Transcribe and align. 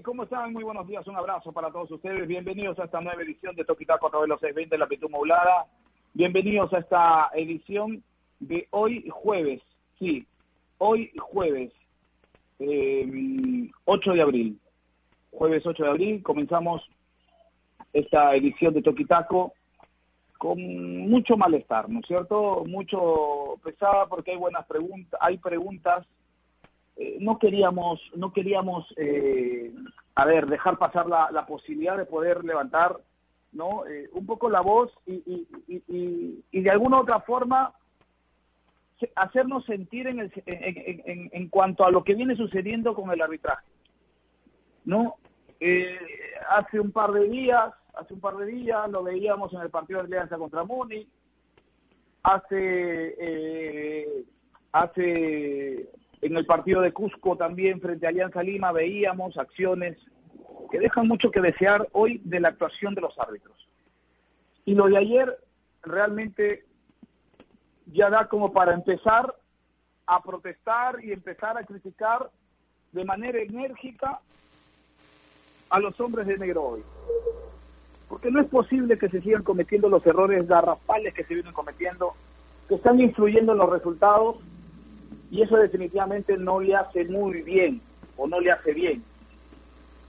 ¿Qué 0.00 0.02
tal? 0.02 0.02
¿Cómo 0.02 0.22
están? 0.22 0.52
Muy 0.52 0.64
buenos 0.64 0.86
días. 0.86 1.06
Un 1.06 1.16
abrazo 1.16 1.52
para 1.52 1.70
todos 1.70 1.90
ustedes. 1.90 2.26
Bienvenidos 2.26 2.78
a 2.78 2.84
esta 2.84 3.00
nueva 3.00 3.22
edición 3.22 3.54
de 3.54 3.64
Toquitaco 3.64 4.06
a 4.06 4.10
través 4.10 4.24
de 4.24 4.28
los 4.28 4.40
620 4.40 4.74
de 4.74 4.78
la 4.78 4.86
Pitu 4.86 5.08
Moulada. 5.10 5.66
Bienvenidos 6.14 6.72
a 6.72 6.78
esta 6.78 7.30
edición 7.34 8.02
de 8.38 8.66
hoy 8.70 9.06
jueves. 9.10 9.60
Sí, 9.98 10.26
hoy 10.78 11.12
jueves, 11.18 11.72
eh, 12.60 13.68
8 13.84 14.12
de 14.12 14.22
abril. 14.22 14.60
Jueves 15.32 15.66
8 15.66 15.82
de 15.82 15.90
abril 15.90 16.22
comenzamos 16.22 16.82
esta 17.92 18.34
edición 18.34 18.72
de 18.72 18.82
Toquitaco 18.82 19.52
con 20.38 20.58
mucho 21.10 21.36
malestar, 21.36 21.88
¿no 21.90 22.00
es 22.00 22.06
cierto? 22.06 22.64
Mucho 22.66 23.58
pesada 23.62 24.06
porque 24.06 24.30
hay 24.30 24.38
buenas 24.38 24.66
preguntas, 24.66 25.20
hay 25.22 25.36
preguntas. 25.36 26.06
Eh, 27.00 27.16
no 27.18 27.38
queríamos, 27.38 27.98
no 28.14 28.30
queríamos, 28.30 28.86
eh, 28.98 29.72
a 30.16 30.26
ver, 30.26 30.46
dejar 30.46 30.76
pasar 30.76 31.06
la, 31.06 31.30
la, 31.30 31.46
posibilidad 31.46 31.96
de 31.96 32.04
poder 32.04 32.44
levantar, 32.44 32.98
¿no? 33.52 33.86
Eh, 33.86 34.10
un 34.12 34.26
poco 34.26 34.50
la 34.50 34.60
voz 34.60 34.92
y, 35.06 35.14
y, 35.14 35.48
y, 35.66 36.44
y, 36.52 36.60
de 36.60 36.70
alguna 36.70 37.00
otra 37.00 37.20
forma 37.20 37.72
hacernos 39.16 39.64
sentir 39.64 40.08
en, 40.08 40.20
el, 40.20 40.32
en, 40.44 41.02
en, 41.06 41.30
en, 41.32 41.48
cuanto 41.48 41.86
a 41.86 41.90
lo 41.90 42.04
que 42.04 42.14
viene 42.14 42.36
sucediendo 42.36 42.94
con 42.94 43.10
el 43.10 43.22
arbitraje, 43.22 43.64
¿no? 44.84 45.14
Eh, 45.58 45.98
hace 46.50 46.78
un 46.78 46.92
par 46.92 47.12
de 47.12 47.30
días, 47.30 47.72
hace 47.94 48.12
un 48.12 48.20
par 48.20 48.36
de 48.36 48.44
días 48.44 48.90
lo 48.90 49.02
veíamos 49.02 49.54
en 49.54 49.62
el 49.62 49.70
partido 49.70 50.00
de 50.00 50.06
Alianza 50.08 50.36
contra 50.36 50.64
Muni, 50.64 51.08
hace, 52.24 53.16
eh, 53.18 54.24
hace 54.72 55.88
en 56.22 56.36
el 56.36 56.46
partido 56.46 56.80
de 56.80 56.92
Cusco 56.92 57.36
también 57.36 57.80
frente 57.80 58.06
a 58.06 58.10
Alianza 58.10 58.42
Lima 58.42 58.72
veíamos 58.72 59.36
acciones 59.38 59.96
que 60.70 60.78
dejan 60.78 61.08
mucho 61.08 61.30
que 61.30 61.40
desear 61.40 61.88
hoy 61.92 62.20
de 62.24 62.40
la 62.40 62.48
actuación 62.48 62.94
de 62.94 63.00
los 63.00 63.18
árbitros. 63.18 63.56
Y 64.64 64.74
lo 64.74 64.86
de 64.86 64.98
ayer 64.98 65.38
realmente 65.82 66.64
ya 67.86 68.10
da 68.10 68.28
como 68.28 68.52
para 68.52 68.74
empezar 68.74 69.34
a 70.06 70.22
protestar 70.22 71.02
y 71.02 71.12
empezar 71.12 71.56
a 71.56 71.64
criticar 71.64 72.30
de 72.92 73.04
manera 73.04 73.40
enérgica 73.40 74.20
a 75.70 75.80
los 75.80 75.98
hombres 76.00 76.26
de 76.26 76.36
negro 76.36 76.62
hoy. 76.64 76.82
Porque 78.08 78.30
no 78.30 78.40
es 78.40 78.48
posible 78.48 78.98
que 78.98 79.08
se 79.08 79.20
sigan 79.20 79.42
cometiendo 79.42 79.88
los 79.88 80.04
errores 80.06 80.46
garrafales 80.46 81.14
que 81.14 81.24
se 81.24 81.34
vienen 81.34 81.52
cometiendo, 81.52 82.12
que 82.68 82.74
están 82.74 83.00
influyendo 83.00 83.52
en 83.52 83.58
los 83.58 83.70
resultados, 83.70 84.36
y 85.30 85.42
eso 85.42 85.56
definitivamente 85.56 86.36
no 86.36 86.60
le 86.60 86.74
hace 86.74 87.04
muy 87.04 87.42
bien, 87.42 87.80
o 88.16 88.26
no 88.26 88.40
le 88.40 88.50
hace 88.50 88.72
bien 88.72 89.02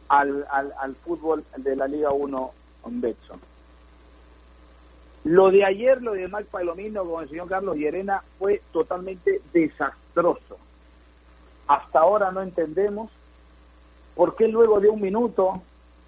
al, 0.09 0.45
al, 0.51 0.73
al 0.79 0.95
fútbol 0.95 1.43
de 1.57 1.75
la 1.75 1.87
Liga 1.87 2.11
1 2.11 2.51
en 2.87 3.01
Betson. 3.01 3.39
Lo 5.23 5.51
de 5.51 5.63
ayer, 5.63 6.01
lo 6.01 6.13
de 6.13 6.27
Mike 6.27 6.49
Palomino 6.51 7.05
con 7.05 7.23
el 7.23 7.29
señor 7.29 7.47
Carlos 7.47 7.75
Llerena 7.75 8.23
fue 8.39 8.61
totalmente 8.71 9.39
desastroso. 9.53 10.57
Hasta 11.67 11.99
ahora 11.99 12.31
no 12.31 12.41
entendemos 12.41 13.11
por 14.15 14.35
qué 14.35 14.47
luego 14.47 14.79
de 14.79 14.89
un 14.89 14.99
minuto, 14.99 15.61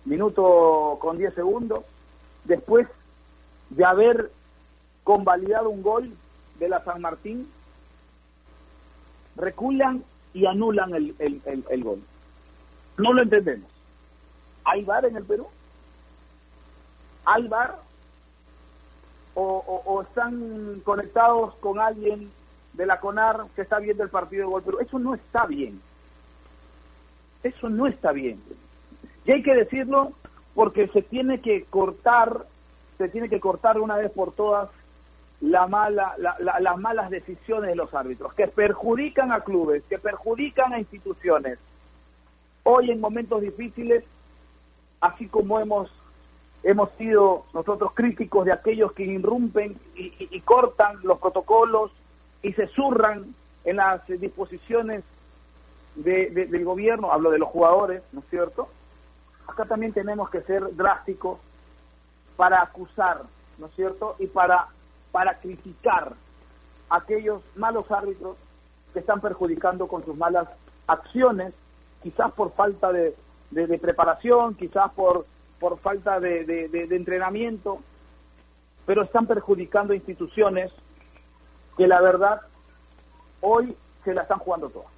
minuto 0.05 0.97
con 0.99 1.17
10 1.17 1.33
segundos, 1.33 1.83
después 2.45 2.87
de 3.69 3.85
haber 3.85 4.31
convalidado 5.03 5.69
un 5.69 5.83
gol 5.83 6.11
de 6.59 6.69
la 6.69 6.83
San 6.83 7.01
Martín, 7.01 7.47
reculan 9.35 10.03
y 10.33 10.45
anulan 10.45 10.93
el, 10.93 11.15
el, 11.19 11.41
el, 11.45 11.63
el 11.69 11.83
gol. 11.83 12.01
No 12.97 13.13
lo 13.13 13.21
entendemos. 13.21 13.69
¿Hay 14.65 14.83
VAR 14.83 15.05
en 15.05 15.17
el 15.17 15.23
Perú? 15.23 15.47
¿Hay 17.25 17.47
VAR? 17.47 17.79
O, 19.35 19.41
o, 19.43 19.93
o, 19.93 20.01
están 20.03 20.81
conectados 20.83 21.55
con 21.55 21.79
alguien 21.79 22.31
de 22.73 22.85
la 22.85 22.99
CONAR 22.99 23.45
que 23.55 23.63
está 23.63 23.79
viendo 23.79 24.03
el 24.03 24.09
partido 24.09 24.45
de 24.45 24.51
gol, 24.51 24.61
pero 24.63 24.79
eso 24.79 24.99
no 24.99 25.15
está 25.15 25.45
bien. 25.45 25.81
Eso 27.41 27.69
no 27.69 27.87
está 27.87 28.11
bien. 28.11 28.41
Y 29.25 29.31
hay 29.31 29.41
que 29.41 29.55
decirlo 29.55 30.13
porque 30.53 30.87
se 30.89 31.01
tiene 31.01 31.41
que 31.41 31.63
cortar, 31.65 32.45
se 32.97 33.09
tiene 33.09 33.27
que 33.27 33.39
cortar 33.39 33.79
una 33.79 33.97
vez 33.97 34.11
por 34.11 34.33
todas 34.33 34.69
la 35.43 35.67
mala, 35.67 36.15
la, 36.19 36.37
la, 36.39 36.59
las 36.61 36.77
malas 36.77 37.09
decisiones 37.09 37.69
de 37.69 37.75
los 37.75 37.93
árbitros, 37.93 38.33
que 38.33 38.47
perjudican 38.47 39.33
a 39.33 39.41
clubes, 39.41 39.83
que 39.89 39.99
perjudican 39.99 40.71
a 40.71 40.79
instituciones. 40.79 41.59
Hoy 42.63 42.91
en 42.91 43.01
momentos 43.01 43.41
difíciles, 43.41 44.05
así 45.01 45.27
como 45.27 45.59
hemos 45.59 45.91
hemos 46.63 46.91
sido 46.91 47.43
nosotros 47.53 47.91
críticos 47.93 48.45
de 48.45 48.53
aquellos 48.53 48.93
que 48.93 49.03
irrumpen 49.03 49.77
y, 49.97 50.13
y, 50.17 50.39
cortan 50.39 50.95
los 51.03 51.19
protocolos 51.19 51.91
y 52.41 52.53
se 52.53 52.67
zurran 52.67 53.35
en 53.65 53.75
las 53.75 54.07
disposiciones 54.07 55.03
de, 55.95 56.29
del 56.29 56.63
gobierno, 56.63 57.11
hablo 57.11 57.31
de 57.31 57.39
los 57.39 57.49
jugadores, 57.49 58.01
¿no 58.13 58.21
es 58.21 58.27
cierto? 58.29 58.69
Acá 59.45 59.65
también 59.65 59.91
tenemos 59.91 60.29
que 60.29 60.39
ser 60.39 60.73
drásticos 60.73 61.37
para 62.37 62.61
acusar, 62.61 63.23
¿no 63.57 63.65
es 63.65 63.75
cierto? 63.75 64.15
Y 64.19 64.27
para, 64.27 64.69
para 65.13 65.35
criticar 65.35 66.13
a 66.89 66.95
aquellos 66.97 67.43
malos 67.55 67.89
árbitros 67.91 68.35
que 68.93 68.99
están 68.99 69.21
perjudicando 69.21 69.87
con 69.87 70.03
sus 70.03 70.17
malas 70.17 70.49
acciones, 70.87 71.53
quizás 72.01 72.33
por 72.33 72.51
falta 72.53 72.91
de, 72.91 73.15
de, 73.51 73.77
preparación, 73.77 74.55
quizás 74.55 74.91
por 74.91 75.25
por 75.59 75.77
falta 75.77 76.19
de, 76.19 76.43
de, 76.43 76.93
entrenamiento, 76.93 77.79
pero 78.85 79.03
están 79.03 79.27
perjudicando 79.27 79.93
instituciones 79.93 80.73
que 81.77 81.87
la 81.87 82.01
verdad 82.01 82.41
hoy 83.39 83.73
se 84.03 84.13
la 84.13 84.23
están 84.23 84.39
jugando 84.39 84.69
todas. 84.69 84.91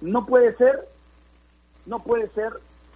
No 0.00 0.26
puede 0.26 0.54
ser, 0.54 0.86
no 1.86 1.98
puede 1.98 2.28
ser, 2.28 2.52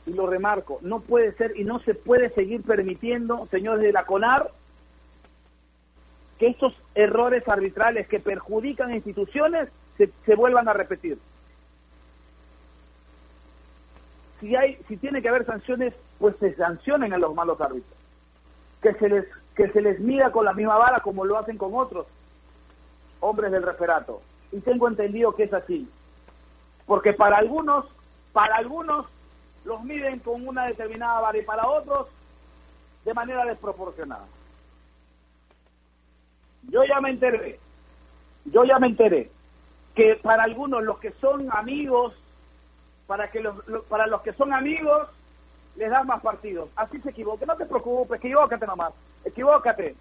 y 0.07 0.13
lo 0.13 0.29
remarco, 0.29 0.79
no 0.83 1.01
puede 1.01 1.33
ser 1.33 1.59
y 1.59 1.65
no 1.65 1.81
se 1.81 1.95
puede 1.95 2.31
seguir 2.31 2.63
permitiendo, 2.63 3.49
señores 3.51 3.83
de 3.83 3.93
la 3.93 4.05
CONAR, 4.05 4.53
que 6.41 6.49
estos 6.49 6.75
errores 6.97 7.47
arbitrales 7.47 8.09
que 8.09 8.19
perjudican 8.19 8.93
instituciones 8.93 9.69
se, 9.97 10.11
se 10.27 10.35
vuelvan 10.35 10.69
a 10.69 10.73
repetir 10.73 11.19
si 14.41 14.57
hay, 14.57 14.77
si 14.89 14.97
tiene 14.97 15.21
que 15.23 15.29
haber 15.29 15.45
sanciones, 15.45 15.95
pues 16.19 16.35
se 16.41 16.55
sancionen 16.57 17.13
a 17.13 17.19
los 17.19 17.35
malos 17.35 17.61
árbitros. 17.61 17.99
Que 18.83 18.95
se 18.95 19.09
les, 19.09 19.27
que 19.55 19.69
se 19.69 19.83
les 19.83 20.01
mida 20.01 20.33
con 20.33 20.47
la 20.47 20.55
misma 20.55 20.79
vara 20.79 21.01
como 21.01 21.25
lo 21.25 21.39
hacen 21.39 21.59
con 21.59 21.75
otros 21.75 22.07
hombres 23.21 23.53
del 23.53 23.63
referato. 23.63 24.23
Y 24.51 24.61
tengo 24.61 24.89
entendido 24.89 25.35
que 25.35 25.45
es 25.45 25.53
así. 25.53 25.89
Porque 26.87 27.13
para 27.13 27.37
algunos, 27.37 27.85
para 28.33 28.57
algunos 28.57 29.07
los 29.65 29.85
miden 29.85 30.19
con 30.21 30.49
una 30.49 30.65
determinada 30.65 31.21
vara 31.21 31.39
y 31.39 31.43
para 31.43 31.69
otros 31.69 32.09
de 33.05 33.13
manera 33.13 33.45
desproporcionada. 33.45 34.25
Yo 36.69 36.85
ya 36.85 37.01
me 37.01 37.11
enteré, 37.11 37.59
yo 38.45 38.65
ya 38.65 38.79
me 38.79 38.89
enteré 38.89 39.31
que 39.95 40.17
para 40.17 40.45
algunos 40.45 40.83
los 40.83 40.99
que 40.99 41.13
son 41.13 41.49
amigos 41.53 42.15
para 43.11 43.29
que 43.29 43.41
los, 43.41 43.57
para 43.89 44.07
los 44.07 44.23
que 44.23 44.33
son 44.35 44.53
amigos 44.53 45.09
les 45.75 45.91
dan 45.91 46.07
más 46.07 46.23
partidos. 46.23 46.71
Así 46.77 47.01
se 47.01 47.11
equivoque, 47.11 47.45
no 47.45 47.57
te 47.57 47.67
preocupes, 47.67 48.19
equivócate 48.19 48.65
nomás, 48.67 48.93
equivócate, 49.25 49.97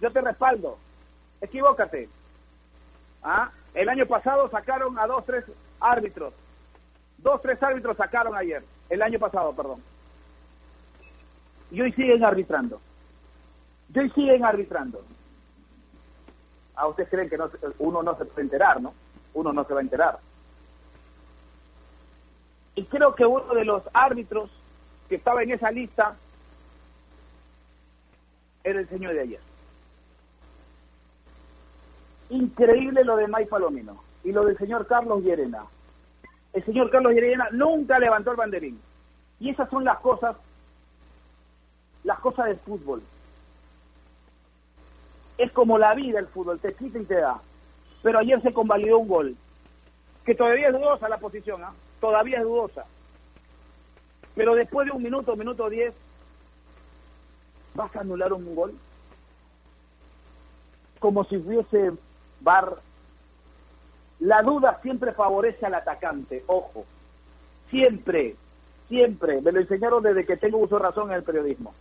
yo 0.00 0.10
te 0.10 0.22
respaldo, 0.22 0.78
equivócate. 1.42 2.08
¿Ah? 3.22 3.50
El 3.74 3.90
año 3.90 4.06
pasado 4.06 4.48
sacaron 4.48 4.98
a 4.98 5.06
dos, 5.06 5.26
tres 5.26 5.44
árbitros, 5.78 6.32
dos, 7.18 7.42
tres 7.42 7.62
árbitros 7.62 7.98
sacaron 7.98 8.34
ayer, 8.34 8.64
el 8.88 9.02
año 9.02 9.18
pasado, 9.18 9.52
perdón. 9.52 9.82
Y 11.70 11.82
hoy 11.82 11.92
siguen 11.92 12.24
arbitrando. 12.24 12.80
Y 13.92 13.98
hoy 13.98 14.10
siguen 14.12 14.42
arbitrando. 14.42 15.04
A 16.78 16.82
ah, 16.82 16.86
ustedes 16.86 17.08
creen 17.08 17.28
que 17.28 17.36
no, 17.36 17.50
uno 17.80 18.04
no 18.04 18.16
se 18.16 18.24
puede 18.24 18.42
enterar, 18.42 18.80
¿no? 18.80 18.94
Uno 19.34 19.52
no 19.52 19.64
se 19.64 19.74
va 19.74 19.80
a 19.80 19.82
enterar. 19.82 20.18
Y 22.76 22.84
creo 22.84 23.16
que 23.16 23.26
uno 23.26 23.52
de 23.52 23.64
los 23.64 23.82
árbitros 23.92 24.48
que 25.08 25.16
estaba 25.16 25.42
en 25.42 25.50
esa 25.50 25.72
lista 25.72 26.16
era 28.62 28.78
el 28.78 28.88
señor 28.88 29.14
de 29.14 29.20
ayer. 29.22 29.40
Increíble 32.30 33.02
lo 33.02 33.16
de 33.16 33.26
May 33.26 33.46
Palomino 33.46 34.00
y 34.22 34.30
lo 34.30 34.44
del 34.44 34.56
señor 34.56 34.86
Carlos 34.86 35.24
Llerena. 35.24 35.64
El 36.52 36.64
señor 36.64 36.90
Carlos 36.90 37.12
Llerena 37.12 37.48
nunca 37.50 37.98
levantó 37.98 38.30
el 38.30 38.36
banderín. 38.36 38.80
Y 39.40 39.50
esas 39.50 39.68
son 39.68 39.84
las 39.84 39.98
cosas 39.98 40.36
las 42.04 42.20
cosas 42.20 42.46
del 42.46 42.58
fútbol. 42.58 43.02
Es 45.38 45.52
como 45.52 45.78
la 45.78 45.94
vida 45.94 46.18
el 46.18 46.26
fútbol, 46.26 46.58
te 46.58 46.74
quita 46.74 46.98
y 46.98 47.04
te 47.04 47.14
da. 47.14 47.40
Pero 48.02 48.18
ayer 48.18 48.42
se 48.42 48.52
convalidó 48.52 48.98
un 48.98 49.08
gol, 49.08 49.36
que 50.24 50.34
todavía 50.34 50.68
es 50.68 50.72
dudosa 50.74 51.08
la 51.08 51.18
posición, 51.18 51.62
¿ah? 51.64 51.72
todavía 52.00 52.38
es 52.38 52.44
dudosa. 52.44 52.84
Pero 54.34 54.54
después 54.54 54.86
de 54.86 54.92
un 54.92 55.02
minuto, 55.02 55.34
minuto 55.36 55.68
diez, 55.68 55.94
¿vas 57.74 57.94
a 57.96 58.00
anular 58.00 58.32
un 58.32 58.54
gol? 58.54 58.74
Como 60.98 61.24
si 61.24 61.36
hubiese 61.36 61.92
bar. 62.40 62.76
La 64.20 64.42
duda 64.42 64.80
siempre 64.82 65.12
favorece 65.12 65.66
al 65.66 65.74
atacante, 65.74 66.42
ojo. 66.46 66.84
Siempre, 67.70 68.36
siempre. 68.88 69.40
Me 69.40 69.52
lo 69.52 69.60
enseñaron 69.60 70.02
desde 70.02 70.26
que 70.26 70.36
tengo 70.36 70.58
uso 70.58 70.78
razón 70.78 71.10
en 71.10 71.16
el 71.16 71.22
periodismo. 71.22 71.72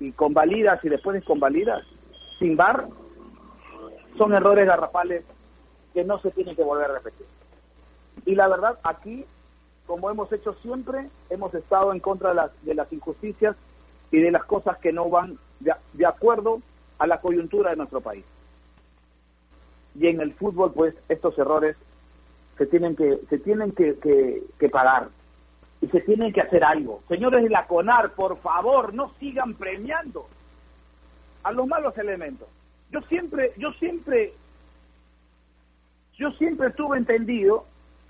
Y 0.00 0.12
convalidas 0.12 0.84
y 0.84 0.88
después 0.88 1.14
desconvalidas, 1.14 1.84
sin 2.38 2.56
bar, 2.56 2.88
son 4.18 4.34
errores 4.34 4.66
garrafales 4.66 5.24
que 5.92 6.04
no 6.04 6.18
se 6.18 6.30
tienen 6.30 6.56
que 6.56 6.62
volver 6.62 6.90
a 6.90 6.94
repetir. 6.94 7.26
Y 8.26 8.34
la 8.34 8.48
verdad, 8.48 8.78
aquí 8.82 9.24
como 9.86 10.10
hemos 10.10 10.32
hecho 10.32 10.54
siempre, 10.54 11.08
hemos 11.30 11.54
estado 11.54 11.92
en 11.92 12.00
contra 12.00 12.30
de 12.30 12.36
las, 12.36 12.64
de 12.64 12.74
las 12.74 12.92
injusticias 12.92 13.56
y 14.10 14.18
de 14.18 14.30
las 14.30 14.44
cosas 14.44 14.78
que 14.78 14.92
no 14.92 15.08
van 15.10 15.38
de, 15.60 16.06
acuerdo 16.06 16.60
a 16.98 17.06
la 17.06 17.20
coyuntura 17.20 17.70
de 17.70 17.76
nuestro 17.76 18.00
país. 18.00 18.24
Y 19.98 20.06
en 20.06 20.20
el 20.20 20.32
fútbol, 20.32 20.72
pues, 20.72 20.94
estos 21.08 21.38
errores 21.38 21.76
se 22.56 22.66
tienen 22.66 22.96
que, 22.96 23.18
se 23.28 23.38
tienen 23.38 23.72
que, 23.72 23.96
que, 24.58 24.68
pagar 24.68 25.08
y 25.84 25.88
se 25.88 26.00
tienen 26.00 26.32
que 26.32 26.40
hacer 26.40 26.64
algo. 26.64 27.02
Señores 27.08 27.42
de 27.42 27.50
la 27.50 27.66
CONAR, 27.66 28.12
por 28.12 28.38
favor, 28.38 28.94
no 28.94 29.12
sigan 29.20 29.52
premiando 29.52 30.26
a 31.42 31.52
los 31.52 31.66
malos 31.66 31.96
elementos. 31.98 32.48
Yo 32.90 33.02
siempre, 33.02 33.52
yo 33.58 33.70
siempre, 33.72 34.32
yo 36.16 36.30
siempre 36.32 36.68
estuve 36.68 36.96
entendido 36.96 37.66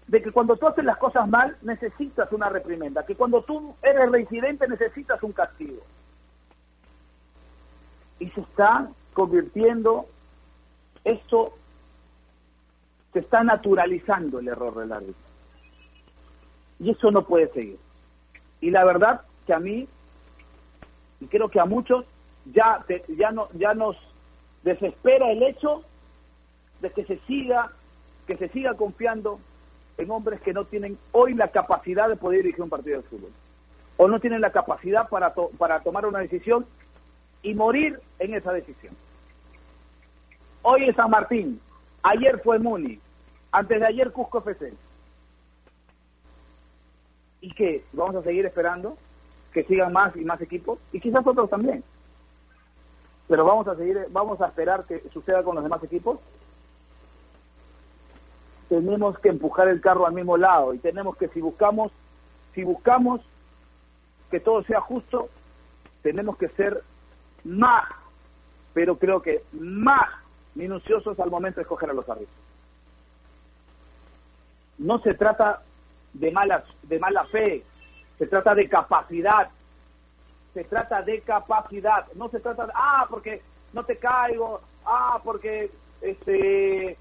de 0.06 0.22
que 0.22 0.30
cuando 0.30 0.56
tú 0.56 0.68
haces 0.68 0.84
las 0.84 0.98
cosas 0.98 1.28
mal 1.28 1.56
necesitas 1.62 2.30
una 2.30 2.48
reprimenda, 2.48 3.04
que 3.04 3.16
cuando 3.16 3.42
tú 3.42 3.74
eres 3.82 4.08
reincidente 4.08 4.68
necesitas 4.68 5.20
un 5.24 5.32
castigo. 5.32 5.82
Y 8.20 8.28
se 8.28 8.40
está 8.40 8.88
convirtiendo, 9.14 10.06
esto 11.02 11.54
se 13.12 13.18
está 13.18 13.42
naturalizando 13.42 14.38
el 14.38 14.46
error 14.46 14.76
del 14.76 14.92
árbitro. 14.92 15.33
Y 16.84 16.90
eso 16.90 17.10
no 17.10 17.24
puede 17.24 17.48
seguir. 17.48 17.78
Y 18.60 18.70
la 18.70 18.84
verdad 18.84 19.22
que 19.46 19.54
a 19.54 19.58
mí, 19.58 19.88
y 21.18 21.26
creo 21.28 21.48
que 21.48 21.58
a 21.58 21.64
muchos, 21.64 22.04
ya, 22.52 22.84
ya, 23.08 23.30
no, 23.30 23.48
ya 23.54 23.72
nos 23.72 23.96
desespera 24.62 25.32
el 25.32 25.42
hecho 25.44 25.82
de 26.82 26.90
que 26.90 27.04
se 27.04 27.16
siga, 27.20 27.72
que 28.26 28.36
se 28.36 28.48
siga 28.50 28.74
confiando 28.74 29.40
en 29.96 30.10
hombres 30.10 30.42
que 30.42 30.52
no 30.52 30.66
tienen 30.66 30.98
hoy 31.12 31.32
la 31.32 31.48
capacidad 31.48 32.06
de 32.06 32.16
poder 32.16 32.42
dirigir 32.42 32.62
un 32.62 32.68
partido 32.68 33.00
de 33.00 33.08
fútbol. 33.08 33.30
O 33.96 34.06
no 34.06 34.20
tienen 34.20 34.42
la 34.42 34.52
capacidad 34.52 35.08
para, 35.08 35.32
para 35.32 35.80
tomar 35.80 36.04
una 36.04 36.18
decisión 36.18 36.66
y 37.42 37.54
morir 37.54 37.98
en 38.18 38.34
esa 38.34 38.52
decisión. 38.52 38.94
Hoy 40.60 40.86
es 40.86 40.96
San 40.96 41.10
Martín, 41.10 41.58
ayer 42.02 42.42
fue 42.44 42.58
Muni, 42.58 43.00
antes 43.52 43.80
de 43.80 43.86
ayer 43.86 44.12
Cusco 44.12 44.40
FC. 44.40 44.74
¿Y 47.44 47.50
qué? 47.52 47.84
¿Vamos 47.92 48.16
a 48.16 48.22
seguir 48.22 48.46
esperando 48.46 48.96
que 49.52 49.64
sigan 49.64 49.92
más 49.92 50.16
y 50.16 50.24
más 50.24 50.40
equipos? 50.40 50.78
Y 50.92 51.00
quizás 51.00 51.26
otros 51.26 51.50
también. 51.50 51.84
Pero 53.28 53.44
vamos 53.44 53.68
a 53.68 53.76
seguir, 53.76 54.06
vamos 54.08 54.40
a 54.40 54.46
esperar 54.46 54.84
que 54.86 55.02
suceda 55.12 55.42
con 55.42 55.54
los 55.54 55.62
demás 55.62 55.84
equipos 55.84 56.18
tenemos 58.70 59.18
que 59.18 59.28
empujar 59.28 59.68
el 59.68 59.82
carro 59.82 60.06
al 60.06 60.14
mismo 60.14 60.38
lado 60.38 60.72
y 60.72 60.78
tenemos 60.78 61.18
que 61.18 61.28
si 61.28 61.40
buscamos 61.42 61.92
si 62.54 62.64
buscamos 62.64 63.20
que 64.30 64.40
todo 64.40 64.62
sea 64.62 64.80
justo 64.80 65.28
tenemos 66.02 66.38
que 66.38 66.48
ser 66.48 66.82
más 67.44 67.84
pero 68.72 68.96
creo 68.96 69.20
que 69.20 69.44
más 69.52 70.08
minuciosos 70.54 71.20
al 71.20 71.30
momento 71.30 71.56
de 71.56 71.62
escoger 71.62 71.90
a 71.90 71.92
los 71.92 72.08
árbitros 72.08 72.34
no 74.78 74.98
se 75.00 75.12
trata 75.12 75.60
de 76.14 76.30
mala 76.30 76.64
de 76.82 76.98
mala 76.98 77.24
fe 77.26 77.62
se 78.18 78.26
trata 78.26 78.54
de 78.54 78.68
capacidad 78.68 79.48
se 80.54 80.64
trata 80.64 81.02
de 81.02 81.20
capacidad 81.20 82.06
no 82.14 82.28
se 82.28 82.40
trata 82.40 82.66
de 82.66 82.72
ah 82.74 83.06
porque 83.10 83.42
no 83.72 83.84
te 83.84 83.96
caigo 83.96 84.60
ah 84.84 85.20
porque 85.22 85.70
este 86.00 86.96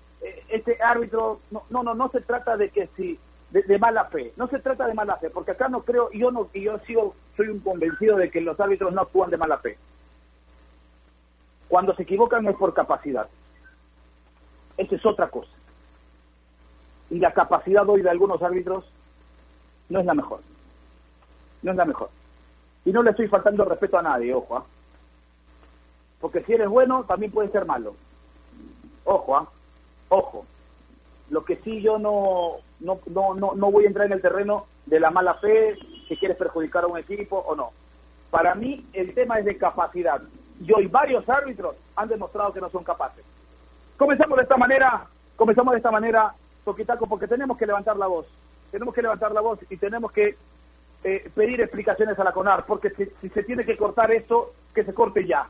este 0.49 0.81
árbitro, 0.81 1.39
no, 1.51 1.63
no, 1.69 1.83
no, 1.83 1.93
no 1.93 2.09
se 2.09 2.21
trata 2.21 2.55
de 2.57 2.69
que 2.69 2.87
si, 2.95 3.19
de, 3.51 3.77
mala 3.77 4.05
fe, 4.05 4.33
no 4.35 4.47
se 4.47 4.59
trata 4.59 4.87
de 4.87 4.93
mala 4.93 5.17
fe, 5.17 5.29
porque 5.29 5.51
acá 5.51 5.67
no 5.67 5.81
creo, 5.81 6.09
yo 6.11 6.31
no, 6.31 6.49
y 6.53 6.61
yo 6.61 6.79
sigo, 6.79 7.15
soy 7.35 7.49
un 7.49 7.59
convencido 7.59 8.17
de 8.17 8.29
que 8.29 8.41
los 8.41 8.59
árbitros 8.59 8.93
no 8.93 9.01
actúan 9.01 9.29
de 9.29 9.37
mala 9.37 9.57
fe. 9.57 9.77
Cuando 11.67 11.95
se 11.95 12.03
equivocan 12.03 12.47
es 12.47 12.55
por 12.55 12.73
capacidad. 12.73 13.27
Esa 14.77 14.95
es 14.95 15.05
otra 15.05 15.27
cosa. 15.27 15.51
Y 17.09 17.19
la 17.19 17.31
capacidad 17.31 17.87
hoy 17.87 18.01
de 18.01 18.09
algunos 18.09 18.41
árbitros 18.41 18.85
no 19.89 19.99
es 19.99 20.05
la 20.05 20.13
mejor. 20.13 20.41
No 21.61 21.71
es 21.71 21.77
la 21.77 21.85
mejor. 21.85 22.09
Y 22.85 22.91
no 22.91 23.03
le 23.03 23.11
estoy 23.11 23.27
faltando 23.27 23.65
respeto 23.65 23.97
a 23.97 24.01
nadie, 24.01 24.33
ojo. 24.33 24.57
¿ah? 24.57 24.65
Porque 26.19 26.43
si 26.43 26.53
eres 26.53 26.67
bueno, 26.69 27.03
también 27.03 27.31
puedes 27.31 27.51
ser 27.51 27.65
malo. 27.65 27.95
Ojo, 29.05 29.37
¿ah? 29.37 29.49
Ojo, 30.09 30.45
lo 31.29 31.43
que 31.43 31.57
sí 31.57 31.81
yo 31.81 31.97
no, 31.97 32.57
no, 32.79 32.99
no, 33.07 33.55
no, 33.55 33.71
voy 33.71 33.85
a 33.85 33.87
entrar 33.87 34.05
en 34.05 34.13
el 34.13 34.21
terreno 34.21 34.67
de 34.85 34.99
la 34.99 35.09
mala 35.09 35.33
fe, 35.35 35.75
si 36.07 36.15
quieres 36.17 36.37
perjudicar 36.37 36.83
a 36.83 36.87
un 36.87 36.97
equipo 36.97 37.37
o 37.37 37.55
no. 37.55 37.71
Para 38.29 38.53
mí 38.55 38.85
el 38.93 39.13
tema 39.13 39.39
es 39.39 39.45
de 39.45 39.57
capacidad. 39.57 40.21
Y 40.61 40.71
hoy 40.71 40.87
varios 40.87 41.27
árbitros 41.27 41.75
han 41.95 42.09
demostrado 42.09 42.53
que 42.53 42.61
no 42.61 42.69
son 42.69 42.83
capaces. 42.83 43.23
Comenzamos 43.97 44.37
de 44.37 44.43
esta 44.43 44.57
manera, 44.57 45.07
comenzamos 45.35 45.71
de 45.71 45.77
esta 45.77 45.91
manera, 45.91 46.33
Toquitaco, 46.63 47.07
porque 47.07 47.27
tenemos 47.27 47.57
que 47.57 47.65
levantar 47.65 47.97
la 47.97 48.07
voz. 48.07 48.25
Tenemos 48.73 48.93
que 48.93 49.01
levantar 49.01 49.31
la 49.31 49.39
voz 49.39 49.59
y 49.69 49.77
tenemos 49.77 50.11
que 50.11 50.35
eh, 51.05 51.29
pedir 51.33 51.61
explicaciones 51.61 52.19
a 52.19 52.23
la 52.25 52.33
CONAR, 52.33 52.65
porque 52.65 52.89
si, 52.89 53.29
se 53.29 53.43
tiene 53.43 53.63
que 53.63 53.77
cortar 53.77 54.11
esto, 54.11 54.51
que 54.73 54.83
se 54.83 54.93
corte 54.93 55.25
ya. 55.25 55.47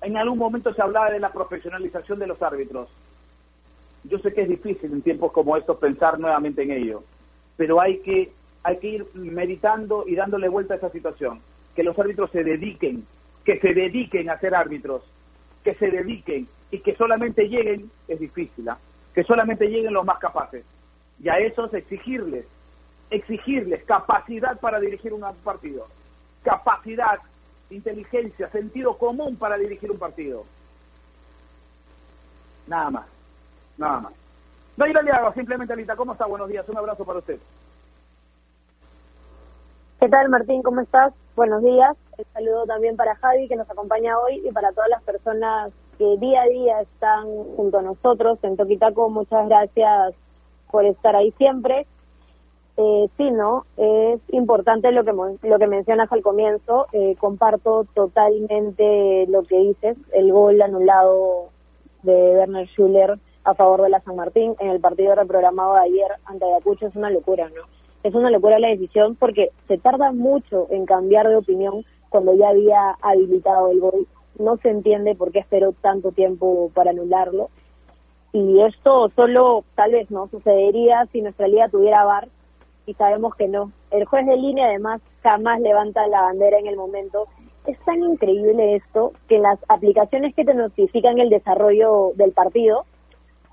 En 0.00 0.16
algún 0.16 0.38
momento 0.38 0.72
se 0.72 0.80
hablaba 0.80 1.10
de 1.10 1.20
la 1.20 1.32
profesionalización 1.32 2.18
de 2.18 2.28
los 2.28 2.40
árbitros 2.40 2.88
yo 4.04 4.18
sé 4.18 4.32
que 4.32 4.42
es 4.42 4.48
difícil 4.48 4.92
en 4.92 5.02
tiempos 5.02 5.32
como 5.32 5.56
estos 5.56 5.78
pensar 5.78 6.18
nuevamente 6.18 6.62
en 6.62 6.72
ello, 6.72 7.04
pero 7.56 7.80
hay 7.80 7.98
que, 7.98 8.32
hay 8.64 8.78
que 8.78 8.88
ir 8.88 9.06
meditando 9.14 10.04
y 10.06 10.14
dándole 10.14 10.48
vuelta 10.48 10.74
a 10.74 10.76
esa 10.78 10.90
situación. 10.90 11.40
Que 11.76 11.82
los 11.82 11.98
árbitros 11.98 12.30
se 12.30 12.44
dediquen, 12.44 13.04
que 13.44 13.58
se 13.60 13.72
dediquen 13.72 14.28
a 14.28 14.38
ser 14.38 14.54
árbitros, 14.54 15.02
que 15.62 15.74
se 15.74 15.90
dediquen 15.90 16.48
y 16.70 16.80
que 16.80 16.96
solamente 16.96 17.48
lleguen, 17.48 17.90
es 18.08 18.18
difícil, 18.18 18.68
¿ah? 18.68 18.78
que 19.14 19.22
solamente 19.22 19.68
lleguen 19.68 19.94
los 19.94 20.04
más 20.04 20.18
capaces. 20.18 20.64
Y 21.20 21.28
a 21.28 21.38
esos 21.38 21.72
exigirles, 21.74 22.46
exigirles 23.10 23.84
capacidad 23.84 24.58
para 24.58 24.80
dirigir 24.80 25.12
un 25.12 25.24
partido, 25.44 25.86
capacidad, 26.42 27.18
inteligencia, 27.70 28.48
sentido 28.48 28.96
común 28.96 29.36
para 29.36 29.56
dirigir 29.56 29.90
un 29.90 29.98
partido. 29.98 30.44
Nada 32.66 32.90
más. 32.90 33.06
Nada 33.78 34.00
más. 34.00 34.12
No 34.76 34.86
ir 34.86 34.96
simplemente 35.34 35.72
Alita, 35.72 35.96
¿cómo 35.96 36.12
está? 36.12 36.26
Buenos 36.26 36.48
días, 36.48 36.68
un 36.68 36.78
abrazo 36.78 37.04
para 37.04 37.18
usted. 37.18 37.38
¿Qué 40.00 40.08
tal 40.08 40.28
Martín? 40.30 40.62
¿Cómo 40.62 40.80
estás? 40.80 41.12
Buenos 41.36 41.62
días. 41.62 41.96
El 42.18 42.26
saludo 42.32 42.66
también 42.66 42.96
para 42.96 43.14
Javi 43.16 43.48
que 43.48 43.56
nos 43.56 43.70
acompaña 43.70 44.18
hoy 44.18 44.42
y 44.44 44.50
para 44.50 44.72
todas 44.72 44.90
las 44.90 45.02
personas 45.02 45.72
que 45.98 46.16
día 46.18 46.42
a 46.42 46.46
día 46.46 46.80
están 46.80 47.24
junto 47.56 47.78
a 47.78 47.82
nosotros 47.82 48.38
en 48.42 48.56
Toquitaco. 48.56 49.08
Muchas 49.10 49.48
gracias 49.48 50.14
por 50.72 50.84
estar 50.84 51.14
ahí 51.14 51.30
siempre. 51.38 51.86
Eh, 52.78 53.08
sí, 53.16 53.30
¿no? 53.30 53.66
Es 53.76 54.20
importante 54.30 54.90
lo 54.90 55.04
que, 55.04 55.12
lo 55.46 55.58
que 55.58 55.66
mencionas 55.68 56.10
al 56.10 56.22
comienzo. 56.22 56.86
Eh, 56.92 57.14
comparto 57.20 57.86
totalmente 57.94 59.26
lo 59.28 59.44
que 59.44 59.58
dices. 59.58 59.96
El 60.12 60.32
gol 60.32 60.60
anulado 60.60 61.50
de 62.02 62.12
Werner 62.12 62.66
Schuller 62.68 63.18
a 63.44 63.54
favor 63.54 63.82
de 63.82 63.90
la 63.90 64.00
San 64.00 64.16
Martín 64.16 64.54
en 64.58 64.70
el 64.70 64.80
partido 64.80 65.14
reprogramado 65.14 65.74
de 65.74 65.80
ayer 65.80 66.12
ante 66.24 66.44
Ayacucho 66.44 66.86
es 66.86 66.96
una 66.96 67.10
locura, 67.10 67.48
¿no? 67.48 67.62
Es 68.02 68.14
una 68.14 68.30
locura 68.30 68.58
la 68.58 68.68
decisión 68.68 69.16
porque 69.16 69.50
se 69.68 69.78
tarda 69.78 70.12
mucho 70.12 70.66
en 70.70 70.86
cambiar 70.86 71.28
de 71.28 71.36
opinión 71.36 71.84
cuando 72.08 72.34
ya 72.34 72.48
había 72.48 72.96
habilitado 73.00 73.70
el 73.70 73.80
gol. 73.80 74.06
No 74.38 74.56
se 74.56 74.70
entiende 74.70 75.14
por 75.14 75.30
qué 75.30 75.40
esperó 75.40 75.72
tanto 75.80 76.10
tiempo 76.12 76.70
para 76.74 76.90
anularlo. 76.90 77.50
Y 78.32 78.60
esto 78.62 79.10
solo 79.14 79.64
tal 79.74 79.92
vez 79.92 80.10
no 80.10 80.28
sucedería 80.28 81.06
si 81.12 81.20
nuestra 81.20 81.48
liga 81.48 81.68
tuviera 81.68 82.04
VAR 82.04 82.28
y 82.86 82.94
sabemos 82.94 83.34
que 83.36 83.46
no. 83.46 83.72
El 83.90 84.06
juez 84.06 84.26
de 84.26 84.36
línea 84.36 84.66
además 84.66 85.00
jamás 85.22 85.60
levanta 85.60 86.06
la 86.06 86.22
bandera 86.22 86.58
en 86.58 86.66
el 86.66 86.76
momento. 86.76 87.26
Es 87.66 87.78
tan 87.84 88.02
increíble 88.02 88.76
esto 88.76 89.12
que 89.28 89.38
las 89.38 89.58
aplicaciones 89.68 90.34
que 90.34 90.44
te 90.44 90.54
notifican 90.54 91.18
el 91.18 91.28
desarrollo 91.28 92.12
del 92.16 92.32
partido 92.32 92.84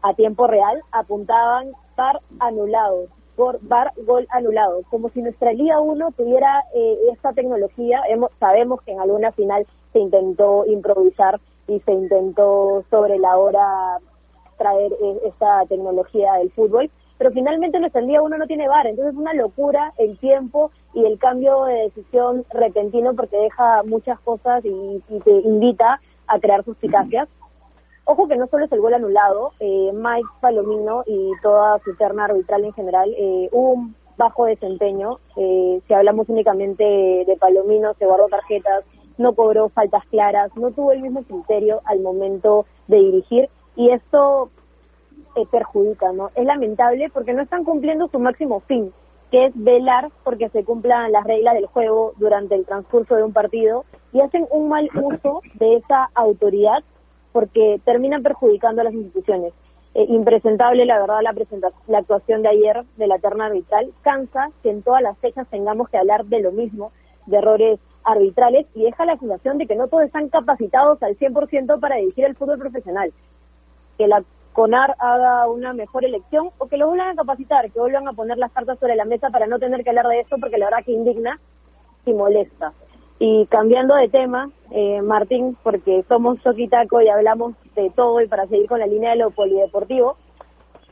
a 0.01 0.13
tiempo 0.13 0.47
real 0.47 0.81
apuntaban 0.91 1.71
par 1.95 2.21
anulado, 2.39 3.07
por 3.35 3.59
bar 3.61 3.91
gol 4.05 4.27
anulado, 4.31 4.81
como 4.89 5.09
si 5.09 5.21
nuestra 5.21 5.51
Liga 5.53 5.79
1 5.79 6.11
tuviera 6.11 6.63
eh, 6.73 6.97
esta 7.11 7.33
tecnología. 7.33 8.01
Hemos, 8.09 8.31
sabemos 8.39 8.81
que 8.81 8.93
en 8.93 9.01
alguna 9.01 9.31
final 9.33 9.67
se 9.91 9.99
intentó 9.99 10.65
improvisar 10.65 11.39
y 11.67 11.79
se 11.81 11.91
intentó 11.91 12.83
sobre 12.89 13.19
la 13.19 13.37
hora 13.37 13.99
traer 14.59 14.93
eh, 14.93 15.21
esta 15.25 15.65
tecnología 15.67 16.33
del 16.33 16.51
fútbol, 16.51 16.91
pero 17.17 17.31
finalmente 17.31 17.79
nuestra 17.79 18.01
Liga 18.01 18.21
1 18.21 18.37
no 18.37 18.47
tiene 18.47 18.67
bar, 18.67 18.85
entonces 18.85 19.13
es 19.13 19.19
una 19.19 19.33
locura 19.33 19.93
el 19.97 20.17
tiempo 20.19 20.71
y 20.93 21.05
el 21.05 21.17
cambio 21.17 21.65
de 21.65 21.89
decisión 21.89 22.45
repentino 22.51 23.15
porque 23.15 23.37
deja 23.37 23.83
muchas 23.83 24.19
cosas 24.19 24.63
y, 24.63 25.03
te 25.23 25.31
invita 25.31 25.99
a 26.27 26.39
crear 26.39 26.63
suspicacias. 26.63 27.27
Ojo 28.05 28.27
que 28.27 28.37
no 28.37 28.47
solo 28.47 28.65
es 28.65 28.71
el 28.71 28.79
gol 28.79 28.93
anulado, 28.93 29.51
eh, 29.59 29.91
Mike 29.93 30.29
Palomino 30.39 31.03
y 31.05 31.31
toda 31.41 31.79
su 31.79 31.95
terna 31.95 32.25
arbitral 32.25 32.65
en 32.65 32.73
general, 32.73 33.13
eh, 33.17 33.49
hubo 33.51 33.71
un 33.73 33.95
bajo 34.19 34.45
desempeño. 34.45 35.19
Eh, 35.35 35.81
si 35.87 35.93
hablamos 35.93 36.29
únicamente 36.29 36.83
de 36.83 37.37
Palomino, 37.39 37.93
se 37.95 38.05
guardó 38.05 38.27
tarjetas, 38.27 38.83
no 39.17 39.33
cobró 39.33 39.69
faltas 39.69 40.05
claras, 40.05 40.55
no 40.55 40.71
tuvo 40.71 40.91
el 40.91 41.01
mismo 41.01 41.23
criterio 41.23 41.81
al 41.85 41.99
momento 41.99 42.65
de 42.87 42.97
dirigir 42.97 43.49
y 43.79 43.91
esto 43.91 44.49
eh, 45.37 45.45
perjudica, 45.49 46.11
¿no? 46.11 46.31
Es 46.35 46.45
lamentable 46.45 47.09
porque 47.13 47.33
no 47.33 47.41
están 47.41 47.63
cumpliendo 47.63 48.09
su 48.09 48.19
máximo 48.19 48.59
fin, 48.59 48.91
que 49.31 49.45
es 49.45 49.53
velar 49.55 50.09
porque 50.25 50.49
se 50.49 50.65
cumplan 50.65 51.13
las 51.13 51.23
reglas 51.23 51.53
del 51.53 51.67
juego 51.67 52.11
durante 52.17 52.55
el 52.55 52.65
transcurso 52.65 53.15
de 53.15 53.23
un 53.23 53.31
partido 53.31 53.85
y 54.11 54.19
hacen 54.19 54.45
un 54.51 54.67
mal 54.67 54.89
uso 55.01 55.41
de 55.53 55.77
esa 55.77 56.09
autoridad 56.13 56.83
porque 57.31 57.79
terminan 57.85 58.21
perjudicando 58.21 58.81
a 58.81 58.83
las 58.83 58.93
instituciones. 58.93 59.53
Eh, 59.93 60.05
impresentable, 60.09 60.85
la 60.85 60.99
verdad, 60.99 61.21
la, 61.21 61.33
la 61.87 61.97
actuación 61.99 62.41
de 62.41 62.49
ayer 62.49 62.83
de 62.97 63.07
la 63.07 63.17
terna 63.19 63.45
arbitral. 63.45 63.93
Cansa 64.01 64.49
que 64.61 64.71
en 64.71 64.83
todas 64.83 65.01
las 65.01 65.17
fechas 65.19 65.47
tengamos 65.47 65.87
que 65.87 65.97
hablar 65.97 66.25
de 66.25 66.41
lo 66.41 66.51
mismo, 66.51 66.91
de 67.27 67.37
errores 67.37 67.79
arbitrales, 68.03 68.65
y 68.75 68.83
deja 68.83 69.05
la 69.05 69.17
sensación 69.17 69.57
de 69.57 69.67
que 69.67 69.75
no 69.75 69.87
todos 69.87 70.03
están 70.03 70.27
capacitados 70.27 71.01
al 71.01 71.17
100% 71.17 71.79
para 71.79 71.95
dirigir 71.95 72.25
el 72.25 72.35
fútbol 72.35 72.59
profesional. 72.59 73.13
Que 73.99 74.07
la 74.07 74.23
CONAR 74.53 74.95
haga 74.97 75.47
una 75.47 75.73
mejor 75.73 76.03
elección 76.03 76.49
o 76.57 76.67
que 76.67 76.77
lo 76.77 76.87
vuelvan 76.87 77.09
a 77.09 77.15
capacitar, 77.15 77.71
que 77.71 77.79
vuelvan 77.79 78.07
a 78.07 78.13
poner 78.13 78.39
las 78.39 78.51
cartas 78.51 78.79
sobre 78.79 78.95
la 78.95 79.05
mesa 79.05 79.29
para 79.29 79.45
no 79.45 79.59
tener 79.59 79.83
que 79.83 79.89
hablar 79.89 80.07
de 80.07 80.21
esto, 80.21 80.37
porque 80.41 80.57
la 80.57 80.65
verdad 80.65 80.83
que 80.83 80.91
indigna 80.91 81.39
y 82.05 82.13
molesta. 82.13 82.73
Y 83.19 83.45
cambiando 83.47 83.95
de 83.95 84.07
tema, 84.07 84.49
eh, 84.71 85.01
Martín, 85.01 85.57
porque 85.61 86.03
somos 86.07 86.41
Soquitaco 86.41 87.01
y 87.01 87.09
hablamos 87.09 87.53
de 87.75 87.91
todo 87.91 88.21
y 88.21 88.27
para 88.27 88.47
seguir 88.47 88.67
con 88.67 88.79
la 88.79 88.87
línea 88.87 89.11
de 89.11 89.17
lo 89.17 89.31
polideportivo, 89.31 90.15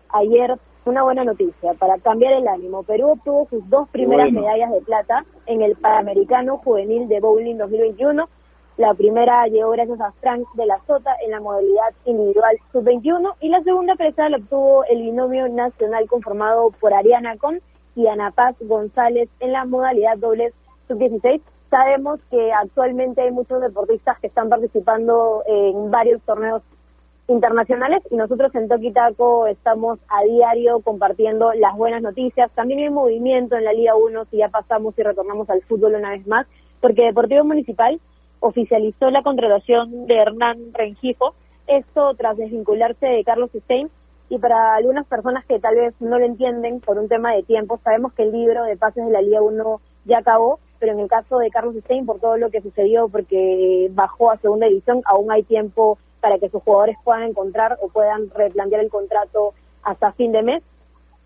ayer 0.10 0.58
una 0.88 1.04
buena 1.04 1.24
noticia 1.24 1.74
para 1.74 1.98
cambiar 2.00 2.34
el 2.34 2.48
ánimo. 2.48 2.84
Perú 2.84 3.12
obtuvo 3.12 3.48
sus 3.50 3.70
dos 3.70 3.90
primeras 3.90 4.32
medallas 4.32 4.72
de 4.72 4.82
plata 4.82 5.26
en 5.46 5.62
el 5.62 5.76
Panamericano 5.76 6.58
Juvenil 6.58 7.08
de 7.08 7.20
Bowling 7.20 7.56
2021. 7.58 8.30
La 8.78 8.94
primera 8.94 9.48
llegó 9.48 9.72
gracias 9.72 10.00
a 10.02 10.12
Frank 10.22 10.48
de 10.54 10.66
la 10.66 10.80
Sota 10.86 11.12
en 11.26 11.32
la 11.32 11.40
modalidad 11.40 11.94
individual 12.06 12.58
sub-21 12.72 13.34
y 13.42 13.50
la 13.50 13.64
segunda 13.64 13.96
presa 13.96 14.30
la 14.30 14.38
obtuvo 14.38 14.84
el 14.86 15.02
binomio 15.02 15.50
nacional 15.50 16.08
conformado 16.08 16.72
por 16.80 16.94
Ariana 16.94 17.38
Con 17.38 17.60
y 17.96 18.08
Ana 18.08 18.32
Paz 18.32 18.56
González 18.60 19.30
en 19.40 19.52
la 19.52 19.66
modalidad 19.66 20.18
dobles 20.18 20.54
sub-16 20.88 21.42
Sabemos 21.70 22.22
que 22.32 22.54
actualmente 22.54 23.22
hay 23.22 23.32
muchos 23.32 23.62
deportistas 23.62 24.18
que 24.20 24.28
están 24.28 24.48
participando 24.48 25.44
en 25.46 25.92
varios 25.92 26.22
torneos 26.22 26.62
internacionales 27.28 28.04
y 28.10 28.16
nosotros 28.16 28.56
en 28.56 28.70
Toquitaco 28.70 29.48
estamos 29.48 30.00
a 30.08 30.24
diario 30.24 30.80
compartiendo 30.80 31.52
las 31.54 31.76
buenas 31.76 32.02
noticias. 32.02 32.50
También 32.52 32.80
hay 32.80 32.90
movimiento 32.90 33.58
en 33.58 33.66
la 33.66 33.74
Liga 33.74 33.96
1 33.96 34.26
si 34.32 34.38
ya 34.38 34.48
pasamos 34.48 34.98
y 34.98 35.04
retornamos 35.04 35.50
al 35.50 35.62
fútbol 35.64 35.96
una 35.96 36.12
vez 36.12 36.26
más, 36.26 36.48
porque 36.80 37.04
Deportivo 37.04 37.44
Municipal 37.44 38.00
oficializó 38.40 39.10
la 39.10 39.24
contratación 39.24 40.08
de 40.08 40.16
Hernán 40.16 40.74
Rengifo, 40.74 41.34
esto 41.68 42.14
tras 42.16 42.38
desvincularse 42.38 43.06
de 43.06 43.24
Carlos 43.24 43.52
Stein 43.54 43.90
y 44.30 44.38
para 44.40 44.76
algunas 44.76 45.06
personas 45.08 45.46
que 45.46 45.60
tal 45.60 45.76
vez 45.76 45.94
no 46.00 46.20
lo 46.20 46.26
entienden 46.26 46.80
por 46.82 46.98
un 46.98 47.08
tema 47.08 47.34
de 47.34 47.44
tiempo, 47.44 47.80
sabemos 47.84 48.14
que 48.14 48.24
el 48.24 48.32
libro 48.32 48.64
de 48.64 48.78
pases 48.78 49.06
de 49.06 49.12
la 49.12 49.22
Liga 49.22 49.42
1 49.42 49.82
ya 50.06 50.20
acabó, 50.20 50.60
pero 50.80 50.94
en 50.94 51.00
el 51.00 51.08
caso 51.08 51.38
de 51.40 51.50
Carlos 51.50 51.76
Stein, 51.76 52.06
por 52.06 52.20
todo 52.20 52.38
lo 52.38 52.50
que 52.50 52.62
sucedió, 52.62 53.08
porque 53.08 53.90
bajó 53.92 54.32
a 54.32 54.38
segunda 54.38 54.68
división, 54.68 55.02
aún 55.06 55.32
hay 55.32 55.44
tiempo 55.44 55.98
para 56.20 56.40
que 56.40 56.50
sus 56.50 56.62
jugadores 56.64 56.98
puedan 57.04 57.24
encontrar 57.24 57.78
o 57.82 57.90
puedan 57.90 58.30
replantear 58.32 58.82
el 58.82 58.90
contrato 58.90 59.54
hasta 59.84 60.12
fin 60.14 60.32
de 60.32 60.44
mes. 60.44 60.64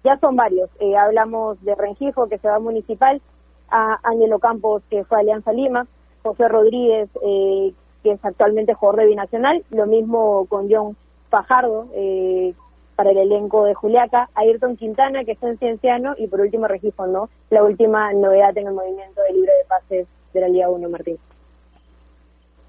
Ya 0.04 0.18
son 0.18 0.36
varios. 0.36 0.70
Eh, 0.80 0.96
hablamos 0.96 1.62
de 1.64 1.76
Rengifo, 1.76 2.28
que 2.28 2.38
se 2.38 2.48
va 2.48 2.56
a 2.56 2.60
Municipal, 2.60 3.22
a 3.70 4.00
Ángelo 4.04 4.40
Campos, 4.40 4.84
que 4.90 5.04
fue 5.06 5.18
a 5.18 5.22
Alianza 5.22 5.54
Lima, 5.54 5.88
José 6.24 6.48
Rodríguez, 6.48 7.10
eh, 7.24 7.74
que 8.04 8.12
es 8.12 8.26
actualmente 8.26 8.74
jugador 8.74 9.02
de 9.02 9.08
Binacional, 9.08 9.64
lo 9.70 9.86
mismo 9.86 10.46
con 10.48 10.70
John 10.70 10.96
Fajardo, 11.30 11.88
eh, 11.94 12.54
para 12.96 13.12
el 13.12 13.18
elenco 13.18 13.66
de 13.66 13.74
Juliaca, 13.74 14.30
Ayrton 14.36 14.78
Quintana, 14.78 15.24
que 15.24 15.32
está 15.32 15.50
en 15.50 15.58
Cienciano, 15.58 16.14
y 16.18 16.28
por 16.28 16.42
último 16.42 16.68
Registro, 16.68 17.08
¿no? 17.08 17.30
La 17.50 17.64
última 17.64 18.14
novedad 18.14 18.56
en 18.58 18.68
el 18.68 18.74
movimiento 18.74 19.22
de 19.24 19.34
libre 19.34 19.52
de 19.52 19.66
pases 19.68 20.08
de 20.34 20.42
la 20.42 20.48
Liga 20.48 20.70
1, 20.70 20.90
Martín. 20.90 21.18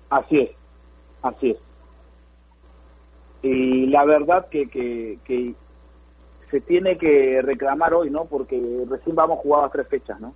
Así 0.08 0.38
es, 0.38 0.50
así 1.22 1.50
es. 1.50 1.58
Y 3.42 3.86
la 3.86 4.04
verdad 4.04 4.46
que, 4.48 4.68
que, 4.68 5.54
se 6.50 6.60
tiene 6.60 6.98
que 6.98 7.40
reclamar 7.42 7.94
hoy, 7.94 8.10
¿no? 8.10 8.26
Porque 8.26 8.60
recién 8.88 9.16
vamos 9.16 9.40
jugadas 9.40 9.72
tres 9.72 9.88
fechas, 9.88 10.20
¿no? 10.20 10.34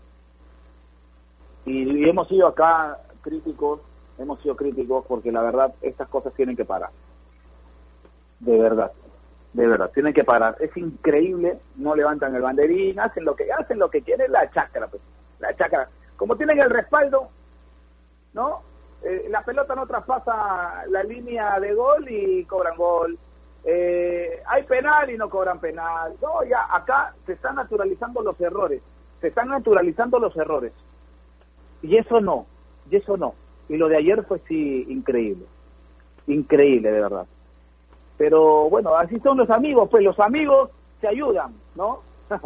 Y, 1.66 2.08
hemos 2.08 2.26
sido 2.28 2.48
acá 2.48 2.98
críticos, 3.26 3.80
hemos 4.18 4.40
sido 4.40 4.54
críticos 4.54 5.04
porque 5.06 5.32
la 5.32 5.42
verdad 5.42 5.74
estas 5.82 6.08
cosas 6.08 6.32
tienen 6.34 6.56
que 6.56 6.64
parar. 6.64 6.90
De 8.40 8.56
verdad 8.56 8.92
de 9.56 9.66
verdad, 9.66 9.90
tienen 9.94 10.12
que 10.12 10.22
parar. 10.22 10.54
Es 10.60 10.76
increíble, 10.76 11.58
no 11.76 11.94
levantan 11.94 12.34
el 12.34 12.42
banderín, 12.42 13.00
hacen 13.00 13.24
lo 13.24 13.34
que 13.34 13.50
hacen 13.50 13.78
lo 13.78 13.88
que 13.88 14.02
quieren, 14.02 14.30
la 14.30 14.50
chacra, 14.50 14.86
pues, 14.86 15.02
la 15.38 15.56
chacra. 15.56 15.88
Como 16.18 16.36
tienen 16.36 16.60
el 16.60 16.68
respaldo, 16.68 17.30
¿no? 18.34 18.60
Eh, 19.02 19.28
la 19.30 19.42
pelota 19.42 19.74
no 19.74 19.86
traspasa 19.86 20.84
la 20.90 21.02
línea 21.04 21.58
de 21.58 21.72
gol 21.72 22.06
y 22.06 22.44
cobran 22.44 22.76
gol. 22.76 23.18
Eh, 23.64 24.42
hay 24.46 24.62
penal 24.64 25.08
y 25.08 25.16
no 25.16 25.30
cobran 25.30 25.58
penal. 25.58 26.14
No, 26.20 26.44
ya 26.44 26.66
acá 26.70 27.14
se 27.24 27.32
están 27.32 27.56
naturalizando 27.56 28.20
los 28.20 28.38
errores, 28.38 28.82
se 29.22 29.28
están 29.28 29.48
naturalizando 29.48 30.18
los 30.18 30.36
errores. 30.36 30.74
Y 31.80 31.96
eso 31.96 32.20
no, 32.20 32.44
y 32.90 32.96
eso 32.96 33.16
no. 33.16 33.34
Y 33.68 33.76
lo 33.76 33.88
de 33.88 33.96
ayer 33.96 34.24
fue 34.24 34.38
sí 34.48 34.86
increíble, 34.88 35.44
increíble 36.26 36.90
de 36.90 37.00
verdad. 37.00 37.26
Pero 38.16 38.70
bueno, 38.70 38.96
así 38.96 39.18
son 39.20 39.38
los 39.38 39.50
amigos, 39.50 39.88
pues 39.90 40.02
los 40.04 40.18
amigos 40.20 40.70
se 41.00 41.08
ayudan, 41.08 41.52
¿no? 41.74 42.00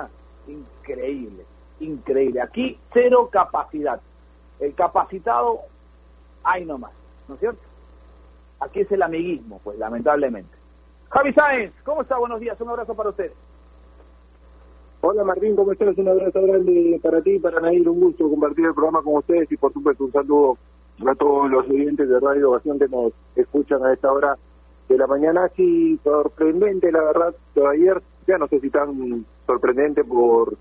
increíble, 0.49 1.45
increíble. 1.81 2.41
Aquí 2.41 2.79
cero 2.93 3.29
capacidad. 3.31 4.01
El 4.59 4.75
capacitado, 4.75 5.61
hay 6.45 6.65
nomás, 6.65 6.93
¿no 7.29 7.35
es 7.35 7.41
cierto? 7.41 7.61
Aquí 8.61 8.81
es 8.81 8.93
el 8.93 9.03
amiguismo, 9.03 9.61
pues 9.65 9.79
lamentablemente. 9.79 10.51
Javi 11.09 11.33
Sáenz, 11.33 11.73
¿cómo 11.83 12.03
está? 12.03 12.19
Buenos 12.19 12.41
días, 12.41 12.61
un 12.61 12.69
abrazo 12.69 12.95
para 12.95 13.09
usted. 13.09 13.33
Hola 15.03 15.25
Martín, 15.25 15.57
¿cómo 15.57 15.73
estás? 15.73 15.97
Un 15.97 16.09
abrazo 16.09 16.43
grande 16.43 17.01
para 17.03 17.23
ti 17.23 17.31
y 17.31 17.39
para 17.39 17.59
Nair, 17.59 17.89
un 17.89 18.01
gusto 18.01 18.29
compartir 18.29 18.67
el 18.67 18.75
programa 18.75 19.01
con 19.03 19.17
ustedes 19.17 19.51
y 19.51 19.57
por 19.57 19.73
supuesto 19.73 20.05
un 20.05 20.13
saludo 20.13 20.59
a 21.07 21.15
todos 21.15 21.51
los 21.51 21.67
oyentes 21.71 22.07
de 22.07 22.21
Radio 22.21 22.51
Ovación 22.51 22.79
que 22.79 22.87
nos 22.87 23.15
escuchan 23.35 23.83
a 23.83 23.95
esta 23.95 24.13
hora 24.13 24.37
de 24.91 24.99
la 24.99 25.07
mañana 25.07 25.51
sí 25.57 25.99
sorprendente, 26.05 26.93
la 26.93 27.03
verdad, 27.03 27.35
de 27.55 27.67
ayer, 27.67 28.03
ya 28.27 28.37
no 28.37 28.47
sé 28.49 28.61
si 28.61 28.69
tan 28.69 29.25
sorprendente 29.47 30.05
por 30.05 30.55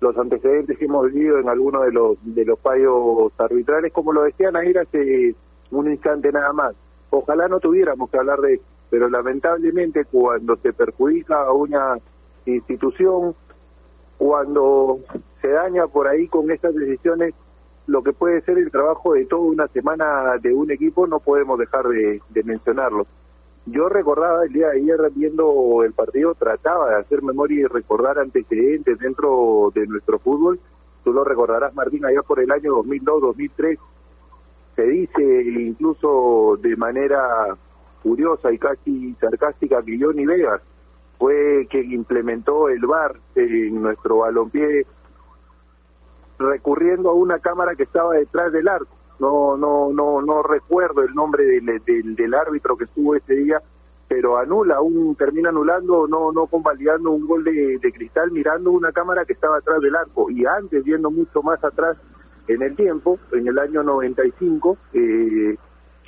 los 0.00 0.18
antecedentes 0.18 0.76
que 0.76 0.84
hemos 0.84 1.10
vivido 1.10 1.38
en 1.38 1.48
algunos 1.48 1.86
de 1.86 1.92
los 1.92 2.18
de 2.22 2.44
los 2.44 2.60
fallos 2.60 3.32
arbitrales, 3.38 3.90
como 3.90 4.12
lo 4.12 4.24
decían 4.24 4.54
ayer 4.56 4.80
hace 4.80 5.34
un 5.70 5.90
instante 5.90 6.30
nada 6.30 6.52
más. 6.52 6.74
Ojalá 7.08 7.48
no 7.48 7.58
tuviéramos 7.58 8.10
que 8.10 8.18
hablar 8.18 8.42
de 8.42 8.54
eso, 8.56 8.64
pero 8.90 9.08
lamentablemente 9.08 10.04
cuando 10.04 10.56
se 10.56 10.74
perjudica 10.74 11.40
a 11.40 11.52
una 11.52 11.96
institución, 12.44 13.34
cuando 14.18 14.98
se 15.40 15.48
daña 15.48 15.86
por 15.86 16.08
ahí 16.08 16.26
con 16.26 16.50
estas 16.50 16.74
decisiones, 16.74 17.34
lo 17.86 18.02
que 18.02 18.12
puede 18.12 18.42
ser 18.42 18.58
el 18.58 18.70
trabajo 18.70 19.14
de 19.14 19.24
toda 19.24 19.42
una 19.42 19.68
semana 19.68 20.36
de 20.42 20.52
un 20.52 20.70
equipo, 20.70 21.06
no 21.06 21.20
podemos 21.20 21.58
dejar 21.58 21.86
de, 21.86 22.20
mencionarlo. 22.44 23.06
Yo 23.66 23.88
recordaba 23.88 24.44
el 24.44 24.52
día 24.52 24.68
de 24.68 24.80
ayer 24.80 24.98
viendo 25.14 25.82
el 25.84 25.92
partido, 25.92 26.34
trataba 26.34 26.90
de 26.90 26.96
hacer 26.96 27.22
memoria 27.22 27.60
y 27.60 27.64
recordar 27.66 28.18
antecedentes 28.18 28.98
dentro 28.98 29.70
de 29.74 29.86
nuestro 29.86 30.18
fútbol, 30.18 30.58
tú 31.04 31.12
lo 31.12 31.22
recordarás, 31.22 31.74
Martín, 31.74 32.04
allá 32.04 32.22
por 32.22 32.40
el 32.40 32.50
año 32.50 32.74
2002, 32.74 33.22
2003, 33.22 33.78
se 34.74 34.82
dice 34.82 35.42
incluso 35.42 36.58
de 36.60 36.76
manera 36.76 37.56
curiosa 38.02 38.52
y 38.52 38.58
casi 38.58 39.14
sarcástica 39.20 39.82
que 39.82 39.98
Johnny 40.00 40.26
Vegas 40.26 40.62
fue 41.18 41.66
quien 41.68 41.92
implementó 41.92 42.68
el 42.68 42.86
VAR 42.86 43.16
en 43.34 43.82
nuestro 43.82 44.18
balompié 44.18 44.86
recurriendo 46.38 47.10
a 47.10 47.14
una 47.14 47.40
cámara 47.40 47.74
que 47.74 47.82
estaba 47.82 48.14
detrás 48.14 48.52
del 48.52 48.68
arco. 48.68 48.94
No, 49.18 49.56
no, 49.56 49.92
no, 49.92 50.22
no 50.22 50.42
recuerdo 50.44 51.02
el 51.02 51.12
nombre 51.12 51.44
del, 51.44 52.14
del, 52.14 52.34
árbitro 52.34 52.76
que 52.76 52.84
estuvo 52.84 53.16
ese 53.16 53.34
día, 53.34 53.60
pero 54.06 54.38
anula, 54.38 54.80
un, 54.80 55.16
termina 55.16 55.48
anulando, 55.48 56.06
no, 56.06 56.30
no 56.30 56.46
convalidando 56.46 57.10
un 57.10 57.26
gol 57.26 57.42
de, 57.42 57.78
de 57.78 57.92
cristal 57.92 58.30
mirando 58.30 58.70
una 58.70 58.92
cámara 58.92 59.24
que 59.24 59.32
estaba 59.32 59.58
atrás 59.58 59.80
del 59.80 59.96
arco. 59.96 60.30
Y 60.30 60.46
antes, 60.46 60.84
viendo 60.84 61.10
mucho 61.10 61.42
más 61.42 61.62
atrás 61.64 61.96
en 62.46 62.62
el 62.62 62.76
tiempo, 62.76 63.18
en 63.32 63.48
el 63.48 63.58
año 63.58 63.82
95, 63.82 64.78
eh, 64.92 65.56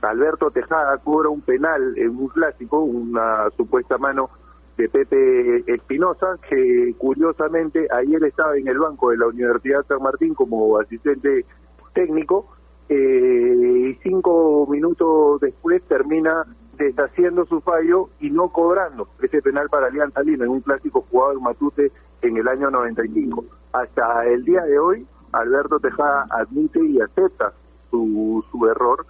Alberto 0.02 0.52
Tejada 0.52 0.96
cobra 0.98 1.28
un 1.30 1.40
penal 1.40 1.98
en 1.98 2.16
un 2.16 2.28
clásico, 2.28 2.78
una 2.80 3.50
supuesta 3.56 3.98
mano 3.98 4.30
de 4.80 4.88
Pepe 4.88 5.72
Espinosa, 5.72 6.38
que 6.48 6.94
curiosamente 6.96 7.86
ayer 7.90 8.24
estaba 8.24 8.56
en 8.56 8.66
el 8.66 8.78
banco 8.78 9.10
de 9.10 9.18
la 9.18 9.26
Universidad 9.26 9.84
San 9.86 10.02
Martín 10.02 10.34
como 10.34 10.78
asistente 10.78 11.44
técnico, 11.92 12.46
eh, 12.88 13.90
y 13.90 13.94
cinco 14.02 14.66
minutos 14.68 15.40
después 15.40 15.82
termina 15.84 16.44
deshaciendo 16.76 17.44
su 17.46 17.60
fallo 17.60 18.08
y 18.20 18.30
no 18.30 18.48
cobrando 18.48 19.08
ese 19.22 19.42
penal 19.42 19.68
para 19.68 19.88
Alianza 19.88 20.22
Lima 20.22 20.44
en 20.44 20.50
un 20.50 20.60
clásico 20.60 21.06
jugado 21.10 21.32
en 21.32 21.42
Matute 21.42 21.92
en 22.22 22.36
el 22.38 22.48
año 22.48 22.70
95. 22.70 23.44
Hasta 23.72 24.26
el 24.26 24.44
día 24.44 24.62
de 24.62 24.78
hoy, 24.78 25.06
Alberto 25.32 25.78
Tejada 25.78 26.26
admite 26.30 26.82
y 26.82 27.00
acepta 27.00 27.52
su, 27.90 28.42
su 28.50 28.66
error 28.66 29.06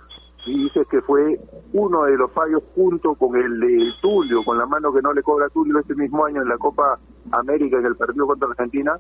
y 0.47 0.65
dice 0.65 0.85
que 0.91 1.03
fue 1.03 1.39
uno 1.73 2.05
de 2.05 2.17
los 2.17 2.33
fallos 2.33 2.63
junto 2.75 3.15
con 3.15 3.37
el 3.37 3.61
de 3.61 3.93
Tulio, 4.01 4.43
con 4.45 4.59
la 4.59 4.67
mano 4.67 4.93
que 4.93 5.03
no 5.03 5.13
le 5.13 5.23
cobra 5.23 5.49
Tulio 5.49 5.79
ese 5.79 5.95
mismo 5.95 6.25
año 6.25 6.43
en 6.43 6.49
la 6.49 6.59
Copa 6.59 6.99
América 7.33 7.79
en 7.79 7.87
el 7.87 7.97
partido 7.97 8.27
contra 8.27 8.49
Argentina, 8.49 8.99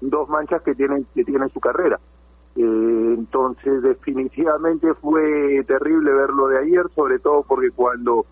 dos 0.00 0.28
manchas 0.28 0.62
que 0.62 0.74
tienen 0.74 1.06
que 1.14 1.24
tienen 1.24 1.48
su 1.50 1.60
carrera. 1.60 2.00
Eh, 2.56 3.14
entonces 3.16 3.82
definitivamente 3.82 4.92
fue 4.94 5.62
terrible 5.66 6.12
verlo 6.12 6.48
de 6.48 6.58
ayer, 6.58 6.86
sobre 6.94 7.20
todo 7.20 7.44
porque 7.46 7.70
cuando 7.70 8.26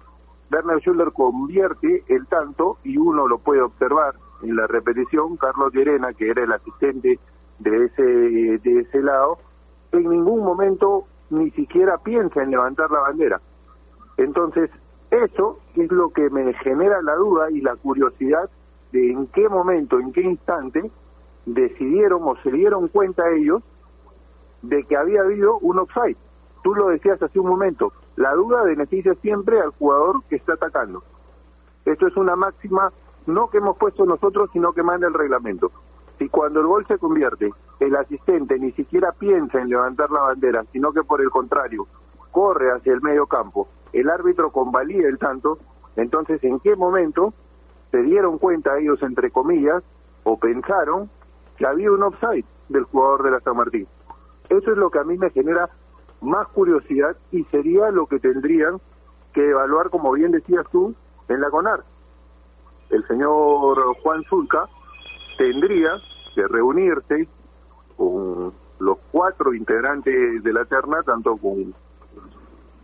Werner 0.50 0.80
Schuller 0.80 1.12
convierte 1.12 2.02
el 2.08 2.26
tanto 2.26 2.78
y 2.82 2.96
uno 2.96 3.28
lo 3.28 3.38
puede 3.38 3.62
observar 3.62 4.14
en 4.42 4.56
la 4.56 4.66
repetición, 4.66 5.36
Carlos 5.36 5.72
Llerena, 5.72 6.12
que 6.12 6.30
era 6.30 6.42
el 6.42 6.52
asistente 6.52 7.20
de 7.60 7.84
ese 7.84 8.02
de 8.02 8.80
ese 8.80 9.02
lado, 9.02 9.38
en 9.92 10.08
ningún 10.08 10.44
momento 10.44 11.06
ni 11.30 11.50
siquiera 11.50 11.98
piensa 11.98 12.42
en 12.42 12.50
levantar 12.50 12.90
la 12.90 13.00
bandera. 13.00 13.40
Entonces, 14.16 14.70
eso 15.10 15.58
es 15.74 15.90
lo 15.90 16.10
que 16.10 16.28
me 16.30 16.52
genera 16.54 17.00
la 17.02 17.14
duda 17.14 17.50
y 17.50 17.60
la 17.60 17.76
curiosidad 17.76 18.50
de 18.92 19.12
en 19.12 19.26
qué 19.28 19.48
momento, 19.48 19.98
en 19.98 20.12
qué 20.12 20.22
instante 20.22 20.90
decidieron 21.46 22.22
o 22.24 22.36
se 22.42 22.50
dieron 22.50 22.88
cuenta 22.88 23.30
ellos 23.30 23.62
de 24.62 24.82
que 24.84 24.96
había 24.96 25.22
habido 25.22 25.58
un 25.58 25.78
offside. 25.78 26.16
Tú 26.62 26.74
lo 26.74 26.88
decías 26.88 27.22
hace 27.22 27.38
un 27.38 27.48
momento, 27.48 27.92
la 28.16 28.34
duda 28.34 28.62
beneficia 28.62 29.14
siempre 29.14 29.60
al 29.60 29.70
jugador 29.70 30.22
que 30.28 30.36
está 30.36 30.54
atacando. 30.54 31.02
Esto 31.84 32.06
es 32.06 32.16
una 32.16 32.36
máxima 32.36 32.92
no 33.26 33.48
que 33.48 33.58
hemos 33.58 33.76
puesto 33.76 34.04
nosotros, 34.04 34.50
sino 34.52 34.72
que 34.72 34.82
manda 34.82 35.06
el 35.06 35.14
reglamento. 35.14 35.70
Si 36.18 36.28
cuando 36.28 36.60
el 36.60 36.66
gol 36.66 36.86
se 36.86 36.98
convierte, 36.98 37.52
el 37.80 37.96
asistente 37.96 38.58
ni 38.58 38.72
siquiera 38.72 39.12
piensa 39.12 39.60
en 39.60 39.68
levantar 39.68 40.10
la 40.10 40.22
bandera, 40.22 40.64
sino 40.72 40.92
que 40.92 41.02
por 41.02 41.20
el 41.20 41.30
contrario, 41.30 41.86
corre 42.30 42.70
hacia 42.72 42.92
el 42.92 43.00
medio 43.00 43.26
campo, 43.26 43.68
el 43.92 44.10
árbitro 44.10 44.50
convalida 44.50 45.08
el 45.08 45.18
tanto, 45.18 45.58
entonces 45.96 46.42
¿en 46.44 46.60
qué 46.60 46.76
momento 46.76 47.32
se 47.90 48.02
dieron 48.02 48.38
cuenta 48.38 48.78
ellos, 48.78 49.02
entre 49.02 49.30
comillas, 49.30 49.82
o 50.24 50.38
pensaron 50.38 51.08
que 51.56 51.66
había 51.66 51.90
un 51.90 52.02
offside 52.02 52.44
del 52.68 52.84
jugador 52.84 53.22
de 53.24 53.30
la 53.30 53.40
San 53.40 53.56
Martín? 53.56 53.86
Eso 54.48 54.72
es 54.72 54.78
lo 54.78 54.90
que 54.90 54.98
a 54.98 55.04
mí 55.04 55.16
me 55.16 55.30
genera 55.30 55.68
más 56.20 56.48
curiosidad 56.48 57.16
y 57.30 57.44
sería 57.44 57.90
lo 57.90 58.06
que 58.06 58.18
tendrían 58.18 58.80
que 59.32 59.50
evaluar, 59.50 59.90
como 59.90 60.12
bien 60.12 60.32
decías 60.32 60.66
tú, 60.70 60.94
en 61.28 61.40
la 61.40 61.50
CONAR. 61.50 61.84
El 62.90 63.06
señor 63.06 63.96
Juan 64.02 64.22
Zulca 64.24 64.66
tendría 65.36 65.90
que 66.34 66.46
reunirse 66.48 67.28
con 67.98 68.54
los 68.78 68.98
cuatro 69.12 69.52
integrantes 69.52 70.42
de 70.42 70.52
la 70.54 70.64
terna, 70.64 71.02
tanto 71.02 71.36
con 71.36 71.74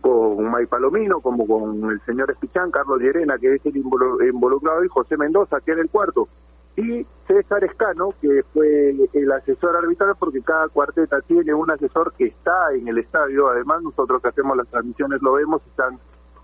con 0.01 0.51
May 0.51 0.67
Palomino, 0.67 1.19
como 1.19 1.47
con 1.47 1.89
el 1.89 1.99
señor 2.01 2.29
Espichán, 2.29 2.69
Carlos 2.69 2.99
Llerena, 2.99 3.39
que 3.39 3.55
es 3.55 3.65
el 3.65 3.77
involucrado, 3.77 4.83
y 4.85 4.87
José 4.87 5.17
Mendoza, 5.17 5.59
que 5.61 5.71
era 5.71 5.81
el 5.81 5.89
cuarto. 5.89 6.27
Y 6.75 7.07
César 7.25 7.63
Escano, 7.63 8.13
que 8.21 8.43
fue 8.53 8.93
el 9.13 9.31
asesor 9.31 9.75
arbitral, 9.75 10.13
porque 10.19 10.43
cada 10.43 10.67
cuarteta 10.67 11.21
tiene 11.21 11.55
un 11.55 11.71
asesor 11.71 12.13
que 12.13 12.25
está 12.25 12.71
en 12.75 12.87
el 12.87 12.99
estadio. 12.99 13.47
Además, 13.49 13.81
nosotros 13.81 14.21
que 14.21 14.27
hacemos 14.27 14.55
las 14.55 14.67
transmisiones 14.67 15.23
lo 15.23 15.33
vemos, 15.33 15.63
están 15.65 15.97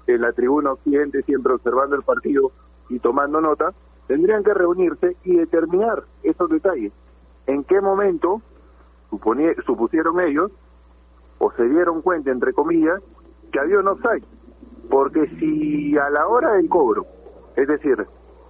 en 0.08 0.22
la 0.22 0.32
tribuna 0.32 0.72
occidente 0.72 1.22
siempre 1.22 1.54
observando 1.54 1.96
el 1.96 2.02
partido 2.02 2.52
y 2.90 2.98
tomando 2.98 3.42
nota 3.42 3.74
tendrían 4.08 4.44
que 4.44 4.54
reunirse 4.54 5.16
y 5.24 5.36
determinar 5.36 6.04
esos 6.24 6.50
detalles. 6.50 6.92
¿En 7.48 7.64
qué 7.64 7.80
momento 7.80 8.42
supusieron 9.66 10.20
ellos 10.22 10.52
o 11.40 11.52
se 11.52 11.64
dieron 11.64 12.02
cuenta, 12.02 12.32
entre 12.32 12.54
comillas, 12.54 13.02
que 13.52 13.60
había 13.60 13.80
un 13.80 13.88
offside? 13.88 14.24
Porque 14.90 15.28
si 15.40 15.98
a 15.98 16.10
la 16.10 16.28
hora 16.28 16.54
del 16.54 16.70
cobro, 16.70 17.06
es 17.56 17.68
decir, 17.68 18.06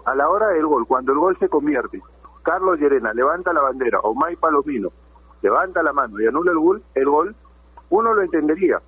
a 0.06 0.15
la 0.15 0.30
hora 0.30 0.47
del 0.50 0.65
gol, 0.65 0.88
cuando 0.88 1.12
el 1.12 1.19
gol 1.19 1.38
se 1.39 1.50
convierte, 1.50 2.02
Carlos 2.43 2.80
Llerena 2.80 3.13
levanta 3.13 3.54
la 3.54 3.62
bandera 3.62 4.00
o 4.00 4.13
May 4.15 4.36
Palomino 4.36 4.89
levanta 5.41 5.84
la 5.84 5.93
mano 5.93 6.19
y 6.19 6.28
anula 6.28 6.52
el 6.52 6.60
gol, 6.60 6.84
el 6.95 7.06
gol 7.06 7.36
uno 7.89 8.13
lo 8.13 8.21
entendería. 8.21 8.82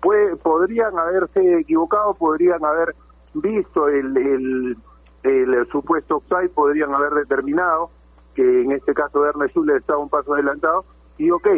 Puede, 0.00 0.36
podrían 0.36 0.98
haberse 0.98 1.60
equivocado, 1.60 2.14
podrían 2.14 2.64
haber 2.64 2.94
visto 3.34 3.88
el, 3.88 4.16
el, 4.16 4.76
el 5.22 5.68
supuesto 5.68 6.16
offside 6.16 6.50
podrían 6.50 6.94
haber 6.94 7.12
determinado 7.14 7.90
que 8.34 8.62
en 8.62 8.72
este 8.72 8.94
caso 8.94 9.24
Ernest 9.24 9.52
Schuller 9.52 9.76
estaba 9.76 9.98
un 9.98 10.08
paso 10.08 10.34
adelantado 10.34 10.84
y 11.18 11.30
ok, 11.30 11.48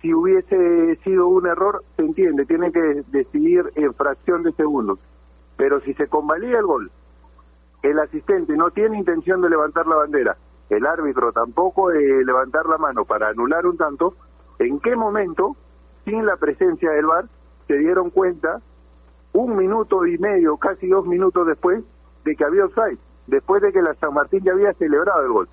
si 0.00 0.14
hubiese 0.14 0.96
sido 1.02 1.28
un 1.28 1.46
error, 1.46 1.82
se 1.96 2.02
entiende, 2.02 2.46
tienen 2.46 2.72
que 2.72 3.02
decidir 3.08 3.72
en 3.74 3.92
fracción 3.94 4.42
de 4.42 4.52
segundos. 4.52 4.98
Pero 5.56 5.80
si 5.80 5.94
se 5.94 6.06
convalida 6.06 6.58
el 6.58 6.66
gol, 6.66 6.90
el 7.82 7.98
asistente 7.98 8.56
no 8.56 8.70
tiene 8.70 8.98
intención 8.98 9.40
de 9.40 9.50
levantar 9.50 9.86
la 9.86 9.96
bandera, 9.96 10.36
el 10.70 10.86
árbitro 10.86 11.32
tampoco 11.32 11.88
de 11.88 12.24
levantar 12.24 12.66
la 12.66 12.78
mano 12.78 13.04
para 13.04 13.28
anular 13.28 13.66
un 13.66 13.76
tanto, 13.76 14.14
¿en 14.58 14.78
qué 14.80 14.94
momento, 14.94 15.56
sin 16.04 16.24
la 16.26 16.36
presencia 16.36 16.90
del 16.92 17.06
VAR, 17.06 17.24
se 17.66 17.76
dieron 17.76 18.10
cuenta 18.10 18.60
un 19.32 19.56
minuto 19.56 20.06
y 20.06 20.16
medio, 20.18 20.56
casi 20.56 20.88
dos 20.88 21.06
minutos 21.06 21.46
después, 21.46 21.82
de 22.24 22.36
que 22.36 22.44
había 22.44 22.64
offside, 22.64 22.98
después 23.26 23.62
de 23.62 23.72
que 23.72 23.82
la 23.82 23.94
San 23.94 24.14
Martín 24.14 24.42
ya 24.42 24.52
había 24.52 24.72
celebrado 24.74 25.22
el 25.22 25.32
gol. 25.32 25.48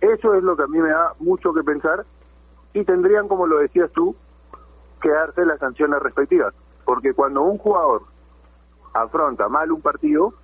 Eso 0.00 0.34
es 0.34 0.42
lo 0.42 0.56
que 0.56 0.64
a 0.64 0.66
mí 0.66 0.78
me 0.78 0.90
da 0.90 1.14
mucho 1.18 1.52
que 1.54 1.62
pensar 1.62 2.04
y 2.74 2.84
tendrían, 2.84 3.28
como 3.28 3.46
lo 3.46 3.58
decías 3.58 3.90
tú, 3.92 4.14
que 5.00 5.08
darse 5.08 5.46
las 5.46 5.60
sanciones 5.60 6.02
respectivas. 6.02 6.52
Porque 6.84 7.14
cuando 7.14 7.42
un 7.42 7.56
jugador 7.56 8.02
afronta 8.92 9.48
mal 9.48 9.72
un 9.72 9.80
partido, 9.80 10.34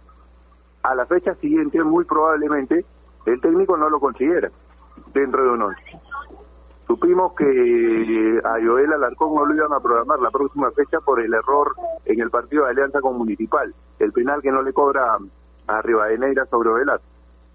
a 0.82 0.94
la 0.94 1.06
fecha 1.06 1.34
siguiente 1.34 1.82
muy 1.82 2.04
probablemente 2.04 2.84
el 3.26 3.40
técnico 3.40 3.76
no 3.76 3.90
lo 3.90 4.00
considera 4.00 4.50
dentro 5.12 5.44
de 5.44 5.50
un 5.50 5.62
once. 5.62 5.82
Supimos 6.86 7.34
que 7.34 8.40
a 8.42 8.52
Joel 8.64 8.92
Alarcón 8.92 9.34
no 9.34 9.44
lo 9.44 9.54
iban 9.54 9.72
a 9.72 9.80
programar 9.80 10.18
la 10.20 10.30
próxima 10.30 10.70
fecha 10.72 11.00
por 11.00 11.20
el 11.20 11.32
error 11.32 11.74
en 12.04 12.20
el 12.20 12.30
partido 12.30 12.64
de 12.64 12.70
Alianza 12.70 13.00
con 13.00 13.16
Municipal, 13.16 13.74
el 13.98 14.12
penal 14.12 14.42
que 14.42 14.50
no 14.50 14.62
le 14.62 14.72
cobra 14.72 15.16
a 15.68 15.82
Rivadeneira 15.82 16.46
sobre 16.46 16.70
Velas. 16.70 17.00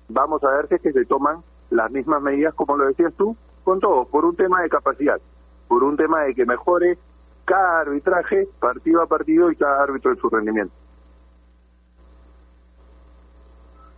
Vamos 0.08 0.44
a 0.44 0.52
ver 0.52 0.68
si 0.68 0.76
es 0.76 0.82
que 0.82 0.94
se 0.94 1.06
toman 1.06 1.44
las 1.70 1.92
mismas 1.92 2.22
medidas, 2.22 2.54
como 2.54 2.78
lo 2.78 2.86
decías 2.86 3.14
tú, 3.16 3.36
con 3.65 3.80
todo, 3.80 4.06
por 4.06 4.23
un 4.23 4.36
tema 4.36 4.62
de 4.62 4.69
capacidad, 4.69 5.19
por 5.67 5.84
un 5.84 5.97
tema 5.97 6.21
de 6.21 6.36
que 6.36 6.45
mejore 6.45 6.97
cada 7.43 7.82
arbitraje 7.82 8.47
partido 8.60 9.01
a 9.01 9.08
partido 9.08 9.51
y 9.51 9.56
cada 9.58 9.84
árbitro 9.84 10.12
en 10.12 10.17
su 10.17 10.30
rendimiento. 10.30 10.73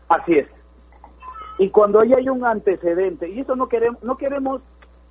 Así 0.07 0.39
es. 0.39 0.47
Y 1.59 1.69
cuando 1.69 1.99
ahí 1.99 2.13
hay 2.13 2.29
un 2.29 2.45
antecedente, 2.45 3.27
y 3.29 3.41
eso 3.41 3.55
no 3.55 3.67
queremos, 3.67 4.01
no 4.03 4.17
queremos 4.17 4.61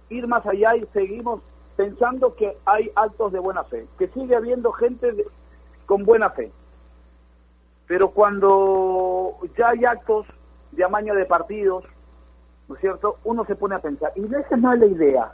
ir 0.08 0.26
más 0.26 0.44
allá 0.46 0.74
y 0.76 0.86
seguimos 0.92 1.42
pensando 1.76 2.34
que 2.34 2.56
hay 2.64 2.90
actos 2.96 3.32
de 3.32 3.38
buena 3.38 3.64
fe, 3.64 3.86
que 3.98 4.08
sigue 4.08 4.34
habiendo 4.34 4.72
gente 4.72 5.26
con 5.84 6.04
buena 6.04 6.30
fe. 6.30 6.50
Pero 7.86 8.10
cuando 8.10 9.36
ya 9.58 9.68
hay 9.68 9.84
actos 9.84 10.26
de 10.72 10.82
amaño 10.82 11.14
de 11.14 11.26
partidos, 11.26 11.84
¿no 12.68 12.74
es 12.74 12.80
cierto? 12.80 13.18
Uno 13.24 13.44
se 13.44 13.56
pone 13.56 13.74
a 13.74 13.80
pensar, 13.80 14.12
y 14.16 14.24
esa 14.34 14.56
no 14.56 14.72
es 14.72 14.80
la 14.80 14.86
idea, 14.86 15.32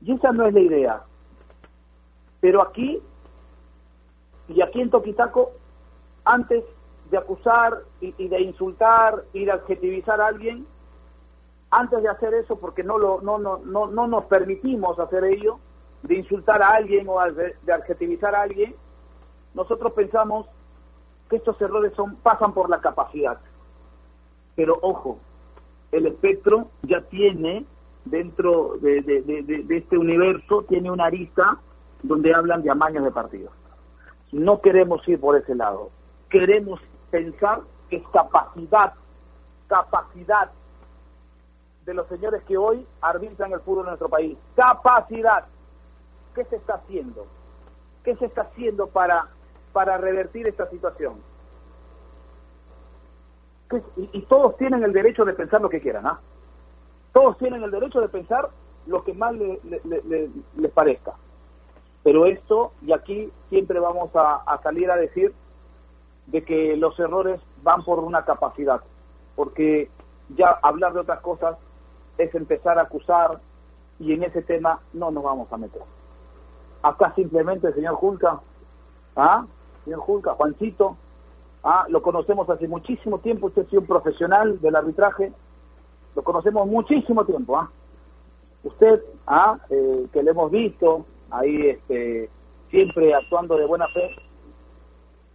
y 0.00 0.12
esa 0.12 0.32
no 0.32 0.46
es 0.46 0.54
la 0.54 0.60
idea. 0.60 1.02
Pero 2.40 2.62
aquí, 2.62 3.02
y 4.48 4.62
aquí 4.62 4.80
en 4.80 4.90
Toquitaco, 4.90 5.52
antes 6.24 6.64
de 7.10 7.18
acusar 7.18 7.82
y, 8.00 8.28
de 8.28 8.40
insultar 8.40 9.24
y 9.32 9.44
de 9.44 9.52
adjetivizar 9.52 10.20
a 10.20 10.26
alguien, 10.26 10.66
antes 11.70 12.02
de 12.02 12.08
hacer 12.08 12.34
eso, 12.34 12.56
porque 12.56 12.82
no, 12.82 12.98
lo, 12.98 13.20
no, 13.20 13.38
no, 13.38 13.58
no, 13.58 13.86
no 13.86 14.06
nos 14.06 14.24
permitimos 14.24 14.98
hacer 14.98 15.24
ello, 15.24 15.58
de 16.02 16.16
insultar 16.16 16.62
a 16.62 16.74
alguien 16.74 17.06
o 17.08 17.18
de 17.32 17.72
adjetivizar 17.72 18.34
a 18.34 18.42
alguien, 18.42 18.74
nosotros 19.54 19.92
pensamos 19.92 20.46
que 21.28 21.36
estos 21.36 21.60
errores 21.60 21.92
son 21.94 22.16
pasan 22.16 22.52
por 22.52 22.70
la 22.70 22.80
capacidad. 22.80 23.38
Pero 24.54 24.78
ojo, 24.80 25.18
el 25.92 26.06
espectro 26.06 26.68
ya 26.82 27.00
tiene 27.02 27.64
dentro 28.04 28.76
de, 28.80 29.66
este 29.70 29.98
universo, 29.98 30.64
tiene 30.68 30.90
una 30.90 31.06
arista 31.06 31.58
donde 32.02 32.34
hablan 32.34 32.62
de 32.62 32.70
amaños 32.70 33.04
de 33.04 33.10
partidos. 33.10 33.52
No 34.32 34.60
queremos 34.60 35.06
ir 35.08 35.18
por 35.20 35.36
ese 35.36 35.54
lado. 35.54 35.90
Queremos 36.28 36.80
pensar 37.10 37.60
que 37.88 37.96
es 37.96 38.08
capacidad, 38.08 38.94
capacidad 39.66 40.50
de 41.86 41.94
los 41.94 42.06
señores 42.08 42.42
que 42.44 42.58
hoy 42.58 42.86
arbitran 43.00 43.52
el 43.52 43.60
fútbol 43.60 43.84
en 43.84 43.86
nuestro 43.86 44.08
país. 44.08 44.36
Capacidad. 44.54 45.46
¿Qué 46.34 46.44
se 46.44 46.56
está 46.56 46.74
haciendo? 46.74 47.26
¿Qué 48.04 48.14
se 48.16 48.26
está 48.26 48.42
haciendo 48.42 48.86
para, 48.88 49.28
para 49.72 49.96
revertir 49.96 50.46
esta 50.46 50.68
situación? 50.68 51.14
Y, 53.96 54.22
todos 54.22 54.56
tienen 54.56 54.82
el 54.82 54.92
derecho 54.92 55.24
de 55.24 55.34
pensar 55.34 55.60
lo 55.60 55.68
que 55.68 55.80
quieran, 55.80 56.06
¿ah? 56.06 56.18
Todos 57.12 57.36
tienen 57.38 57.62
el 57.62 57.70
derecho 57.70 58.00
de 58.00 58.08
pensar 58.08 58.48
lo 58.86 59.04
que 59.04 59.12
más 59.12 59.34
les 59.34 60.72
parezca. 60.72 61.12
Pero 62.02 62.26
esto, 62.26 62.72
y 62.82 62.92
aquí 62.92 63.30
siempre 63.50 63.78
vamos 63.80 64.10
a, 64.14 64.58
salir 64.62 64.90
a 64.90 64.96
decir 64.96 65.34
de 66.26 66.42
que 66.42 66.76
los 66.76 66.98
errores 66.98 67.40
van 67.62 67.84
por 67.84 67.98
una 67.98 68.24
capacidad, 68.24 68.80
porque 69.36 69.90
ya 70.36 70.58
hablar 70.62 70.94
de 70.94 71.00
otras 71.00 71.20
cosas 71.20 71.58
es 72.16 72.34
empezar 72.34 72.78
a 72.78 72.82
acusar 72.82 73.40
y 73.98 74.12
en 74.12 74.22
ese 74.22 74.42
tema 74.42 74.80
no 74.92 75.10
nos 75.10 75.24
vamos 75.24 75.52
a 75.52 75.58
meter. 75.58 75.82
Acá 76.82 77.12
simplemente, 77.14 77.72
señor 77.72 77.96
Julca, 77.96 78.40
¿ah? 79.16 79.44
Señor 79.84 80.00
Julca, 80.00 80.34
Juancito, 80.34 80.96
¿ah? 81.64 81.86
lo 81.88 82.02
conocemos 82.02 82.48
hace 82.50 82.68
muchísimo 82.68 83.18
tiempo, 83.18 83.48
usted 83.48 83.66
es 83.66 83.72
un 83.72 83.86
profesional 83.86 84.60
del 84.60 84.76
arbitraje, 84.76 85.32
lo 86.14 86.22
conocemos 86.22 86.66
muchísimo 86.66 87.24
tiempo, 87.24 87.56
¿ah? 87.56 87.70
Usted, 88.64 89.02
¿ah? 89.26 89.58
Eh, 89.70 90.06
que 90.12 90.22
le 90.22 90.30
hemos 90.30 90.50
visto 90.50 91.06
ahí 91.30 91.68
este, 91.68 92.28
siempre 92.70 93.14
actuando 93.14 93.56
de 93.56 93.66
buena 93.66 93.86
fe, 93.88 94.10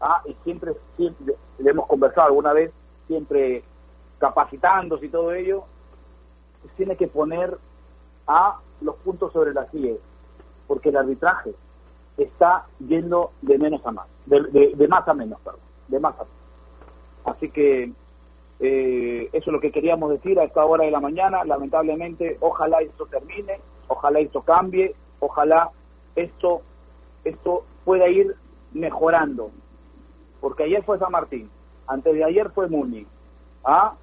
¿ah? 0.01 0.21
y 0.25 0.35
siempre, 0.43 0.73
siempre 0.97 1.35
le 1.59 1.69
hemos 1.69 1.87
conversado 1.87 2.27
alguna 2.27 2.53
vez, 2.53 2.71
siempre 3.07 3.63
capacitándose 4.19 5.05
y 5.05 5.09
todo 5.09 5.33
ello, 5.33 5.63
tiene 6.77 6.95
que 6.95 7.07
poner 7.07 7.57
a 8.27 8.59
los 8.81 8.95
puntos 8.97 9.31
sobre 9.33 9.53
las 9.53 9.73
IE, 9.73 9.99
porque 10.67 10.89
el 10.89 10.97
arbitraje 10.97 11.53
está 12.17 12.65
yendo 12.79 13.31
de 13.41 13.57
menos 13.57 13.85
a 13.85 13.91
más, 13.91 14.07
de, 14.25 14.87
más 14.87 15.07
a 15.07 15.13
menos, 15.13 15.39
perdón, 15.41 15.61
de 15.93 15.99
menos. 15.99 16.27
Así 17.25 17.49
que 17.49 17.91
eh, 18.59 19.29
eso 19.31 19.49
es 19.49 19.53
lo 19.53 19.59
que 19.59 19.71
queríamos 19.71 20.09
decir 20.09 20.39
a 20.39 20.43
esta 20.43 20.65
hora 20.65 20.85
de 20.85 20.91
la 20.91 20.99
mañana. 20.99 21.43
Lamentablemente, 21.45 22.37
ojalá 22.41 22.81
esto 22.81 23.05
termine, 23.05 23.59
ojalá 23.87 24.19
esto 24.19 24.41
cambie, 24.41 24.95
ojalá 25.19 25.69
esto, 26.15 26.61
esto 27.23 27.63
pueda 27.85 28.07
ir 28.09 28.35
mejorando. 28.73 29.51
Porque 30.41 30.63
ayer 30.63 30.83
fue 30.83 30.99
San 30.99 31.11
Martín, 31.11 31.49
antes 31.87 32.13
de 32.13 32.23
ayer 32.23 32.49
fue 32.49 32.67
Muni, 32.67 33.05
¿ah? 33.63 33.95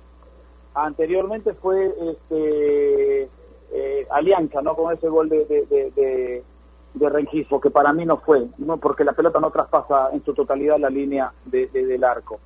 anteriormente 0.74 1.53
fue 1.55 1.92
este 2.11 3.29
eh, 3.72 4.07
Alianza, 4.11 4.62
¿no? 4.62 4.74
Con 4.74 4.92
ese 4.92 5.09
gol 5.09 5.29
de, 5.29 5.44
de, 5.44 5.66
de, 5.66 5.90
de, 5.90 6.42
Rengifo, 6.98 7.61
que 7.61 7.70
para 7.70 7.92
mí 7.92 8.05
no 8.05 8.18
fue, 8.18 8.46
no 8.59 8.79
porque 8.79 9.05
la 9.05 9.12
pelota 9.12 9.40
no 9.40 9.50
traspasa 9.50 10.11
en 10.12 10.24
su 10.24 10.35
totalidad 10.35 10.79
la 10.79 10.90
línea 10.90 11.33
de, 11.44 11.66
del 11.68 12.05
arco. 12.05 12.40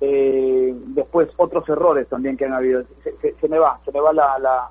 Eh, 0.00 0.74
después 0.86 1.28
otros 1.36 1.68
errores 1.68 2.08
también 2.08 2.36
que 2.36 2.46
han 2.46 2.54
habido. 2.54 2.82
Se, 3.02 3.48
me 3.48 3.58
va, 3.58 3.80
se 3.84 3.92
me 3.92 4.00
va 4.00 4.12
la, 4.12 4.38
la, 4.38 4.70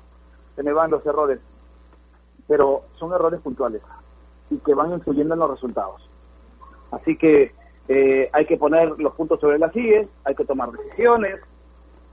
se 0.56 0.62
me 0.62 0.72
van 0.72 0.90
los 0.90 1.04
errores, 1.06 1.38
pero 2.48 2.82
son 2.98 3.12
errores 3.12 3.40
puntuales 3.40 3.82
y 4.50 4.58
que 4.58 4.74
van 4.74 4.92
influyendo 4.92 5.34
en 5.34 5.40
los 5.40 5.50
resultados. 5.50 6.08
Así 6.90 7.16
que 7.16 7.52
eh, 7.88 8.28
hay 8.32 8.46
que 8.46 8.56
poner 8.56 8.98
los 8.98 9.14
puntos 9.14 9.40
sobre 9.40 9.58
las 9.58 9.72
sillas, 9.72 10.06
hay 10.24 10.34
que 10.34 10.44
tomar 10.44 10.72
decisiones, 10.72 11.40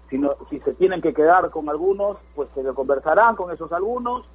si, 0.09 0.21
si 0.49 0.59
se 0.59 0.73
tienen 0.75 1.01
que 1.01 1.13
quedar 1.13 1.49
con 1.49 1.69
algunos, 1.69 2.17
pues 2.35 2.49
se 2.53 2.63
lo 2.63 2.75
conversarán 2.75 3.35
con 3.35 3.51
esos 3.51 3.71
algunos 3.71 4.25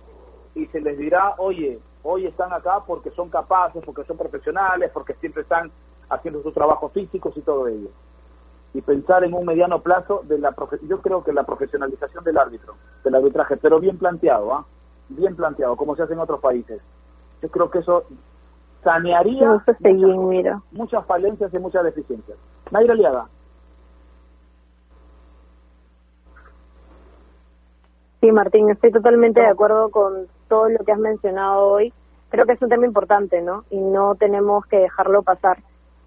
y 0.55 0.66
se 0.66 0.81
les 0.81 0.99
dirá, 0.99 1.35
oye, 1.38 1.79
hoy 2.03 2.27
están 2.27 2.53
acá 2.53 2.81
porque 2.87 3.11
son 3.11 3.29
capaces, 3.29 3.83
porque 3.85 4.05
son 4.05 4.17
profesionales, 4.17 4.91
porque 4.93 5.15
siempre 5.15 5.43
están 5.43 5.71
haciendo 6.09 6.43
sus 6.43 6.55
trabajos 6.55 6.93
físicos 6.93 7.37
y 7.37 7.41
todo 7.41 7.69
ello. 7.69 7.88
Y 8.75 8.81
pensar 8.81 9.25
en 9.25 9.35
un 9.35 9.45
mediano 9.45 9.81
plazo 9.81 10.23
de 10.25 10.38
la 10.38 10.55
yo 10.88 11.01
creo 11.01 11.23
que 11.23 11.33
la 11.33 11.45
profesionalización 11.45 12.25
del 12.25 12.38
árbitro, 12.38 12.75
del 13.05 13.15
arbitraje, 13.15 13.57
pero 13.57 13.81
bien 13.81 13.99
planteado, 13.99 14.55
¿ah? 14.55 14.65
bien 15.09 15.37
planteado, 15.37 15.77
como 15.77 15.95
se 15.95 16.03
hace 16.03 16.15
en 16.15 16.21
otros 16.21 16.41
países. 16.41 16.81
Yo 17.43 17.49
creo 17.49 17.71
que 17.71 17.81
eso 17.81 18.05
sanearía 18.83 19.49
muchas, 19.49 20.62
muchas, 20.73 21.07
falencias 21.07 21.53
y 21.53 21.59
muchas 21.59 21.85
deficiencias. 21.85 22.38
Naira 22.71 22.95
Aliaga. 22.95 23.27
Sí, 28.22 28.30
Martín, 28.30 28.70
estoy 28.70 28.92
totalmente 28.92 29.40
de 29.40 29.48
acuerdo 29.48 29.90
con 29.90 30.28
todo 30.48 30.68
lo 30.68 30.78
que 30.85 30.92
has 30.92 30.98
mencionado 31.00 31.66
hoy. 31.66 31.92
Creo 32.28 32.46
que 32.46 32.52
es 32.52 32.62
un 32.62 32.68
tema 32.68 32.87
importante, 32.87 33.42
¿no? 33.42 33.64
Y 33.68 33.80
no 33.80 34.14
tenemos 34.14 34.64
que 34.66 34.76
dejarlo 34.76 35.24
pasar, 35.24 35.58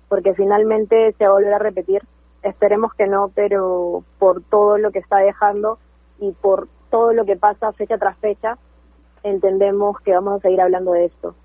porque 0.08 0.34
finalmente 0.34 1.14
se 1.18 1.26
va 1.26 1.32
a 1.32 1.34
volver 1.34 1.54
a 1.54 1.60
repetir. 1.60 2.04
Esperemos 2.42 2.94
que 2.94 3.08
no, 3.08 3.32
pero 3.36 4.06
por 4.18 4.42
todo 4.44 4.78
lo 4.78 4.92
que 4.92 5.00
está 5.00 5.18
dejando 5.18 5.78
y 6.18 6.32
por 6.32 6.70
todo 6.90 7.12
lo 7.12 7.26
que 7.26 7.36
pasa 7.36 7.74
fecha 7.74 7.98
tras 7.98 8.18
fecha, 8.20 8.58
entendemos 9.24 10.00
que 10.00 10.14
vamos 10.14 10.36
a 10.36 10.40
seguir 10.40 10.62
hablando 10.62 10.94
de 10.94 11.08
esto. 11.08 11.36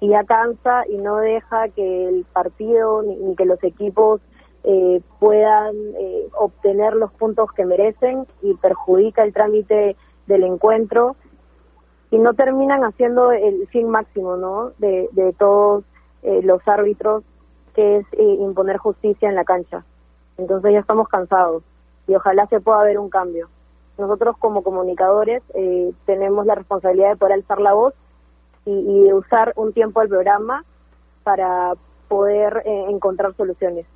Y 0.00 0.10
ya 0.10 0.24
cansa 0.24 0.86
y 0.86 0.98
no 0.98 1.16
deja 1.16 1.70
que 1.70 2.08
el 2.08 2.26
partido 2.30 3.02
ni, 3.02 3.34
que 3.36 3.46
los 3.46 3.64
equipos 3.64 4.20
eh, 4.64 5.00
puedan 5.18 5.74
eh, 5.98 6.28
obtener 6.38 6.92
los 6.92 7.10
puntos 7.12 7.50
que 7.52 7.64
merecen 7.64 8.26
y 8.42 8.52
perjudica 8.52 9.22
el 9.22 9.32
trámite 9.32 9.96
del 10.30 10.44
encuentro 10.44 11.16
y 12.10 12.18
no 12.18 12.34
terminan 12.34 12.84
haciendo 12.84 13.32
el 13.32 13.66
fin 13.68 13.88
máximo 13.88 14.36
¿no? 14.36 14.70
de, 14.78 15.34
todos 15.38 15.84
eh, 16.22 16.40
los 16.42 16.66
árbitros, 16.66 17.24
que 17.74 17.98
es 17.98 18.06
eh, 18.12 18.36
imponer 18.40 18.78
justicia 18.78 19.28
en 19.28 19.34
la 19.34 19.44
cancha. 19.44 19.84
Entonces 20.38 20.72
ya 20.72 20.78
estamos 20.78 21.08
cansados 21.08 21.62
y 22.06 22.14
ojalá 22.14 22.46
se 22.46 22.60
pueda 22.60 22.82
ver 22.82 22.98
un 22.98 23.10
cambio. 23.10 23.48
Nosotros 23.98 24.36
como 24.38 24.62
comunicadores 24.62 25.42
eh, 25.54 25.92
tenemos 26.06 26.46
la 26.46 26.54
responsabilidad 26.54 27.10
de 27.10 27.16
poder 27.16 27.34
alzar 27.34 27.60
la 27.60 27.74
voz 27.74 27.94
y, 28.64 29.12
usar 29.12 29.52
un 29.56 29.72
tiempo 29.72 30.00
del 30.00 30.08
programa 30.08 30.64
para 31.24 31.72
poder 32.08 32.62
encontrar 32.64 33.34
soluciones. 33.34 33.86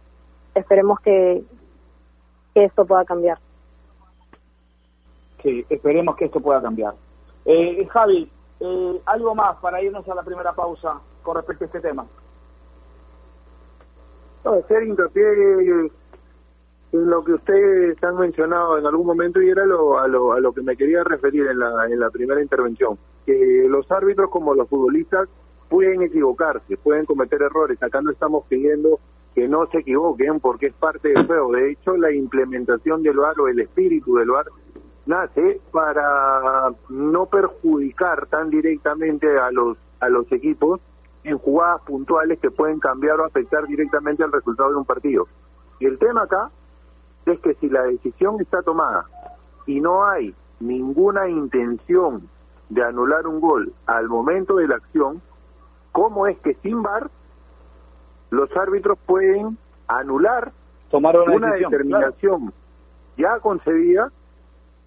Esperemos 0.55 0.99
que 1.01 1.45
esto 2.55 2.85
pueda 2.85 3.05
cambiar. 3.05 3.39
Sí, 5.45 5.65
esperemos 5.69 6.17
que 6.17 6.25
esto 6.25 6.41
pueda 6.41 6.63
cambiar. 6.63 6.95
Eh, 7.45 7.87
Javi, 7.91 8.29
eh, 8.61 9.01
algo 9.05 9.35
más 9.35 9.57
para 9.59 9.83
irnos 9.83 10.09
a 10.09 10.15
la 10.15 10.23
primera 10.23 10.55
pausa 10.55 10.99
con 11.23 11.37
respecto 11.37 11.65
a 11.65 11.67
este 11.67 11.81
tema. 11.81 12.07
No, 14.43 14.53
hacer 14.55 14.85
hincapié 14.85 15.23
en 16.93 17.11
lo 17.11 17.23
que 17.25 17.35
ustedes 17.35 18.03
han 18.03 18.17
mencionado 18.17 18.79
en 18.79 18.87
algún 18.87 19.07
momento 19.07 19.43
y 19.43 19.51
era 19.51 19.67
lo, 19.67 19.99
a, 19.99 20.09
lo, 20.09 20.33
a 20.33 20.41
lo 20.41 20.53
que 20.53 20.63
me 20.63 20.77
quería 20.77 21.05
referir 21.05 21.47
en 21.47 21.59
la, 21.59 21.87
en 21.91 22.01
la 22.01 22.09
primera 22.09 22.41
intervención, 22.41 22.97
que 23.27 23.67
los 23.69 23.91
árbitros 23.93 24.31
como 24.31 24.55
los 24.55 24.67
futbolistas 24.67 25.29
pueden 25.69 26.03
equivocarse, 26.03 26.79
pueden 26.79 27.05
cometer 27.05 27.43
errores. 27.43 27.83
Acá 27.83 28.01
no 28.01 28.11
estamos 28.11 28.47
pidiendo 28.49 28.99
que 29.35 29.47
no 29.47 29.67
se 29.67 29.79
equivoquen 29.79 30.41
porque 30.41 30.69
es 30.69 30.75
parte 30.75 31.09
del 31.09 31.27
juego. 31.27 31.53
De 31.53 31.73
hecho, 31.73 31.97
la 31.99 32.13
implementación 32.13 33.03
del 33.03 33.19
VAR 33.19 33.39
o 33.41 33.49
el 33.49 33.61
espíritu 33.61 34.15
del 34.17 34.31
VAR 34.31 34.47
nace 35.07 35.61
para 35.71 36.73
no 36.89 37.27
perjudicar 37.27 38.27
tan 38.27 38.51
directamente 38.51 39.39
a 39.39 39.51
los 39.51 39.77
a 40.01 40.09
los 40.09 40.31
equipos 40.33 40.81
en 41.25 41.39
jugadas 41.39 41.81
puntuales 41.83 42.39
que 42.39 42.51
pueden 42.51 42.79
cambiar 42.79 43.21
o 43.21 43.25
afectar 43.25 43.67
directamente 43.67 44.23
al 44.23 44.33
resultado 44.33 44.71
de 44.71 44.77
un 44.77 44.85
partido. 44.85 45.27
Y 45.81 45.87
el 45.87 45.99
tema 45.99 46.23
acá 46.23 46.51
es 47.27 47.41
que 47.41 47.55
si 47.55 47.69
la 47.69 47.83
decisión 47.85 48.41
está 48.41 48.63
tomada 48.63 49.07
y 49.67 49.81
no 49.81 50.05
hay 50.05 50.35
ninguna 50.61 51.29
intención 51.29 52.29
de 52.69 52.83
anular 52.83 53.27
un 53.27 53.41
gol 53.41 53.73
al 53.87 54.09
momento 54.09 54.57
de 54.57 54.69
la 54.69 54.77
acción, 54.77 55.23
¿cómo 55.93 56.27
es 56.27 56.39
que 56.41 56.55
sin 56.57 56.83
VAR 56.83 57.11
los 58.31 58.55
árbitros 58.57 58.99
pueden 59.07 59.57
anular 59.87 60.53
una, 60.93 61.55
determinación 61.55 62.53
ya 63.17 63.39
concedida 63.41 64.11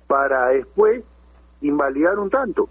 para 0.07 0.47
después 0.47 1.03
invalidar 1.61 2.17
un 2.19 2.29
tanto? 2.29 2.69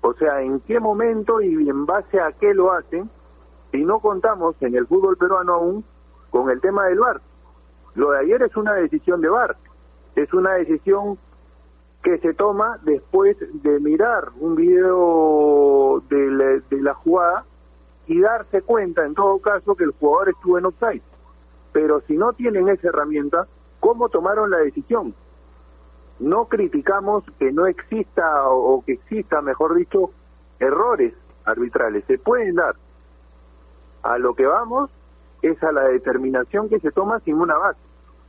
O 0.00 0.12
sea, 0.14 0.40
¿en 0.42 0.60
qué 0.60 0.78
momento 0.78 1.40
y 1.40 1.68
en 1.68 1.86
base 1.86 2.20
a 2.20 2.32
qué 2.32 2.54
lo 2.54 2.72
hacen 2.72 3.10
si 3.72 3.84
no 3.84 3.98
contamos 4.00 4.54
en 4.60 4.74
el 4.76 4.86
fútbol 4.86 5.16
peruano 5.16 5.54
aún 5.54 5.84
con 6.30 6.50
el 6.50 6.60
tema 6.60 6.86
del 6.86 6.98
VAR? 6.98 7.20
Lo 7.94 8.10
de 8.10 8.20
ayer 8.20 8.42
es 8.42 8.56
una 8.56 8.74
decisión 8.74 9.20
de 9.20 9.28
VAR, 9.28 9.56
es 10.14 10.32
una 10.32 10.52
decisión 10.54 11.18
que 12.02 12.18
se 12.18 12.34
toma 12.34 12.78
después 12.82 13.36
de 13.40 13.80
mirar 13.80 14.28
un 14.38 14.54
video 14.54 16.02
de 16.08 16.62
la, 16.80 16.94
jugada 16.94 17.44
y 18.06 18.20
darse 18.20 18.62
cuenta, 18.62 19.04
en 19.04 19.14
todo 19.14 19.40
caso, 19.40 19.74
que 19.74 19.82
el 19.82 19.90
jugador 19.90 20.28
estuvo 20.28 20.56
en 20.56 20.66
offside. 20.66 21.02
Pero 21.72 22.00
si 22.02 22.16
no 22.16 22.32
tienen 22.32 22.68
esa 22.68 22.90
herramienta, 22.90 23.48
¿cómo 23.80 24.08
tomaron 24.08 24.50
la 24.52 24.58
decisión? 24.58 25.14
No 26.18 26.46
criticamos 26.46 27.24
que 27.38 27.52
no 27.52 27.66
exista 27.66 28.48
o, 28.48 28.82
que 28.84 28.92
exista, 28.92 29.42
mejor 29.42 29.74
dicho, 29.74 30.10
errores 30.58 31.14
arbitrales. 31.44 32.04
Se 32.06 32.18
pueden 32.18 32.56
dar. 32.56 32.74
A 34.02 34.18
lo 34.18 34.34
que 34.34 34.46
vamos 34.46 34.90
es 35.42 35.62
a 35.62 35.72
la 35.72 35.82
determinación 35.82 36.68
que 36.68 36.80
se 36.80 36.92
toma 36.92 37.20
sin 37.20 37.36
una 37.36 37.56
base. 37.56 37.80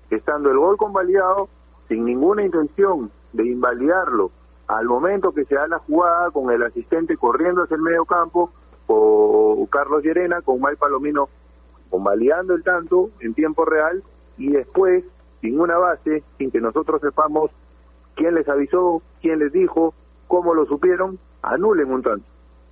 Estando 0.09 0.49
el 0.51 0.57
gol 0.57 0.77
convalidado, 0.77 1.49
sin 1.87 2.05
ninguna 2.05 2.43
intención 2.43 3.11
de 3.33 3.45
invalidarlo 3.45 4.31
al 4.67 4.85
momento 4.85 5.33
que 5.33 5.45
se 5.45 5.55
da 5.55 5.67
la 5.67 5.79
jugada 5.79 6.31
con 6.31 6.51
el 6.51 6.63
asistente 6.63 7.15
corriendo 7.15 7.63
hacia 7.63 7.75
el 7.75 7.81
medio 7.81 8.05
campo 8.05 8.51
o 8.87 9.67
Carlos 9.69 10.03
Llerena 10.03 10.41
con 10.41 10.59
May 10.59 10.75
Palomino 10.75 11.29
convalidando 11.89 12.53
el 12.53 12.63
tanto 12.63 13.09
en 13.19 13.33
tiempo 13.33 13.65
real 13.65 14.03
y 14.37 14.51
después 14.51 15.03
sin 15.41 15.59
una 15.59 15.77
base, 15.77 16.23
sin 16.37 16.51
que 16.51 16.59
nosotros 16.59 17.01
sepamos 17.01 17.51
quién 18.17 18.35
les 18.35 18.49
avisó, 18.49 19.01
quién 19.21 19.39
les 19.39 19.53
dijo, 19.53 19.93
cómo 20.27 20.53
lo 20.53 20.65
supieron, 20.65 21.17
anulen 21.41 21.89
un 21.91 22.03
tanto. 22.03 22.25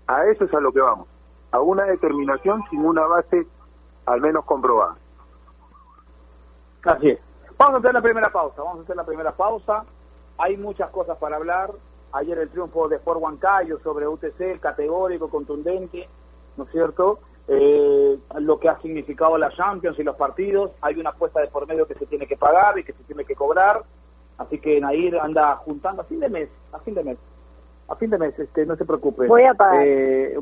A 0.08 0.26
eso 0.26 0.44
es 0.44 0.54
a 0.54 0.60
lo 0.60 0.74
que 0.74 0.82
vamos, 0.82 1.08
a 1.52 1.62
una 1.62 1.86
determinación 1.86 2.64
sin 2.70 2.84
una 2.84 3.06
base 3.06 3.48
al 4.06 4.20
menos 4.20 4.44
comprobada. 4.44 4.98
Así 6.84 7.12
es. 7.12 7.20
Vamos 7.58 7.76
a 7.76 7.78
hacer 7.80 7.94
la 7.94 8.02
primera 8.02 8.30
pausa, 8.30 8.62
vamos 8.62 8.80
a 8.80 8.84
hacer 8.84 8.96
la 8.96 9.06
primera 9.06 9.32
pausa. 9.32 9.86
Hay 10.38 10.58
muchas 10.58 10.90
cosas 10.90 11.18
para 11.18 11.38
hablar. 11.38 11.72
Ayer 12.12 12.38
el 12.38 12.50
triunfo 12.50 12.88
de 12.88 12.98
Sport 12.98 13.22
Huancayo 13.22 13.80
sobre 13.80 14.08
UTC, 14.08 14.60
categórico, 14.60 15.30
contundente, 15.30 16.08
¿no 16.58 16.64
es 16.64 16.72
cierto? 16.72 17.20
Eh, 17.48 18.20
lo 18.40 18.60
que 18.60 18.70
ha 18.70 18.80
significado 18.82 19.38
la 19.38 19.52
Champions 19.52 19.98
y 20.00 20.04
los 20.04 20.16
partidos. 20.16 20.72
Hay 20.82 20.96
una 21.00 21.12
apuesta 21.12 21.40
de 21.42 21.48
por 21.48 21.68
medio 21.68 21.88
que 21.88 21.96
se 21.96 22.06
tiene 22.06 22.28
que 22.28 22.38
pagar 22.38 22.78
y 22.78 22.84
que 22.84 22.94
se 22.94 23.04
tiene 23.04 23.26
que 23.26 23.36
cobrar. 23.36 23.84
Así 24.38 24.60
que 24.60 24.80
Nair 24.82 25.18
anda 25.20 25.56
juntando 25.58 26.02
a 26.02 26.06
fin 26.06 26.20
de 26.20 26.30
mes, 26.30 26.50
a 26.74 26.80
fin 26.80 26.94
de 26.94 27.04
mes, 27.04 27.18
a 27.88 27.96
fin 27.96 28.10
de 28.10 28.18
mes, 28.18 28.38
este, 28.38 28.66
no 28.66 28.76
se 28.76 28.86
preocupe. 28.86 29.28
Voy 29.28 29.44
a 29.44 29.54
pagar. 29.54 29.82
Eh, 29.86 30.38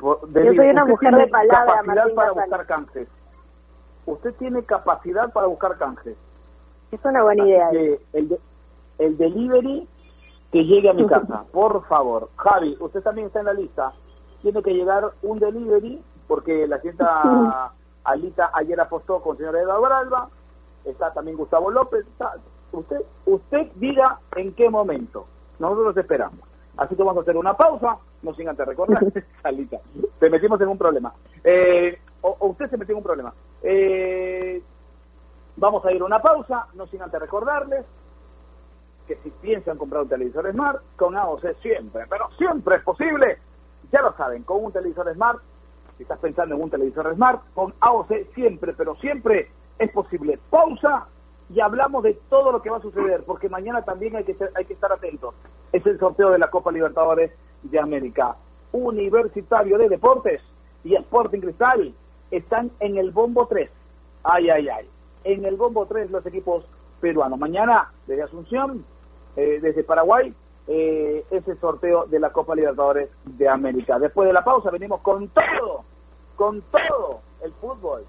Yo 0.00 0.18
soy 0.32 0.70
una 0.70 0.84
mujer 0.84 1.14
de 1.14 1.26
palabra, 1.26 1.80
capacidad 1.80 2.14
para 2.14 2.32
buscar 2.32 2.66
canjes. 2.66 3.08
Usted 4.06 4.34
tiene 4.34 4.62
capacidad 4.62 5.32
para 5.32 5.46
buscar 5.48 5.76
canjes. 5.76 6.16
Es 6.90 7.04
una 7.04 7.22
buena 7.22 7.46
idea. 7.46 7.70
el, 8.14 8.38
el 8.98 9.18
delivery 9.18 9.86
que 10.50 10.64
llegue 10.64 10.88
a 10.88 10.94
mi 10.94 11.06
casa, 11.06 11.44
por 11.52 11.84
favor. 11.88 12.30
Javi, 12.36 12.76
usted 12.80 13.02
también 13.02 13.26
está 13.26 13.40
en 13.40 13.46
la 13.46 13.52
lista. 13.52 13.92
Tiene 14.40 14.62
que 14.62 14.72
llegar 14.72 15.10
un 15.22 15.38
delivery, 15.38 16.02
porque 16.26 16.66
la 16.66 16.80
tienda 16.80 17.72
Alita 18.04 18.50
ayer 18.54 18.80
apostó 18.80 19.20
con 19.20 19.32
el 19.32 19.38
señor 19.38 19.56
Eduardo 19.56 19.94
Alba, 19.94 20.28
está 20.84 21.12
también 21.12 21.36
Gustavo 21.36 21.70
López. 21.70 22.06
Usted, 22.72 23.00
usted 23.26 23.68
diga 23.76 24.18
en 24.36 24.52
qué 24.54 24.68
momento. 24.70 25.26
Nosotros 25.58 25.96
esperamos. 25.96 26.40
Así 26.76 26.94
que 26.94 27.02
vamos 27.02 27.18
a 27.18 27.22
hacer 27.22 27.36
una 27.36 27.56
pausa, 27.56 27.98
no 28.22 28.34
sin 28.34 28.48
antes 28.48 28.66
recordar, 28.66 29.02
Alita, 29.42 29.78
te 30.18 30.30
metimos 30.30 30.60
en 30.60 30.68
un 30.68 30.78
problema. 30.78 31.12
Eh, 31.42 31.98
o, 32.22 32.36
usted 32.48 32.70
se 32.70 32.76
metió 32.76 32.92
en 32.92 32.98
un 32.98 33.04
problema. 33.04 33.34
Eh, 33.62 34.62
vamos 35.56 35.84
a 35.84 35.92
ir 35.92 36.00
a 36.00 36.04
una 36.04 36.20
pausa, 36.20 36.66
no 36.74 36.86
sin 36.86 37.02
antes 37.02 37.20
recordarles 37.20 37.84
que 39.08 39.16
si 39.16 39.30
piensan 39.30 39.78
comprar 39.78 40.02
un 40.02 40.08
televisor 40.08 40.52
Smart, 40.52 40.82
con 40.96 41.16
AOC 41.16 41.56
siempre, 41.62 42.04
pero 42.08 42.28
siempre 42.36 42.76
es 42.76 42.82
posible. 42.82 43.38
Ya 43.90 44.02
lo 44.02 44.12
saben, 44.12 44.42
con 44.42 44.62
un 44.62 44.70
televisor 44.70 45.12
Smart, 45.14 45.40
si 45.96 46.02
estás 46.02 46.20
pensando 46.20 46.54
en 46.54 46.62
un 46.62 46.70
televisor 46.70 47.12
Smart, 47.14 47.40
con 47.54 47.74
AOC 47.80 48.34
siempre, 48.34 48.74
pero 48.74 48.94
siempre 48.96 49.50
es 49.78 49.90
posible. 49.92 50.38
Pausa 50.50 51.06
y 51.50 51.60
hablamos 51.60 52.02
de 52.02 52.14
todo 52.28 52.52
lo 52.52 52.62
que 52.62 52.70
va 52.70 52.76
a 52.76 52.82
suceder, 52.82 53.22
porque 53.24 53.48
mañana 53.48 53.82
también 53.82 54.16
hay 54.16 54.24
que, 54.24 54.36
hay 54.54 54.64
que 54.64 54.74
estar 54.74 54.92
atentos. 54.92 55.34
Es 55.72 55.84
el 55.86 55.98
sorteo 55.98 56.30
de 56.30 56.38
la 56.38 56.50
Copa 56.50 56.70
Libertadores 56.70 57.32
de 57.62 57.78
América. 57.78 58.36
Universitario 58.72 59.78
de 59.78 59.88
Deportes 59.88 60.42
y 60.84 60.94
Sporting 60.94 61.40
Cristal 61.40 61.94
están 62.30 62.70
en 62.80 62.98
el 62.98 63.10
bombo 63.10 63.46
3. 63.46 63.70
Ay, 64.24 64.50
ay, 64.50 64.68
ay. 64.68 64.86
En 65.24 65.44
el 65.44 65.56
bombo 65.56 65.86
3 65.86 66.10
los 66.10 66.24
equipos 66.26 66.64
peruanos. 67.00 67.38
Mañana, 67.38 67.90
desde 68.06 68.24
Asunción, 68.24 68.84
eh, 69.36 69.58
desde 69.62 69.84
Paraguay 69.84 70.34
eh, 70.66 71.24
ese 71.30 71.56
sorteo 71.56 72.04
de 72.06 72.20
la 72.20 72.30
Copa 72.30 72.54
Libertadores 72.54 73.08
de 73.24 73.48
América. 73.48 73.98
Después 73.98 74.26
de 74.26 74.34
la 74.34 74.44
pausa 74.44 74.70
venimos 74.70 75.00
con 75.00 75.28
todo, 75.28 75.82
con 76.36 76.60
todo 76.60 77.20
el 77.42 77.52
fútbol. 77.52 78.04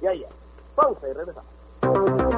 Ya, 0.00 0.14
ya. 0.14 0.28
Pausa 0.74 1.06
y 1.08 1.12
regresamos. 1.12 2.37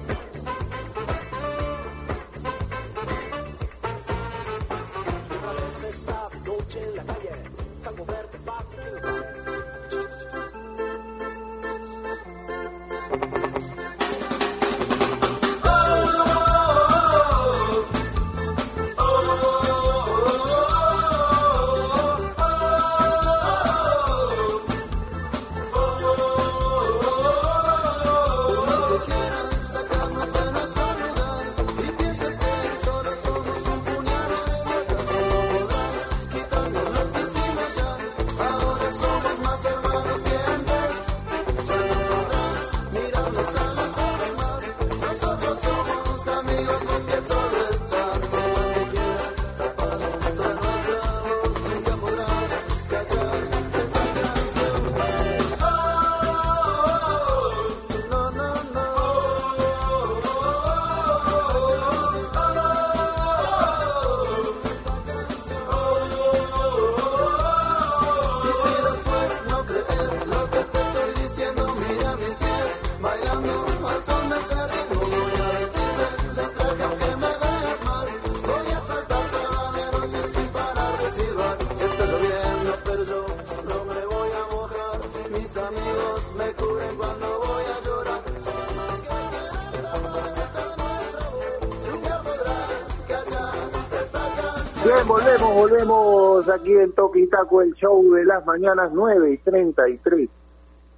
Aquí 96.51 96.73
en 96.77 96.91
Toque 96.93 97.21
y 97.21 97.27
Taco, 97.27 97.61
el 97.61 97.73
show 97.73 98.13
de 98.13 98.25
las 98.25 98.45
mañanas 98.45 98.91
9 98.93 99.31
y 99.31 99.37
33 99.37 100.29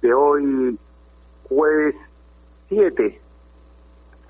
de 0.02 0.14
hoy, 0.14 0.78
jueves 1.48 1.94
7, 2.68 3.20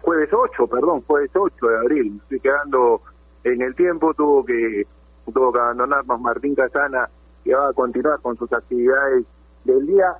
jueves 0.02 0.28
8, 0.32 0.66
perdón, 0.66 1.02
jueves 1.06 1.30
8 1.34 1.66
de 1.66 1.78
abril. 1.78 2.20
Estoy 2.22 2.40
quedando 2.40 3.00
en 3.42 3.62
el 3.62 3.74
tiempo, 3.74 4.14
tuvo 4.14 4.44
que, 4.44 4.86
tuvo 5.32 5.52
que 5.52 5.58
abandonarnos 5.58 6.20
Martín 6.20 6.54
Casana, 6.54 7.08
que 7.42 7.54
va 7.54 7.68
a 7.68 7.72
continuar 7.72 8.20
con 8.20 8.36
sus 8.36 8.52
actividades 8.52 9.24
del 9.64 9.86
día. 9.86 10.16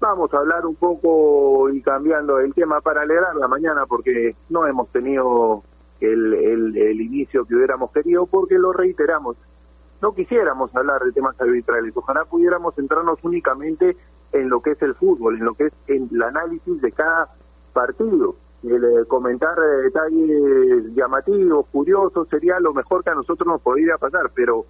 Vamos 0.00 0.32
a 0.32 0.38
hablar 0.38 0.66
un 0.66 0.76
poco 0.76 1.70
y 1.70 1.82
cambiando 1.82 2.38
el 2.38 2.54
tema 2.54 2.80
para 2.80 3.02
alegrar 3.02 3.34
la 3.36 3.48
mañana 3.48 3.86
porque 3.86 4.36
no 4.48 4.66
hemos 4.66 4.88
tenido 4.90 5.62
el, 6.00 7.00
inicio 7.00 7.44
que 7.44 7.54
hubiéramos 7.54 7.90
querido 7.90 8.26
porque 8.26 8.58
lo 8.58 8.72
reiteramos. 8.72 9.36
No 10.00 10.12
quisiéramos 10.12 10.74
hablar 10.76 11.02
de 11.02 11.12
temas 11.12 11.40
arbitrales, 11.40 11.96
ojalá 11.96 12.24
pudiéramos 12.24 12.74
centrarnos 12.74 13.18
únicamente 13.22 13.96
en 14.32 14.48
lo 14.48 14.60
que 14.60 14.72
es 14.72 14.82
el 14.82 14.94
fútbol, 14.94 15.36
en 15.36 15.44
lo 15.44 15.54
que 15.54 15.66
es 15.66 15.72
el 15.86 16.22
análisis 16.22 16.80
de 16.80 16.92
cada 16.92 17.34
partido. 17.72 18.36
El, 18.62 18.84
eh, 18.84 19.04
comentar 19.06 19.56
eh, 19.58 19.82
detalles 19.84 20.94
llamativos, 20.94 21.66
curiosos, 21.70 22.28
sería 22.28 22.58
lo 22.60 22.74
mejor 22.74 23.04
que 23.04 23.10
a 23.10 23.14
nosotros 23.14 23.46
nos 23.46 23.60
podría 23.60 23.96
pasar, 23.98 24.30
pero 24.34 24.66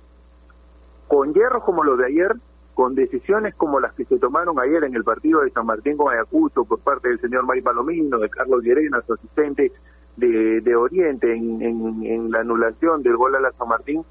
con 1.08 1.32
hierros 1.32 1.64
como 1.64 1.82
los 1.84 1.98
de 1.98 2.06
ayer, 2.06 2.34
con 2.74 2.94
decisiones 2.94 3.54
como 3.54 3.80
las 3.80 3.94
que 3.94 4.04
se 4.04 4.18
tomaron 4.18 4.60
ayer 4.60 4.84
en 4.84 4.94
el 4.94 5.04
partido 5.04 5.40
de 5.40 5.50
San 5.50 5.66
Martín 5.66 5.96
con 5.96 6.12
Ayacucho 6.12 6.64
por 6.64 6.80
parte 6.80 7.08
del 7.08 7.20
señor 7.20 7.44
Mari 7.44 7.62
Palomino, 7.62 8.18
de 8.18 8.28
Carlos 8.28 8.62
Llerena, 8.62 9.02
su 9.06 9.14
asistente, 9.14 9.72
de, 10.16 10.76
Oriente 10.76 11.32
en, 11.32 11.62
en, 11.62 12.30
la 12.30 12.40
anulación 12.40 13.02
del 13.02 13.16
gol 13.16 13.36
a 13.36 13.40
la 13.40 13.52
San 13.52 13.68
Martín, 13.68 14.04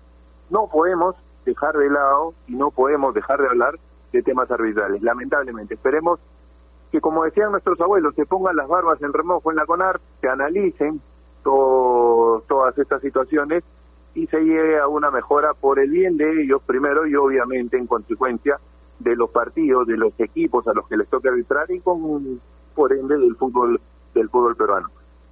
no 0.50 0.68
podemos 0.68 1.16
dejar 1.46 1.78
de 1.78 1.90
lado 1.90 2.34
y 2.48 2.56
no 2.56 2.72
podemos 2.72 3.14
dejar 3.14 3.42
de 3.42 3.48
hablar 3.48 3.76
de 4.12 4.22
temas 4.22 4.50
arbitrales, 4.52 5.02
lamentablemente. 5.02 5.76
Esperemos 5.76 6.20
que, 6.92 7.02
como 7.02 7.24
decían 7.24 7.52
nuestros 7.52 7.80
abuelos, 7.82 8.16
se 8.16 8.26
pongan 8.26 8.56
las 8.56 8.68
barbas 8.68 9.02
en 9.02 9.14
remojo 9.14 9.52
en 9.52 9.58
la 9.58 9.66
CONAR, 9.66 10.00
se 10.22 10.30
analicen 10.30 11.02
todas 11.44 12.78
estas 12.78 13.02
situaciones 13.02 13.64
y 14.14 14.28
se 14.28 14.40
llegue 14.40 14.80
a 14.80 14.88
una 14.88 15.12
mejora 15.12 15.54
por 15.54 15.80
el 15.80 15.90
bien 15.90 16.18
de 16.18 16.44
ellos 16.44 16.62
primero 16.66 17.08
y 17.08 17.16
obviamente 17.16 17.78
en 17.78 17.88
consecuencia 17.88 18.60
de 19.00 19.16
los 19.16 19.30
partidos, 19.30 19.88
de 19.88 19.96
los 19.96 20.12
equipos 20.20 20.68
a 20.68 20.74
los 20.74 20.88
que 20.88 20.98
les 20.98 21.08
toca 21.08 21.30
arbitrar 21.30 21.70
y 21.72 21.80
con 21.80 22.42
por 22.76 22.94
ende 22.94 23.18
del 23.18 23.36
fútbol 23.36 23.80
del 24.14 24.30
fútbol 24.30 24.56
peruano. 24.56 24.90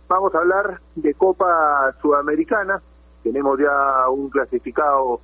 Vamos 0.08 0.34
a 0.36 0.38
hablar 0.38 0.80
de 0.95 1.13
Copa 1.15 1.93
Sudamericana. 2.01 2.82
Tenemos 3.25 3.57
ya 3.57 4.07
un 4.07 4.29
clasificado 4.29 5.19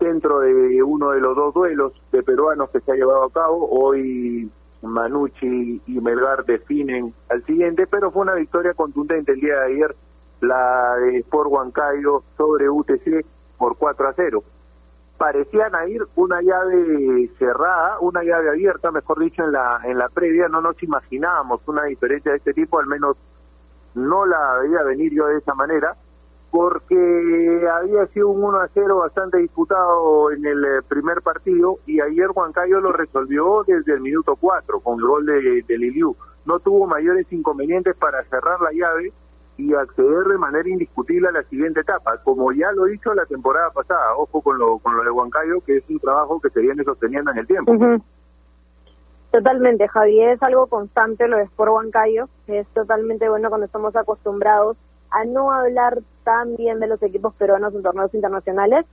dentro 0.00 0.40
de 0.40 0.82
uno 0.82 1.12
de 1.12 1.20
los 1.20 1.36
dos 1.36 1.54
duelos 1.54 1.92
de 2.10 2.20
peruanos 2.24 2.68
que 2.70 2.80
se 2.80 2.90
ha 2.90 2.96
llevado 2.96 3.22
a 3.22 3.30
cabo. 3.30 3.68
Hoy 3.70 4.50
Manucci 4.82 5.80
y 5.86 6.00
Melgar 6.00 6.44
definen 6.44 7.14
al 7.28 7.46
siguiente, 7.46 7.86
pero 7.86 8.10
fue 8.10 8.22
una 8.22 8.34
victoria 8.34 8.74
contundente 8.74 9.30
el 9.30 9.40
día 9.40 9.54
de 9.54 9.74
ayer, 9.74 9.96
la 10.40 10.96
de 10.96 11.18
Sport 11.18 11.48
Huancayo 11.48 12.24
sobre 12.36 12.68
UTC 12.68 13.24
por 13.56 13.76
4 13.76 14.08
a 14.08 14.12
0. 14.12 14.42
Parecían 15.16 15.74
ir 15.88 16.02
una 16.16 16.42
llave 16.42 17.30
cerrada, 17.38 18.00
una 18.00 18.24
llave 18.24 18.48
abierta, 18.48 18.90
mejor 18.90 19.20
dicho, 19.20 19.44
en 19.44 19.52
la, 19.52 19.80
en 19.84 19.96
la 19.96 20.08
previa. 20.08 20.48
No 20.48 20.60
nos 20.60 20.82
imaginábamos 20.82 21.60
una 21.68 21.84
diferencia 21.84 22.32
de 22.32 22.38
este 22.38 22.52
tipo, 22.52 22.80
al 22.80 22.86
menos 22.86 23.16
no 23.94 24.26
la 24.26 24.58
veía 24.60 24.82
venir 24.82 25.14
yo 25.14 25.28
de 25.28 25.38
esa 25.38 25.54
manera, 25.54 25.96
porque 26.56 27.68
había 27.70 28.06
sido 28.14 28.30
un 28.30 28.42
1 28.42 28.60
a 28.60 28.68
0 28.72 28.96
bastante 29.00 29.36
disputado 29.36 30.30
en 30.30 30.46
el 30.46 30.64
eh, 30.64 30.82
primer 30.88 31.20
partido 31.20 31.80
y 31.84 32.00
ayer 32.00 32.28
Juan 32.28 32.52
Cayo 32.52 32.80
lo 32.80 32.92
resolvió 32.92 33.62
desde 33.66 33.92
el 33.92 34.00
minuto 34.00 34.36
4 34.36 34.80
con 34.80 34.98
el 34.98 35.06
gol 35.06 35.26
de, 35.26 35.62
de 35.68 35.78
Liliu. 35.78 36.16
No 36.46 36.58
tuvo 36.60 36.86
mayores 36.86 37.30
inconvenientes 37.30 37.94
para 37.96 38.24
cerrar 38.30 38.58
la 38.62 38.72
llave 38.72 39.12
y 39.58 39.74
acceder 39.74 40.24
de 40.24 40.38
manera 40.38 40.66
indiscutible 40.66 41.28
a 41.28 41.32
la 41.32 41.42
siguiente 41.42 41.80
etapa, 41.80 42.22
como 42.24 42.50
ya 42.52 42.72
lo 42.72 42.86
he 42.86 42.92
dicho 42.92 43.12
la 43.12 43.26
temporada 43.26 43.68
pasada, 43.72 44.16
ojo 44.16 44.40
con 44.40 44.58
lo, 44.58 44.78
con 44.78 44.96
lo 44.96 45.04
de 45.04 45.10
Huancayo, 45.10 45.60
que 45.60 45.76
es 45.76 45.84
un 45.90 45.98
trabajo 45.98 46.40
que 46.40 46.48
se 46.48 46.60
viene 46.60 46.84
sosteniendo 46.84 47.32
en 47.32 47.38
el 47.38 47.46
tiempo. 47.46 47.72
Totalmente, 49.30 49.88
Javi, 49.88 50.22
es 50.22 50.42
algo 50.42 50.68
constante 50.68 51.28
lo 51.28 51.36
de 51.36 51.42
Sport 51.42 51.70
Huancayo, 51.70 52.30
es 52.46 52.66
totalmente 52.68 53.28
bueno 53.28 53.50
cuando 53.50 53.66
estamos 53.66 53.94
acostumbrados 53.94 54.78
a 55.10 55.26
no 55.26 55.52
hablar 55.52 55.98
tan 56.26 56.56
bien 56.56 56.80
de 56.80 56.88
los 56.88 57.00
equipos 57.04 57.34
peruanos 57.36 57.72
en 57.72 57.84
torneos 57.84 58.12
internacionales. 58.12 58.84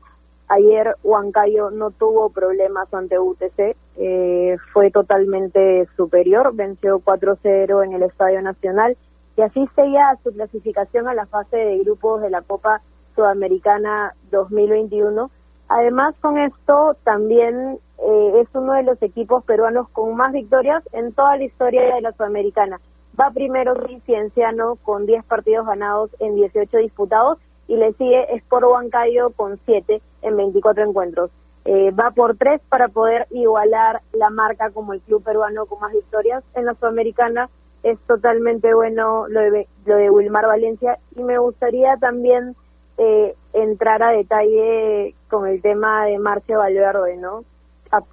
Ayer 0.49 0.95
Huancayo 1.03 1.71
no 1.71 1.89
tuvo 1.89 2.29
problemas 2.29 2.93
ante 2.93 3.17
UTC, 3.17 3.75
eh, 3.97 4.57
fue 4.71 4.91
totalmente 4.91 5.87
superior, 5.97 6.53
venció 6.53 6.99
4-0 6.99 7.83
en 7.83 7.93
el 7.93 8.03
Estadio 8.03 8.39
Nacional 8.43 8.95
y 9.35 9.41
así 9.41 9.67
seguía 9.75 10.15
su 10.23 10.31
clasificación 10.31 11.07
a 11.07 11.15
la 11.15 11.25
fase 11.25 11.57
de 11.57 11.79
grupos 11.79 12.21
de 12.21 12.29
la 12.29 12.43
Copa 12.43 12.81
Sudamericana 13.15 14.13
2021. 14.29 15.31
Además, 15.69 16.13
con 16.21 16.37
esto 16.37 16.95
también 17.03 17.79
eh, 17.97 18.41
es 18.41 18.47
uno 18.53 18.73
de 18.73 18.83
los 18.83 19.01
equipos 19.01 19.43
peruanos 19.45 19.89
con 19.89 20.15
más 20.15 20.33
victorias 20.33 20.83
en 20.91 21.13
toda 21.13 21.35
la 21.37 21.45
historia 21.45 21.95
de 21.95 22.01
la 22.01 22.11
Sudamericana. 22.11 22.79
Va 23.19 23.29
primero 23.31 23.75
Cienciano 24.05 24.75
con 24.77 25.05
10 25.05 25.23
partidos 25.25 25.67
ganados 25.67 26.09
en 26.19 26.35
18 26.35 26.77
disputados 26.77 27.37
y 27.67 27.75
le 27.75 27.93
sigue 27.93 28.35
Sport 28.35 28.65
Huancayo 28.65 29.31
con 29.31 29.59
7 29.65 30.01
en 30.21 30.37
24 30.37 30.83
encuentros. 30.83 31.31
Eh, 31.65 31.91
va 31.91 32.11
por 32.11 32.35
3 32.35 32.61
para 32.67 32.89
poder 32.89 33.27
igualar 33.31 34.01
la 34.11 34.29
marca 34.29 34.71
como 34.71 34.93
el 34.93 35.01
club 35.01 35.23
peruano 35.23 35.65
con 35.65 35.79
más 35.79 35.93
victorias 35.93 36.43
en 36.55 36.65
la 36.65 36.73
Sudamericana. 36.73 37.49
Es 37.83 37.99
totalmente 38.07 38.73
bueno 38.73 39.27
lo 39.27 39.39
de, 39.39 39.67
lo 39.85 39.95
de 39.95 40.09
Wilmar 40.09 40.47
Valencia 40.47 40.97
y 41.15 41.23
me 41.23 41.37
gustaría 41.37 41.97
también 41.97 42.55
eh, 42.97 43.35
entrar 43.53 44.03
a 44.03 44.11
detalle 44.11 45.15
con 45.29 45.47
el 45.47 45.61
tema 45.61 46.05
de 46.05 46.19
Marcio 46.19 46.59
Valverde, 46.59 47.17
¿no? 47.17 47.43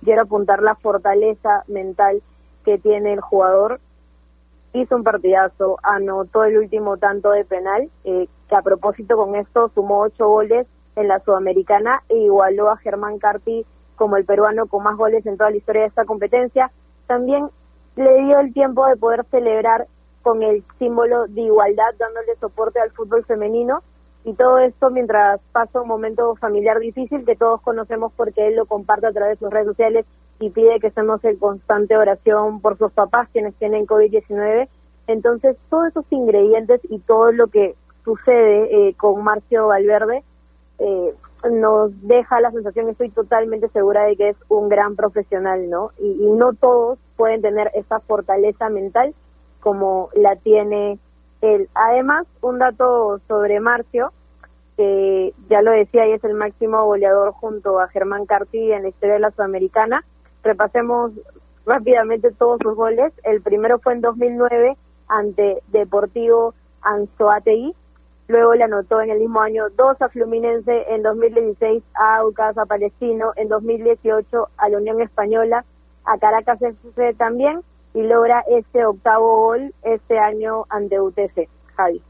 quiero 0.05 0.23
apuntar 0.23 0.63
la 0.63 0.75
fortaleza 0.75 1.65
mental 1.67 2.23
que 2.65 2.79
tiene 2.79 3.15
el 3.15 3.21
jugador. 3.21 3.81
Hizo 4.73 4.97
un 4.97 5.03
partidazo, 5.03 5.79
anotó 5.83 6.45
el 6.45 6.59
último 6.59 6.97
tanto 6.97 7.31
de 7.31 7.45
penal, 7.45 7.91
eh, 8.05 8.29
que 8.49 8.57
a 8.57 8.63
propósito 8.63 9.17
con 9.17 9.35
esto 9.35 9.71
sumó 9.75 10.03
ocho 10.03 10.29
goles 10.29 10.67
en 10.97 11.09
la 11.09 11.21
Sudamericana 11.21 12.03
e 12.09 12.17
igualó 12.19 12.71
a 12.71 12.77
Germán 12.77 13.19
Carti 13.19 13.65
como 13.97 14.17
el 14.17 14.25
peruano 14.25 14.67
con 14.67 14.83
más 14.83 14.97
goles 14.97 15.27
en 15.27 15.37
toda 15.37 15.51
la 15.51 15.57
historia 15.57 15.83
de 15.83 15.89
esta 15.89 16.05
competencia. 16.05 16.71
También 17.07 17.51
le 17.97 18.23
dio 18.23 18.39
el 18.39 18.53
tiempo 18.53 18.87
de 18.87 18.97
poder 18.97 19.25
celebrar 19.31 19.87
con 20.23 20.43
el 20.43 20.65
símbolo 20.79 21.27
de 21.27 21.43
igualdad, 21.43 21.95
dándole 21.99 22.37
soporte 22.41 22.81
al 22.81 22.91
fútbol 22.93 23.25
femenino 23.25 23.83
y 24.25 24.35
todo 24.35 24.59
esto 24.59 24.91
mientras 24.91 25.41
pasa 25.53 25.81
un 25.81 25.89
momento 25.89 26.37
familiar 26.37 26.79
difícil 26.79 27.25
que 27.25 27.37
todos 27.37 27.61
conocemos 27.63 28.13
porque 28.17 28.49
él 28.49 28.57
lo 28.57 28.67
comparte 28.67 29.07
a 29.07 29.13
través 29.13 29.39
de 29.39 29.47
sus 29.47 29.53
redes 29.53 29.67
sociales 29.67 30.07
y 30.41 30.51
pide 30.51 30.81
que 30.81 30.89
estemos 30.89 31.23
en 31.25 31.37
constante 31.37 31.97
oración 31.97 32.61
por 32.61 32.77
sus 32.79 32.93
papás 32.93 33.29
quienes 33.33 33.55
tienen 33.57 33.87
COVID-19. 33.87 34.69
Entonces, 35.07 35.57
todos 35.69 35.89
esos 35.89 36.05
ingredientes 36.11 36.81
y 36.89 36.99
todo 37.01 37.31
lo 37.33 37.47
que 37.49 37.77
sucede 38.05 38.89
eh, 38.89 38.95
con 38.95 39.23
Marcio 39.23 39.69
Valverde 39.69 40.25
eh, 40.79 41.15
nos 41.51 41.93
deja 42.07 42.41
la 42.41 42.51
sensación, 42.51 42.89
estoy 42.89 43.11
totalmente 43.11 43.69
segura 43.69 44.05
de 44.05 44.17
que 44.17 44.31
es 44.31 44.37
un 44.49 44.69
gran 44.69 44.97
profesional, 44.97 45.71
¿no? 45.71 45.91
Y, 45.99 46.27
y 46.27 46.31
no 46.33 46.55
todos 46.55 46.99
pueden 47.17 47.43
tener 47.43 47.71
esa 47.75 48.01
fortaleza 48.01 48.69
mental 48.69 49.15
como 49.61 50.09
la 50.15 50.37
tiene 50.37 50.99
Además, 51.75 52.27
un 52.43 52.59
dato 52.59 53.21
sobre 53.27 53.61
Marcio, 53.61 54.13
que 54.77 55.33
ya 55.49 55.63
lo 55.63 55.71
decía 55.71 56.07
y 56.07 56.13
es 56.13 56.25
el 56.25 56.35
máximo 56.35 56.85
goleador 56.85 57.33
junto 57.33 57.81
a 57.81 57.89
Germán 57.89 58.27
Carti 58.27 58.73
en 58.73 58.83
la 58.83 58.89
historia 58.89 59.15
de 59.15 59.21
la 59.21 59.31
Sudamericana. 59.31 60.05
Repasemos 60.43 61.13
rápidamente 61.67 62.31
todos 62.33 62.59
sus 62.63 62.75
goles. 62.75 63.13
El 63.25 63.43
primero 63.43 63.79
fue 63.79 63.95
en 63.95 64.01
2009 64.01 64.77
ante 65.09 65.63
Deportivo 65.69 66.55
Anzoategui. 66.83 67.75
Luego 68.29 68.55
le 68.55 68.65
anotó 68.65 69.01
en 69.01 69.11
el 69.11 69.19
mismo 69.19 69.41
año 69.41 69.71
dos 69.71 70.01
a 70.01 70.09
Fluminense, 70.09 70.95
en 70.95 71.03
2016 71.03 71.83
a 71.95 72.19
Aucas, 72.19 72.57
a 72.57 72.65
Palestino, 72.65 73.33
en 73.37 73.49
2018 73.49 74.49
a 74.57 74.69
la 74.69 74.79
Unión 74.79 75.01
Española, 75.01 75.65
a 76.05 76.17
Caracas 76.19 76.63
FC 76.63 77.15
también 77.15 77.63
y 77.93 78.03
logra 78.03 78.45
este 78.49 78.85
octavo 78.87 79.47
gol 79.47 79.75
este 79.83 80.19
año 80.19 80.65
ante 80.69 81.01
UTC. 81.01 81.49
Javi. 81.77 82.03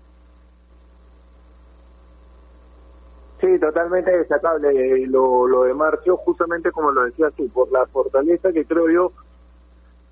Sí, 3.41 3.59
totalmente 3.59 4.11
destacable 4.11 5.07
lo, 5.07 5.47
lo 5.47 5.62
de 5.62 5.74
Marcio, 5.74 6.16
justamente 6.18 6.70
como 6.72 6.91
lo 6.91 7.05
decías 7.05 7.32
tú, 7.34 7.49
por 7.49 7.72
la 7.72 7.86
fortaleza 7.86 8.53
que 8.53 8.66
creo 8.66 8.91
yo 8.91 9.12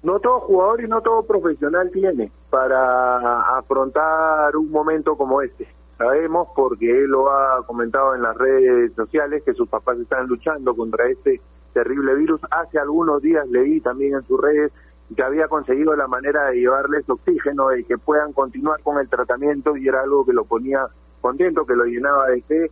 no 0.02 0.20
todo 0.20 0.40
jugador 0.40 0.80
y 0.82 0.88
no 0.88 1.02
todo 1.02 1.24
profesional 1.24 1.90
tiene 1.90 2.30
para 2.50 3.58
afrontar 3.58 4.56
un 4.56 4.70
momento 4.70 5.16
como 5.16 5.42
este. 5.42 5.68
Sabemos, 5.96 6.48
porque 6.54 6.88
él 6.88 7.06
lo 7.06 7.28
ha 7.30 7.66
comentado 7.66 8.14
en 8.14 8.22
las 8.22 8.36
redes 8.36 8.92
sociales, 8.94 9.42
que 9.44 9.54
sus 9.54 9.68
papás 9.68 9.98
están 9.98 10.28
luchando 10.28 10.74
contra 10.76 11.08
este 11.08 11.40
terrible 11.72 12.14
virus. 12.14 12.40
Hace 12.50 12.78
algunos 12.78 13.20
días 13.20 13.48
leí 13.48 13.80
también 13.80 14.14
en 14.14 14.22
sus 14.22 14.40
redes 14.40 14.72
que 15.14 15.22
había 15.22 15.48
conseguido 15.48 15.96
la 15.96 16.06
manera 16.06 16.46
de 16.46 16.60
llevarles 16.60 17.08
oxígeno 17.08 17.74
y 17.74 17.82
que 17.84 17.98
puedan 17.98 18.32
continuar 18.32 18.80
con 18.82 18.98
el 18.98 19.08
tratamiento 19.08 19.76
y 19.76 19.88
era 19.88 20.02
algo 20.02 20.24
que 20.24 20.32
lo 20.32 20.44
ponía 20.44 20.86
contento, 21.20 21.66
que 21.66 21.74
lo 21.74 21.84
llenaba 21.84 22.26
de 22.28 22.42
fe. 22.42 22.70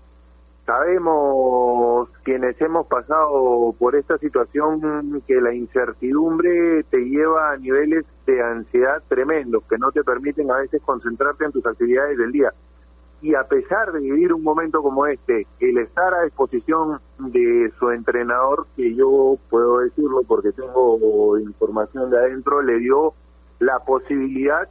Sabemos 0.67 2.09
quienes 2.25 2.61
hemos 2.61 2.89
pasado 2.89 3.73
por 3.79 3.95
esta 3.95 4.19
situación 4.19 5.23
que 5.25 5.41
la 5.41 5.55
incertidumbre 5.55 6.83
te 6.91 6.99
lleva 6.99 7.53
a 7.53 7.57
niveles 7.57 8.05
de 8.27 8.43
ansiedad 8.43 9.01
tremendos 9.09 9.63
que 9.71 9.79
no 9.79 9.93
te 9.93 10.03
permiten 10.03 10.51
a 10.51 10.57
veces 10.57 10.83
concentrarte 10.83 11.45
en 11.45 11.53
tus 11.53 11.65
actividades 11.65 12.19
del 12.19 12.33
día. 12.33 12.53
Y 13.23 13.37
a 13.37 13.45
pesar 13.45 13.93
de 13.93 14.01
vivir 14.01 14.33
un 14.33 14.43
momento 14.43 14.83
como 14.83 15.07
este, 15.07 15.47
el 15.61 15.79
estar 15.79 16.13
a 16.13 16.25
disposición 16.25 17.01
de 17.19 17.73
su 17.79 17.93
entrenador, 17.93 18.67
que 18.75 18.93
yo 18.93 19.39
puedo 19.49 19.79
decirlo 19.79 20.23
porque 20.27 20.51
tengo 20.51 21.39
información 21.39 22.11
de 22.11 22.19
adentro, 22.19 22.61
le 22.61 22.81
dio 22.81 23.15
la 23.61 23.79
posibilidad 23.79 24.69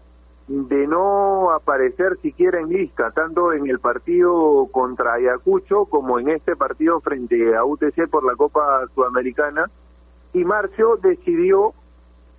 de 0.48 0.86
no 0.88 1.52
aparecer 1.52 2.18
siquiera 2.22 2.60
en 2.60 2.70
lista, 2.70 3.12
tanto 3.12 3.52
en 3.54 3.68
el 3.68 3.80
partido 3.80 4.68
contra 4.72 5.14
Ayacucho 5.14 5.86
como 5.86 6.20
en 6.20 6.30
este 6.30 6.56
partido 6.56 7.02
frente 7.02 7.56
a 7.56 7.66
UTC 7.66 8.08
por 8.10 8.24
la 8.24 8.36
Copa 8.36 8.86
Sudamericana. 8.94 9.70
Y 10.34 10.44
Marcio 10.44 10.98
decidió 10.98 11.74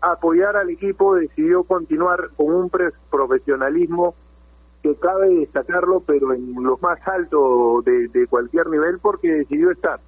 apoyar 0.01 0.57
al 0.57 0.71
equipo, 0.71 1.17
decidió 1.17 1.65
continuar 1.65 2.31
con 2.37 2.55
un 2.55 2.71
profesionalismo 3.11 4.15
que 4.83 4.95
cabe 4.97 5.29
destacarlo, 5.31 6.01
pero 6.01 6.33
en 6.33 6.63
lo 6.63 6.79
más 6.79 7.01
alto 7.09 7.83
de, 7.85 8.09
de 8.09 8.27
cualquier 8.29 8.69
nivel, 8.69 9.01
porque 9.01 9.33
decidió 9.33 9.73
estar. 9.73 9.99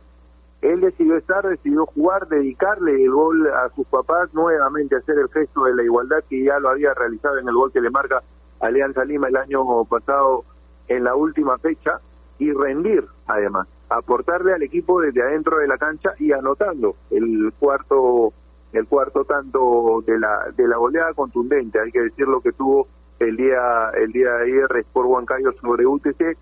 Él 0.60 0.80
decidió 0.80 1.16
estar, 1.16 1.46
decidió 1.46 1.86
jugar, 1.86 2.26
dedicarle 2.28 3.02
el 3.02 3.10
gol 3.10 3.46
a 3.48 3.68
sus 3.76 3.86
papás, 3.86 4.32
nuevamente 4.34 4.96
hacer 4.96 5.18
el 5.18 5.28
gesto 5.28 5.64
de 5.64 5.74
la 5.74 5.84
igualdad 5.84 6.24
que 6.28 6.42
ya 6.42 6.58
lo 6.58 6.70
había 6.70 6.94
realizado 6.94 7.38
en 7.38 7.48
el 7.48 7.54
gol 7.54 7.72
que 7.72 7.80
le 7.80 7.90
marca 7.90 8.22
Alianza 8.60 9.04
Lima 9.04 9.28
el 9.28 9.36
año 9.36 9.84
pasado 9.84 10.44
en 10.88 11.04
la 11.04 11.14
última 11.14 11.58
fecha, 11.58 12.00
y 12.38 12.52
rendir 12.52 13.04
además, 13.26 13.68
aportarle 13.88 14.54
al 14.54 14.62
equipo 14.62 15.00
desde 15.00 15.22
adentro 15.22 15.58
de 15.58 15.66
la 15.66 15.76
cancha 15.76 16.14
y 16.18 16.32
anotando 16.32 16.96
el 17.10 17.52
cuarto 17.58 18.32
el 18.72 18.86
cuarto 18.86 19.24
tanto 19.24 20.02
de 20.06 20.18
la 20.18 20.50
de 20.56 20.68
la 20.68 20.76
goleada 20.76 21.14
contundente, 21.14 21.80
hay 21.80 21.90
que 21.90 22.02
decir 22.02 22.28
lo 22.28 22.40
que 22.40 22.52
tuvo 22.52 22.86
el 23.18 23.36
día 23.36 23.90
el 23.94 24.12
día 24.12 24.30
de 24.32 24.44
ayer 24.44 24.76
Sport 24.76 25.08
Huancayo 25.08 25.52
sobre 25.60 25.86
UTC, 25.86 26.36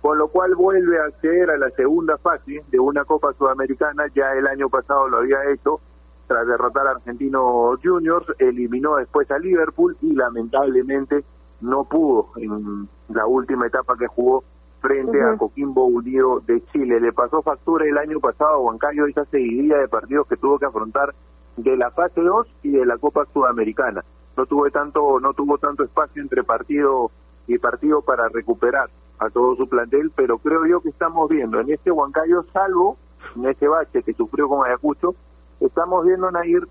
con 0.00 0.16
lo 0.18 0.28
cual 0.28 0.54
vuelve 0.54 0.98
a 0.98 1.04
acceder 1.04 1.50
a 1.50 1.58
la 1.58 1.70
segunda 1.70 2.16
fase 2.18 2.64
de 2.68 2.80
una 2.80 3.04
Copa 3.04 3.32
Sudamericana, 3.34 4.04
ya 4.14 4.32
el 4.32 4.46
año 4.46 4.68
pasado 4.68 5.08
lo 5.08 5.18
había 5.18 5.50
hecho. 5.50 5.80
Tras 6.26 6.46
derrotar 6.46 6.86
a 6.86 6.92
Argentinos 6.92 7.80
Juniors, 7.82 8.26
eliminó 8.38 8.96
después 8.96 9.30
a 9.30 9.38
Liverpool 9.38 9.96
y 10.00 10.14
lamentablemente 10.14 11.24
no 11.60 11.84
pudo 11.84 12.28
en 12.36 12.88
la 13.08 13.26
última 13.26 13.66
etapa 13.66 13.96
que 13.98 14.06
jugó 14.06 14.44
frente 14.80 15.22
a 15.22 15.36
Coquimbo 15.36 15.84
Unido 15.84 16.40
de 16.46 16.64
Chile. 16.72 17.00
Le 17.00 17.12
pasó 17.12 17.42
factura 17.42 17.84
el 17.84 17.98
año 17.98 18.20
pasado 18.20 18.54
a 18.54 18.58
Huancayo 18.60 19.06
esa 19.06 19.24
seguidilla 19.26 19.78
de 19.78 19.88
partidos 19.88 20.26
que 20.28 20.36
tuvo 20.36 20.58
que 20.58 20.66
afrontar 20.66 21.14
de 21.56 21.76
la 21.76 21.90
fase 21.90 22.22
2 22.22 22.46
y 22.62 22.70
de 22.70 22.86
la 22.86 22.96
Copa 22.96 23.26
Sudamericana. 23.34 24.04
No 24.36 24.46
tuvo 24.46 24.70
tanto 24.70 25.20
no 25.20 25.34
tuvo 25.34 25.58
tanto 25.58 25.84
espacio 25.84 26.22
entre 26.22 26.44
partido 26.44 27.10
y 27.46 27.58
partido 27.58 28.00
para 28.00 28.28
recuperar 28.28 28.88
a 29.20 29.28
todo 29.28 29.54
su 29.54 29.68
plantel, 29.68 30.10
pero 30.16 30.38
creo 30.38 30.66
yo 30.66 30.80
que 30.80 30.88
estamos 30.88 31.28
viendo 31.28 31.60
en 31.60 31.70
este 31.70 31.90
Huancayo, 31.90 32.42
salvo 32.52 32.96
en 33.36 33.46
ese 33.46 33.68
bache 33.68 34.02
que 34.02 34.14
sufrió 34.14 34.48
con 34.48 34.66
Ayacucho, 34.66 35.14
estamos 35.60 36.06
viendo, 36.06 36.30
Nair, 36.30 36.66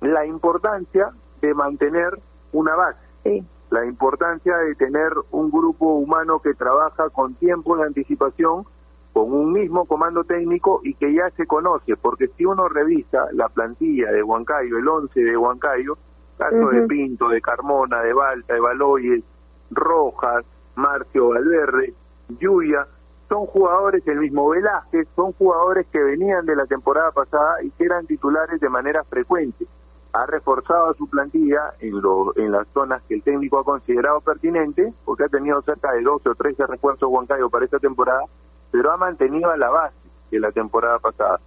la 0.00 0.26
importancia 0.26 1.12
de 1.40 1.54
mantener 1.54 2.18
una 2.52 2.74
base, 2.74 3.44
la 3.70 3.86
importancia 3.86 4.56
de 4.56 4.74
tener 4.74 5.12
un 5.30 5.50
grupo 5.50 5.94
humano 5.94 6.40
que 6.40 6.54
trabaja 6.54 7.10
con 7.10 7.34
tiempo 7.34 7.76
de 7.76 7.84
anticipación, 7.84 8.64
con 9.12 9.32
un 9.32 9.52
mismo 9.52 9.84
comando 9.84 10.24
técnico 10.24 10.80
y 10.82 10.94
que 10.94 11.12
ya 11.12 11.30
se 11.36 11.46
conoce, 11.46 11.96
porque 11.96 12.28
si 12.36 12.44
uno 12.44 12.68
revisa 12.68 13.26
la 13.32 13.48
plantilla 13.48 14.10
de 14.10 14.22
Huancayo, 14.22 14.78
el 14.78 14.88
11 14.88 15.20
de 15.20 15.36
Huancayo, 15.36 15.96
caso 16.36 16.68
de 16.70 16.82
Pinto, 16.82 17.28
de 17.28 17.40
Carmona, 17.40 18.00
de 18.00 18.12
Balta, 18.12 18.54
de 18.54 18.60
Baloyes, 18.60 19.24
Rojas, 19.70 20.44
Marcio 20.78 21.30
Valverde, 21.30 21.92
Yuya, 22.38 22.86
son 23.28 23.46
jugadores, 23.46 24.06
el 24.06 24.20
mismo 24.20 24.48
Velázquez, 24.48 25.08
son 25.16 25.32
jugadores 25.32 25.86
que 25.88 26.02
venían 26.02 26.46
de 26.46 26.54
la 26.54 26.66
temporada 26.66 27.10
pasada 27.10 27.62
y 27.62 27.70
que 27.72 27.84
eran 27.84 28.06
titulares 28.06 28.60
de 28.60 28.68
manera 28.68 29.02
frecuente. 29.04 29.66
Ha 30.12 30.24
reforzado 30.26 30.94
su 30.94 31.08
plantilla 31.10 31.74
en, 31.80 32.00
lo, 32.00 32.34
en 32.38 32.52
las 32.52 32.66
zonas 32.68 33.02
que 33.08 33.16
el 33.16 33.22
técnico 33.22 33.58
ha 33.58 33.64
considerado 33.64 34.20
pertinente, 34.20 34.94
porque 35.04 35.24
ha 35.24 35.28
tenido 35.28 35.60
cerca 35.62 35.92
de 35.92 36.02
12 36.02 36.28
o 36.28 36.34
13 36.34 36.66
refuerzos 36.66 37.10
Huancayo 37.10 37.50
para 37.50 37.64
esta 37.64 37.78
temporada, 37.78 38.22
pero 38.70 38.92
ha 38.92 38.96
mantenido 38.96 39.50
a 39.50 39.56
la 39.56 39.68
base 39.68 39.96
de 40.30 40.40
la 40.40 40.52
temporada 40.52 40.98
pasada. 41.00 41.40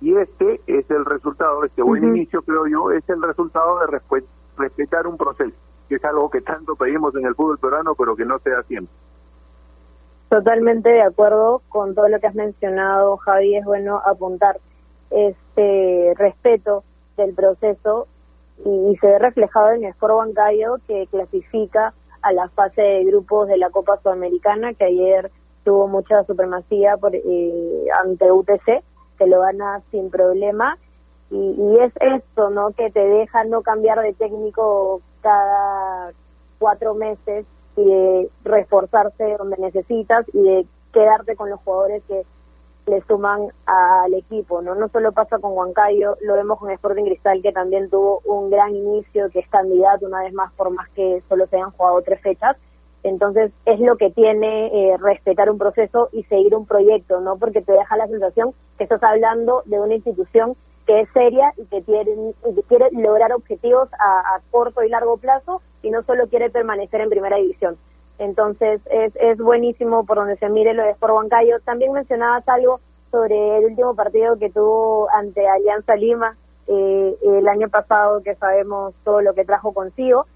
Y 0.00 0.16
este 0.16 0.60
es 0.66 0.90
el 0.90 1.04
resultado, 1.04 1.62
este 1.64 1.82
buen 1.82 2.04
inicio 2.04 2.40
creo 2.42 2.66
yo, 2.66 2.90
es 2.90 3.08
el 3.08 3.22
resultado 3.22 3.80
de 3.80 4.00
respetar 4.56 5.06
un 5.06 5.16
proceso, 5.16 5.56
que 5.88 5.96
es 5.96 6.04
algo 6.04 6.30
que 6.30 6.40
tanto 6.40 6.76
pedimos 6.76 7.14
en 7.14 7.26
el 7.26 7.34
fútbol 7.34 7.58
peruano, 7.58 7.94
pero 7.94 8.14
que 8.14 8.24
no 8.24 8.38
se 8.40 8.50
da 8.50 8.62
siempre. 8.64 8.94
Totalmente 10.28 10.90
de 10.90 11.02
acuerdo 11.02 11.62
con 11.68 11.94
todo 11.94 12.08
lo 12.08 12.20
que 12.20 12.26
has 12.26 12.34
mencionado, 12.34 13.16
Javi. 13.16 13.56
Es 13.56 13.64
bueno 13.64 14.00
apuntar 14.04 14.58
este 15.10 16.12
respeto 16.16 16.84
del 17.16 17.34
proceso 17.34 18.06
y, 18.64 18.96
se 19.00 19.06
ve 19.06 19.18
reflejado 19.18 19.72
en 19.72 19.84
el 19.84 19.90
Sport 19.90 20.16
Bancayo 20.16 20.76
que 20.86 21.06
clasifica 21.10 21.94
a 22.20 22.32
la 22.32 22.48
fase 22.50 22.82
de 22.82 23.04
grupos 23.04 23.48
de 23.48 23.56
la 23.56 23.70
Copa 23.70 23.98
Sudamericana, 24.02 24.74
que 24.74 24.84
ayer 24.84 25.30
tuvo 25.64 25.88
mucha 25.88 26.24
supremacía 26.24 26.96
por, 26.96 27.14
eh, 27.14 27.86
ante 28.04 28.30
UTC, 28.30 28.82
que 29.18 29.26
lo 29.26 29.40
gana 29.40 29.80
sin 29.90 30.10
problema 30.10 30.76
y, 31.30 31.78
es 31.80 31.92
esto, 32.00 32.50
¿no? 32.50 32.70
Que 32.72 32.90
te 32.90 33.04
deja 33.06 33.44
no 33.44 33.62
cambiar 33.62 34.00
de 34.00 34.14
técnico 34.14 35.02
cada 35.20 36.12
cuatro 36.58 36.94
meses 36.94 37.44
y 37.76 37.84
de 37.84 38.30
reforzarse 38.44 39.36
donde 39.36 39.56
necesitas 39.58 40.24
y 40.32 40.42
de 40.42 40.66
quedarte 40.92 41.36
con 41.36 41.50
los 41.50 41.60
jugadores 41.60 42.02
que 42.08 42.24
le 42.86 43.02
suman 43.02 43.48
al 43.66 44.14
equipo, 44.14 44.62
¿no? 44.62 44.74
No 44.74 44.88
solo 44.88 45.12
pasa 45.12 45.38
con 45.38 45.52
Huancayo, 45.52 46.16
lo 46.22 46.34
vemos 46.34 46.58
con 46.58 46.70
Sporting 46.70 47.04
Cristal 47.04 47.42
que 47.42 47.52
también 47.52 47.90
tuvo 47.90 48.22
un 48.24 48.50
gran 48.50 48.74
inicio, 48.74 49.30
que 49.30 49.40
es 49.40 49.48
candidato 49.48 50.06
una 50.06 50.22
vez 50.22 50.32
más 50.32 50.52
por 50.54 50.70
más 50.70 50.88
que 50.90 51.22
solo 51.28 51.46
se 51.46 51.56
hayan 51.56 51.70
jugado 51.72 52.00
tres 52.02 52.20
fechas. 52.22 52.56
Entonces 53.02 53.52
es 53.66 53.78
lo 53.78 53.96
que 53.96 54.10
tiene 54.10 54.66
eh, 54.68 54.96
respetar 54.96 55.50
un 55.50 55.58
proceso 55.58 56.08
y 56.12 56.24
seguir 56.24 56.54
un 56.54 56.66
proyecto, 56.66 57.20
¿no? 57.20 57.36
Porque 57.36 57.60
te 57.60 57.72
deja 57.72 57.96
la 57.96 58.08
sensación 58.08 58.52
que 58.78 58.84
estás 58.84 59.02
hablando 59.02 59.62
de 59.66 59.78
una 59.78 59.94
institución 59.94 60.56
que 60.88 61.00
es 61.02 61.08
seria 61.12 61.52
y 61.58 61.66
que, 61.66 61.82
quiere 61.82 62.88
lograr 62.92 63.34
objetivos 63.34 63.90
a, 64.00 64.40
corto 64.50 64.82
y 64.82 64.88
largo 64.88 65.18
plazo 65.18 65.60
y 65.82 65.90
no 65.90 66.02
solo 66.04 66.28
quiere 66.28 66.48
permanecer 66.48 67.02
en 67.02 67.10
primera 67.10 67.36
división. 67.36 67.76
Entonces 68.18 68.80
es, 68.90 69.14
es 69.16 69.36
buenísimo 69.36 70.06
por 70.06 70.16
donde 70.16 70.38
se 70.38 70.48
mire 70.48 70.72
lo 70.72 70.82
de 70.82 70.92
Sport 70.92 71.12
Huancayo. 71.12 71.60
También 71.60 71.92
mencionabas 71.92 72.48
algo 72.48 72.80
sobre 73.10 73.58
el 73.58 73.66
último 73.66 73.94
partido 73.94 74.38
que 74.38 74.48
tuvo 74.48 75.08
ante 75.14 75.46
Alianza 75.46 75.94
Lima 75.94 76.36
eh, 76.68 77.16
el 77.22 77.46
año 77.48 77.68
pasado, 77.68 78.22
que 78.22 78.34
sabemos 78.36 78.94
todo 79.04 79.20
lo 79.20 79.34
que 79.34 79.44
trajo 79.44 79.74
consigo. 79.74 80.26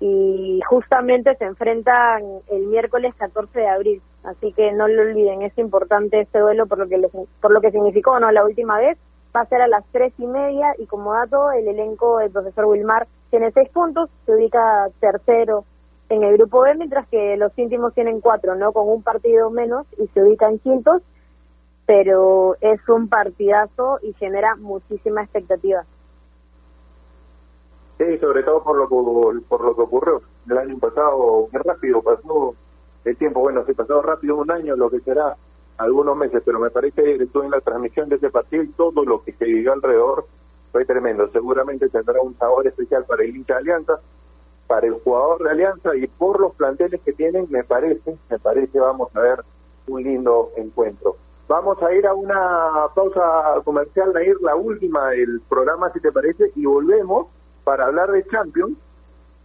Y 0.00 0.60
justamente 0.68 1.34
se 1.36 1.44
enfrentan 1.44 2.22
el 2.50 2.66
miércoles 2.66 3.14
14 3.16 3.58
de 3.58 3.68
abril. 3.68 4.02
Así 4.22 4.52
que 4.52 4.70
no 4.72 4.86
lo 4.86 5.00
olviden, 5.00 5.40
es 5.40 5.56
importante 5.56 6.20
este 6.20 6.40
duelo 6.40 6.66
por 6.66 6.78
lo 6.78 6.88
que, 6.88 7.00
por 7.40 7.54
lo 7.54 7.60
que 7.62 7.70
significó 7.70 8.20
no 8.20 8.30
la 8.30 8.44
última 8.44 8.78
vez 8.78 8.98
va 9.34 9.40
a 9.40 9.46
ser 9.46 9.62
a 9.62 9.68
las 9.68 9.84
tres 9.92 10.12
y 10.18 10.26
media 10.26 10.74
y 10.78 10.86
como 10.86 11.12
dato 11.12 11.50
el 11.52 11.66
elenco 11.68 12.18
del 12.18 12.30
profesor 12.30 12.66
Wilmar 12.66 13.06
tiene 13.30 13.50
seis 13.52 13.68
puntos, 13.70 14.10
se 14.26 14.34
ubica 14.34 14.88
tercero 15.00 15.64
en 16.10 16.22
el 16.22 16.36
grupo 16.36 16.60
B, 16.60 16.74
mientras 16.74 17.08
que 17.08 17.36
los 17.38 17.56
íntimos 17.58 17.94
tienen 17.94 18.20
cuatro, 18.20 18.54
¿no? 18.54 18.72
Con 18.72 18.88
un 18.88 19.02
partido 19.02 19.50
menos 19.50 19.86
y 19.98 20.06
se 20.08 20.22
ubican 20.22 20.58
quintos, 20.58 21.02
pero 21.86 22.56
es 22.60 22.86
un 22.88 23.08
partidazo 23.08 23.98
y 24.02 24.12
genera 24.14 24.54
muchísima 24.56 25.22
expectativa. 25.22 25.84
Sí, 27.96 28.18
sobre 28.18 28.42
todo 28.42 28.62
por 28.62 28.76
lo, 28.76 28.88
por, 29.48 29.64
lo 29.64 29.74
que 29.74 29.82
ocurrió 29.82 30.22
el 30.50 30.58
año 30.58 30.78
pasado, 30.78 31.48
qué 31.50 31.58
rápido 31.58 32.02
pasó 32.02 32.54
el 33.04 33.16
tiempo, 33.16 33.40
bueno, 33.40 33.64
se 33.64 33.74
pasó 33.74 34.02
rápido 34.02 34.36
un 34.36 34.50
año, 34.50 34.76
lo 34.76 34.90
que 34.90 35.00
será 35.00 35.36
algunos 35.82 36.16
meses, 36.16 36.42
pero 36.44 36.58
me 36.58 36.70
parece 36.70 37.02
que 37.02 37.12
en 37.12 37.50
la 37.50 37.60
transmisión 37.60 38.08
de 38.08 38.16
ese 38.16 38.30
partido 38.30 38.62
y 38.62 38.68
todo 38.68 39.04
lo 39.04 39.22
que 39.22 39.32
se 39.32 39.44
vivió 39.44 39.72
alrededor 39.72 40.26
fue 40.70 40.84
tremendo. 40.84 41.28
Seguramente 41.32 41.88
tendrá 41.88 42.20
un 42.20 42.36
sabor 42.38 42.66
especial 42.66 43.04
para 43.04 43.24
el 43.24 43.36
hincha 43.36 43.54
de 43.54 43.60
Alianza, 43.60 44.00
para 44.66 44.86
el 44.86 44.94
jugador 44.94 45.42
de 45.42 45.50
Alianza 45.50 45.94
y 45.96 46.06
por 46.06 46.40
los 46.40 46.54
planteles 46.54 47.00
que 47.02 47.12
tienen, 47.12 47.46
me 47.50 47.64
parece, 47.64 48.16
me 48.30 48.38
parece 48.38 48.78
vamos 48.78 49.14
a 49.14 49.20
ver 49.20 49.44
un 49.88 50.02
lindo 50.02 50.50
encuentro. 50.56 51.16
Vamos 51.48 51.82
a 51.82 51.92
ir 51.92 52.06
a 52.06 52.14
una 52.14 52.86
pausa 52.94 53.60
comercial, 53.64 54.12
ir 54.24 54.40
la 54.40 54.56
última 54.56 55.10
del 55.10 55.42
programa, 55.48 55.92
si 55.92 56.00
te 56.00 56.12
parece, 56.12 56.52
y 56.54 56.64
volvemos 56.64 57.26
para 57.64 57.86
hablar 57.86 58.10
de 58.10 58.24
Champions 58.28 58.78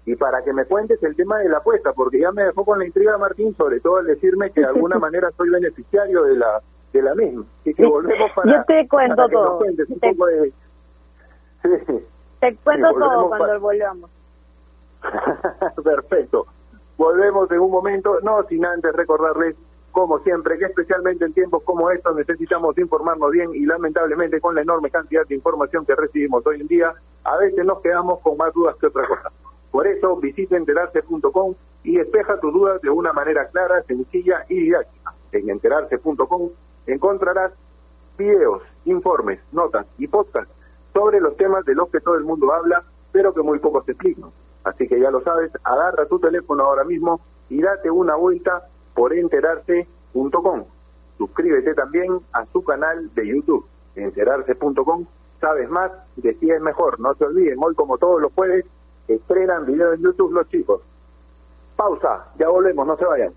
y 0.07 0.15
para 0.15 0.41
que 0.41 0.53
me 0.53 0.63
cuentes 0.63 1.03
el 1.03 1.17
tema 1.17 1.39
de 1.39 1.49
la 1.49 1.57
apuesta, 1.57 1.91
porque 1.91 2.21
ya 2.21 2.31
me 2.31 2.45
dejó 2.45 2.63
con 2.63 2.79
la 2.79 2.85
intriga 2.85 3.17
Martín, 3.17 3.53
sobre 3.57 3.81
todo 3.81 3.97
al 3.97 4.05
decirme 4.05 4.51
que 4.51 4.61
de 4.61 4.67
alguna 4.67 4.97
manera 4.99 5.29
soy 5.35 5.49
beneficiario 5.49 6.23
de 6.23 6.37
la 6.37 6.61
de 6.93 7.01
la 7.01 7.13
misma. 7.13 7.43
Así 7.59 7.73
que 7.73 7.85
volvemos 7.85 8.31
para, 8.31 8.53
Yo 8.53 8.63
te 8.65 8.87
cuento 8.87 9.27
todo. 9.27 9.59
un 9.59 9.75
te, 9.75 10.13
poco 10.13 10.25
de... 10.27 10.53
te 12.39 12.55
cuento 12.55 12.89
todo 12.93 13.27
cuando 13.27 13.59
volvamos. 13.59 14.09
Perfecto. 15.83 16.47
Volvemos 16.95 17.51
en 17.51 17.59
un 17.59 17.69
momento, 17.69 18.21
no 18.23 18.43
sin 18.43 18.65
antes 18.65 18.93
recordarles, 18.93 19.57
como 19.91 20.19
siempre, 20.19 20.57
que 20.57 20.65
especialmente 20.65 21.25
en 21.25 21.33
tiempos 21.33 21.63
como 21.63 21.91
estos 21.91 22.15
necesitamos 22.15 22.77
informarnos 22.77 23.29
bien 23.31 23.53
y 23.53 23.65
lamentablemente 23.65 24.39
con 24.39 24.55
la 24.55 24.61
enorme 24.61 24.89
cantidad 24.89 25.27
de 25.27 25.35
información 25.35 25.85
que 25.85 25.95
recibimos 25.95 26.47
hoy 26.47 26.61
en 26.61 26.67
día, 26.67 26.93
a 27.25 27.37
veces 27.37 27.65
nos 27.65 27.81
quedamos 27.81 28.21
con 28.21 28.37
más 28.37 28.53
dudas 28.53 28.77
que 28.77 28.87
otra 28.87 29.05
cosa. 29.05 29.31
Por 29.77 29.85
eso 29.85 30.15
visita 30.15 30.57
enterarse.com 30.57 31.53
y 31.83 31.97
despeja 31.97 32.39
tus 32.39 32.51
dudas 32.51 32.81
de 32.81 32.89
una 32.89 33.13
manera 33.13 33.47
clara, 33.49 33.83
sencilla 33.83 34.43
y 34.49 34.59
didáctica. 34.61 35.13
En 35.31 35.51
enterarse.com 35.51 36.49
encontrarás 36.87 37.51
videos, 38.17 38.63
informes, 38.85 39.39
notas 39.51 39.85
y 39.99 40.07
podcasts 40.07 40.51
sobre 40.95 41.21
los 41.21 41.37
temas 41.37 41.63
de 41.63 41.75
los 41.75 41.89
que 41.89 41.99
todo 41.99 42.15
el 42.15 42.23
mundo 42.23 42.51
habla, 42.51 42.85
pero 43.11 43.35
que 43.35 43.43
muy 43.43 43.59
pocos 43.59 43.87
explican. 43.87 44.31
Así 44.63 44.87
que 44.87 44.99
ya 44.99 45.11
lo 45.11 45.21
sabes, 45.21 45.51
agarra 45.63 46.07
tu 46.07 46.17
teléfono 46.17 46.63
ahora 46.63 46.83
mismo 46.83 47.21
y 47.47 47.61
date 47.61 47.91
una 47.91 48.15
vuelta 48.15 48.67
por 48.95 49.13
enterarse.com. 49.13 50.65
Suscríbete 51.19 51.75
también 51.75 52.19
a 52.33 52.47
su 52.47 52.63
canal 52.63 53.13
de 53.13 53.27
YouTube, 53.27 53.67
enterarse.com. 53.95 55.05
Sabes 55.39 55.69
más, 55.69 55.91
decides 56.15 56.61
mejor. 56.61 56.99
No 56.99 57.13
se 57.13 57.25
olviden, 57.25 57.59
hoy 57.61 57.75
como 57.75 57.99
todos 57.99 58.19
los 58.19 58.33
jueves, 58.33 58.65
estrenan 59.07 59.65
videos 59.65 59.95
en 59.95 60.03
YouTube 60.03 60.33
los 60.33 60.49
chicos. 60.49 60.81
Pausa, 61.75 62.27
ya 62.39 62.49
volvemos, 62.49 62.87
no 62.87 62.97
se 62.97 63.05
vayan. 63.05 63.33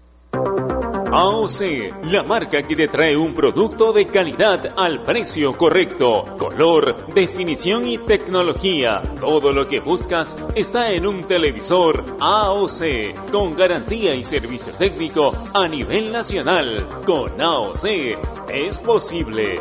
AOC, 1.12 2.12
la 2.12 2.22
marca 2.22 2.62
que 2.62 2.76
te 2.76 2.86
trae 2.86 3.16
un 3.16 3.34
producto 3.34 3.92
de 3.92 4.06
calidad 4.06 4.74
al 4.76 5.02
precio 5.02 5.56
correcto. 5.56 6.24
Color, 6.38 7.12
definición 7.12 7.88
y 7.88 7.98
tecnología. 7.98 9.02
Todo 9.18 9.52
lo 9.52 9.66
que 9.66 9.80
buscas 9.80 10.38
está 10.54 10.92
en 10.92 11.06
un 11.06 11.24
televisor 11.24 12.04
AOC, 12.20 13.30
con 13.32 13.56
garantía 13.56 14.14
y 14.14 14.22
servicio 14.22 14.72
técnico 14.72 15.32
a 15.52 15.66
nivel 15.66 16.12
nacional. 16.12 16.86
Con 17.04 17.40
AOC 17.40 17.86
es 18.48 18.80
posible. 18.80 19.60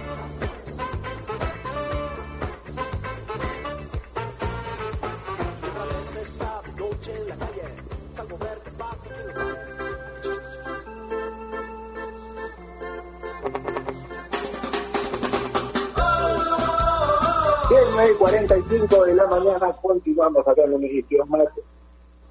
45 18.21 19.05
de 19.05 19.15
la 19.15 19.25
mañana 19.25 19.73
continuamos 19.81 20.47
acá 20.47 20.61
en 20.65 20.69
la 20.69 20.75
emisión 20.77 21.27
más 21.27 21.47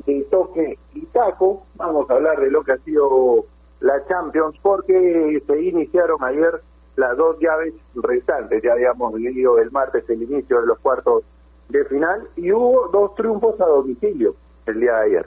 de 0.07 0.23
toque 0.31 0.79
y 0.95 1.05
taco. 1.07 1.67
Vamos 1.75 2.09
a 2.09 2.15
hablar 2.15 2.39
de 2.39 2.49
lo 2.49 2.63
que 2.63 2.73
ha 2.73 2.79
sido 2.79 3.47
la 3.81 4.07
Champions 4.07 4.57
porque 4.63 5.43
se 5.45 5.61
iniciaron 5.61 6.23
ayer 6.23 6.63
las 6.95 7.17
dos 7.17 7.41
llaves 7.41 7.75
restantes. 7.97 8.63
Ya 8.63 8.75
habíamos 8.75 9.15
vivido 9.15 9.59
el 9.59 9.73
martes 9.73 10.09
el 10.09 10.23
inicio 10.23 10.61
de 10.61 10.69
los 10.69 10.79
cuartos 10.79 11.25
de 11.71 11.85
final 11.87 12.29
y 12.37 12.53
hubo 12.53 12.87
dos 12.93 13.17
triunfos 13.17 13.61
a 13.61 13.67
domicilio 13.67 14.37
el 14.67 14.79
día 14.79 14.95
de 14.95 15.07
ayer. 15.07 15.27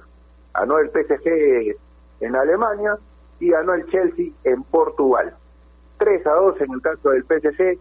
Ganó 0.53 0.80
el 0.80 0.89
PSG 0.91 1.76
en 2.22 2.36
Alemania 2.38 2.97
y 3.41 3.49
ganó 3.49 3.74
el 3.74 3.86
Chelsea 3.88 4.28
en 4.45 4.64
Portugal. 4.64 5.36
3 5.97 6.26
a 6.26 6.32
2 6.32 6.61
en 6.61 6.72
el 6.72 6.82
caso 6.82 7.09
del 7.09 7.26
PSG, 7.26 7.78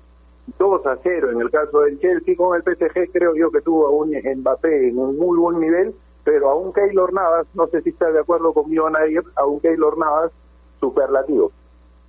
2 0.58 0.86
a 0.86 0.98
0 1.02 1.30
en 1.32 1.40
el 1.40 1.50
caso 1.50 1.80
del 1.80 1.98
Chelsea. 2.00 2.36
Con 2.36 2.56
el 2.56 2.62
PSG 2.62 3.12
creo 3.12 3.34
yo 3.34 3.50
que 3.50 3.60
tuvo 3.60 3.86
a 3.86 3.90
un 3.90 4.10
Mbappé 4.10 4.88
en 4.88 4.98
un 4.98 5.18
muy 5.18 5.38
buen 5.38 5.60
nivel 5.60 5.94
pero 6.24 6.50
a 6.50 6.72
Keylor 6.72 7.12
Navas, 7.12 7.46
no 7.54 7.66
sé 7.68 7.82
si 7.82 7.90
está 7.90 8.10
de 8.10 8.20
acuerdo 8.20 8.52
conmigo 8.52 8.88
nadie, 8.88 9.20
a 9.36 9.44
un 9.44 9.60
Keylor 9.60 9.98
Navas 9.98 10.32
superlativo. 10.78 11.50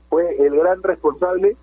Fue 0.09 0.35
el 0.37 0.55
gran 0.55 0.83
responsable 0.83 1.55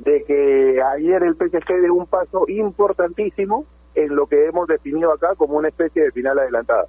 de 0.00 0.22
que 0.24 0.82
ayer 0.82 1.22
el 1.22 1.34
PSG 1.34 1.80
dio 1.80 1.94
un 1.94 2.06
paso 2.06 2.44
importantísimo 2.48 3.64
en 3.94 4.14
lo 4.14 4.26
que 4.26 4.46
hemos 4.46 4.68
definido 4.68 5.12
acá 5.12 5.34
como 5.34 5.56
una 5.56 5.68
especie 5.68 6.02
de 6.02 6.12
final 6.12 6.38
adelantada. 6.38 6.86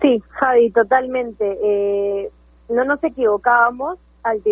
Sí, 0.00 0.22
Javi, 0.30 0.70
totalmente. 0.70 1.58
Eh, 1.62 2.30
no 2.68 2.84
nos 2.84 3.02
equivocábamos 3.02 3.98
al, 4.24 4.42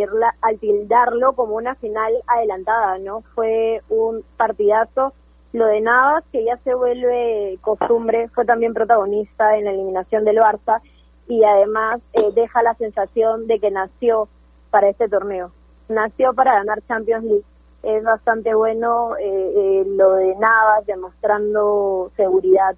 al 0.41 0.59
tildarlo 0.59 1.33
como 1.33 1.57
una 1.57 1.75
final 1.75 2.13
adelantada, 2.27 2.99
¿no? 2.99 3.23
Fue 3.35 3.83
un 3.89 4.25
partidazo 4.37 5.13
lo 5.53 5.67
de 5.67 5.83
Navas, 5.83 6.25
que 6.33 6.45
ya 6.45 6.57
se 6.65 6.75
vuelve 6.75 7.59
costumbre, 7.61 8.29
fue 8.29 8.47
también 8.47 8.73
protagonista 8.73 9.57
en 9.57 9.67
la 9.67 9.73
eliminación 9.73 10.25
del 10.25 10.39
Barça 10.39 10.81
y 11.29 11.45
además 11.45 12.01
eh, 12.15 12.31
deja 12.35 12.63
la 12.63 12.75
sensación 12.75 13.47
de 13.47 13.59
que 13.59 13.71
nació 13.71 14.29
para 14.71 14.89
este 14.89 15.09
torneo. 15.09 15.53
Nació 15.89 16.33
para 16.33 16.55
ganar 16.55 16.81
Champions 16.89 17.25
League. 17.25 17.45
Es 17.83 18.03
bastante 18.03 18.55
bueno 18.55 19.17
eh, 19.19 19.25
eh, 19.25 19.85
lo 19.87 20.13
de 20.15 20.35
Navas, 20.37 20.87
demostrando 20.87 22.11
seguridad 22.17 22.75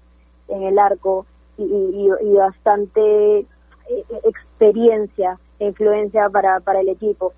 en 0.49 0.63
el 0.63 0.77
arco 0.77 1.25
y, 1.57 1.63
y, 1.63 2.33
bastante 2.33 3.45
experiencia 4.23 5.37
e 5.59 5.67
influencia 5.67 6.29
para, 6.29 6.59
para 6.59 6.81
el 6.81 6.89
equipo. 6.89 7.33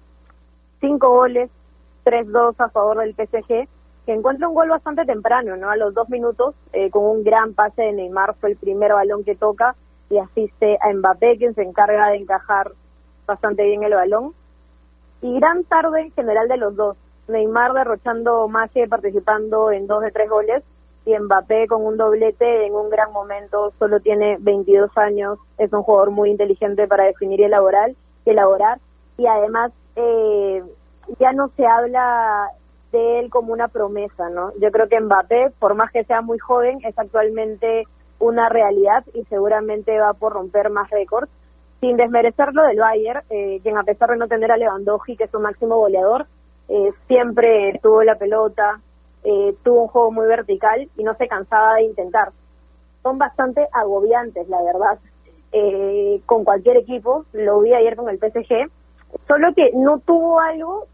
Cinco 0.80 1.10
goles, 1.10 1.50
3-2 2.06 2.56
a 2.60 2.70
favor 2.70 3.00
del 3.00 3.16
PSG 3.16 3.68
que 4.08 4.14
encuentra 4.14 4.48
un 4.48 4.56
gol 4.56 4.70
bastante 4.70 5.04
temprano, 5.04 5.58
¿no? 5.58 5.70
A 5.70 5.76
los 5.76 5.94
dos 5.94 6.08
minutos, 6.08 6.56
eh, 6.72 6.90
con 6.90 7.04
un 7.04 7.26
gran 7.26 7.54
pase 7.54 7.82
de 7.82 7.92
Neymar, 7.92 8.36
fue 8.40 8.52
el 8.52 8.56
primer 8.56 8.94
balón 8.94 9.26
que 9.26 9.36
toca 9.36 9.76
y 10.10 10.18
asiste 10.18 10.78
a 10.82 10.94
Mbappé, 10.94 11.38
quien 11.38 11.54
se 11.54 11.64
encarga 11.64 12.08
de 12.08 12.16
encajar 12.16 12.72
bastante 13.26 13.66
bien 13.66 13.84
el 13.84 13.94
balón. 13.94 14.34
Y 15.22 15.38
gran 15.38 15.66
tarde 15.66 16.04
en 16.04 16.12
general 16.12 16.48
de 16.48 16.56
los 16.56 16.74
dos. 16.78 16.96
Neymar 17.28 17.74
derrochando 17.74 18.48
magia 18.48 18.88
participando 18.88 19.72
en 19.72 19.88
dos 19.88 20.02
de 20.02 20.12
tres 20.12 20.30
goles 20.30 20.64
y 21.08 21.18
Mbappé 21.18 21.68
con 21.68 21.86
un 21.86 21.96
doblete 21.96 22.66
en 22.66 22.74
un 22.74 22.90
gran 22.90 23.14
momento, 23.14 23.72
solo 23.80 24.02
tiene 24.02 24.36
22 24.42 24.92
años, 24.98 25.40
es 25.58 25.72
un 25.72 25.82
jugador 25.82 26.12
muy 26.12 26.30
inteligente 26.30 26.86
para 26.86 27.06
definir 27.06 27.40
y 27.40 27.46
elaborar, 27.46 27.92
elaborar 28.26 28.80
y 29.18 29.26
además 29.26 29.72
eh, 29.96 30.62
ya 31.18 31.32
no 31.32 31.48
se 31.56 31.66
habla 31.66 32.50
de 32.92 33.20
él 33.20 33.30
como 33.30 33.54
una 33.54 33.70
promesa, 33.70 34.30
¿no? 34.30 34.52
Yo 34.60 34.70
creo 34.70 34.90
que 34.90 35.00
Mbappé, 35.00 35.52
por 35.60 35.76
más 35.76 35.92
que 35.94 36.04
sea 36.04 36.22
muy 36.22 36.40
joven, 36.40 36.80
es 36.84 37.00
actualmente 37.00 37.86
una 38.20 38.50
realidad 38.50 39.06
y 39.14 39.24
seguramente 39.26 39.98
va 39.98 40.14
por 40.14 40.34
romper 40.34 40.70
más 40.70 40.90
récords. 40.90 41.32
Sin 41.80 41.96
desmerecerlo 41.96 42.64
del 42.64 42.80
Bayern, 42.80 43.22
eh, 43.30 43.60
quien 43.64 43.78
a 43.78 43.84
pesar 43.84 44.10
de 44.10 44.18
no 44.18 44.28
tener 44.28 44.52
a 44.52 44.58
Lewandowski, 44.58 45.16
que 45.16 45.26
es 45.26 45.32
su 45.32 45.40
máximo 45.40 45.78
goleador, 45.78 46.26
eh, 46.68 46.92
siempre 47.08 47.80
tuvo 47.82 48.04
la 48.04 48.16
pelota, 48.16 48.82
eh, 49.30 49.58
tuvo 49.62 49.82
un 49.82 49.88
juego 49.90 50.10
muy 50.10 50.26
vertical 50.26 50.90
y 50.96 51.04
no 51.04 51.14
se 51.16 51.28
cansaba 51.28 51.76
de 51.76 51.84
intentar. 51.84 52.32
Son 53.04 53.18
bastante 53.18 53.68
agobiantes, 53.74 54.48
la 54.48 54.62
verdad, 54.64 55.00
eh, 55.52 56.22
con 56.26 56.46
cualquier 56.46 56.78
equipo. 56.78 57.26
Lo 57.34 57.60
vi 57.60 57.74
ayer 57.74 57.98
con 57.98 58.08
el 58.08 58.20
PSG, 58.20 58.72
solo 59.28 59.54
que 59.54 59.72
no 59.74 60.00
tuvo 60.00 60.40
algo 60.40 60.88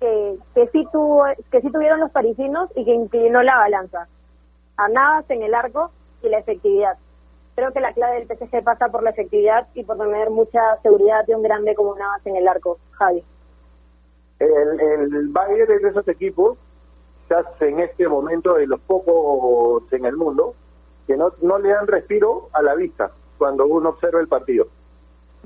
que, 0.00 0.36
sí 0.72 0.84
tuvo, 0.90 1.26
que 1.52 1.60
sí 1.60 1.70
tuvieron 1.70 2.00
los 2.00 2.10
parisinos 2.10 2.68
y 2.74 2.84
que 2.84 2.92
inclinó 2.92 3.44
la 3.44 3.56
balanza. 3.56 4.08
A 4.76 4.88
Navas 4.88 5.30
en 5.30 5.44
el 5.44 5.54
arco 5.54 5.92
y 6.24 6.28
la 6.28 6.38
efectividad. 6.38 6.98
Creo 7.54 7.72
que 7.72 7.80
la 7.80 7.92
clave 7.92 8.16
del 8.16 8.36
PSG 8.36 8.64
pasa 8.64 8.88
por 8.88 9.04
la 9.04 9.10
efectividad 9.10 9.68
y 9.74 9.84
por 9.84 9.96
tener 9.96 10.30
mucha 10.30 10.60
seguridad 10.82 11.24
de 11.24 11.36
un 11.36 11.44
grande 11.44 11.76
como 11.76 11.94
Navas 11.94 12.26
en 12.26 12.34
el 12.34 12.48
arco, 12.48 12.78
Javi. 12.90 13.22
El, 14.40 14.80
el 14.80 15.28
Bayern 15.28 15.70
es 15.70 15.82
de 15.82 15.88
esos 15.88 16.08
equipos, 16.08 16.58
quizás 17.26 17.46
en 17.60 17.80
este 17.80 18.08
momento 18.08 18.54
de 18.54 18.66
los 18.66 18.80
pocos 18.80 19.92
en 19.92 20.04
el 20.04 20.16
mundo, 20.16 20.54
que 21.06 21.16
no, 21.16 21.32
no 21.42 21.58
le 21.58 21.70
dan 21.70 21.86
respiro 21.86 22.48
a 22.52 22.62
la 22.62 22.74
vista 22.74 23.10
cuando 23.38 23.66
uno 23.66 23.90
observa 23.90 24.20
el 24.20 24.28
partido. 24.28 24.66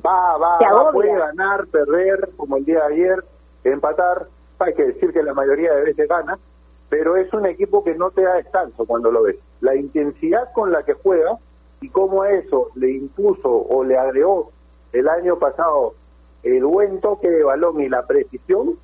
Va, 0.04 0.36
va, 0.38 0.58
va, 0.58 0.92
puede 0.92 1.14
ganar, 1.14 1.66
perder, 1.66 2.30
como 2.36 2.56
el 2.56 2.64
día 2.64 2.86
de 2.86 2.94
ayer, 2.94 3.24
empatar. 3.64 4.26
Hay 4.58 4.74
que 4.74 4.86
decir 4.86 5.12
que 5.12 5.22
la 5.22 5.34
mayoría 5.34 5.74
de 5.74 5.84
veces 5.84 6.08
gana, 6.08 6.38
pero 6.88 7.16
es 7.16 7.32
un 7.32 7.46
equipo 7.46 7.82
que 7.82 7.94
no 7.94 8.10
te 8.10 8.22
da 8.22 8.34
descanso 8.34 8.84
cuando 8.86 9.10
lo 9.10 9.22
ves. 9.22 9.36
La 9.60 9.74
intensidad 9.74 10.52
con 10.52 10.72
la 10.72 10.82
que 10.82 10.94
juega 10.94 11.38
y 11.80 11.88
cómo 11.88 12.24
eso 12.24 12.68
le 12.74 12.90
impuso 12.90 13.50
o 13.50 13.84
le 13.84 13.98
agregó 13.98 14.50
el 14.92 15.08
año 15.08 15.38
pasado 15.38 15.94
el 16.42 16.64
buen 16.64 17.00
toque 17.00 17.30
de 17.30 17.42
balón 17.42 17.80
y 17.80 17.88
la 17.88 18.06
precisión, 18.06 18.78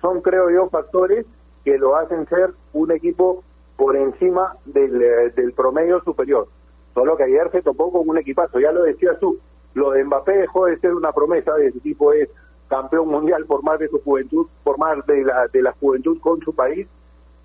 son, 0.00 0.20
creo 0.20 0.50
yo, 0.50 0.68
factores 0.68 1.26
que 1.64 1.78
lo 1.78 1.96
hacen 1.96 2.26
ser 2.28 2.52
un 2.72 2.90
equipo 2.92 3.42
por 3.76 3.96
encima 3.96 4.56
del, 4.64 5.02
eh, 5.02 5.30
del 5.34 5.52
promedio 5.52 6.02
superior. 6.02 6.48
Solo 6.94 7.16
que 7.16 7.24
ayer 7.24 7.50
se 7.50 7.62
topó 7.62 7.90
con 7.90 8.08
un 8.08 8.18
equipazo, 8.18 8.60
ya 8.60 8.72
lo 8.72 8.82
decías 8.82 9.18
tú, 9.18 9.38
lo 9.74 9.92
de 9.92 10.04
Mbappé 10.04 10.32
dejó 10.32 10.66
de 10.66 10.78
ser 10.78 10.94
una 10.94 11.12
promesa, 11.12 11.54
de 11.54 11.68
ese 11.68 11.80
tipo 11.80 12.12
es 12.12 12.28
campeón 12.68 13.08
mundial 13.08 13.44
por 13.46 13.62
más 13.62 13.78
de 13.78 13.88
su 13.88 14.00
juventud, 14.02 14.46
por 14.64 14.78
más 14.78 15.04
de 15.06 15.24
la, 15.24 15.46
de 15.48 15.62
la 15.62 15.72
juventud 15.72 16.18
con 16.20 16.40
su 16.40 16.54
país, 16.54 16.86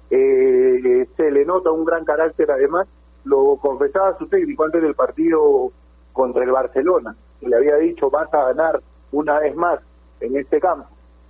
eh, 0.10 1.08
se 1.18 1.32
le 1.32 1.46
nota 1.46 1.72
un 1.72 1.86
gran 1.86 2.06
carácter 2.06 2.50
además, 2.50 2.88
lo 3.24 3.58
confesaba 3.58 4.18
su 4.18 4.28
técnico 4.28 4.64
antes 4.64 4.82
del 4.82 4.96
partido 4.96 5.72
contra 6.14 6.44
el 6.44 6.52
Barcelona, 6.52 7.16
que 7.40 7.50
le 7.50 7.58
había 7.58 7.76
dicho 7.76 8.10
vas 8.10 8.34
a 8.34 8.46
ganar 8.46 8.82
una 9.12 9.40
vez 9.40 9.56
más 9.56 9.80
en 10.22 10.38
este 10.38 10.60
campo, 10.60 10.88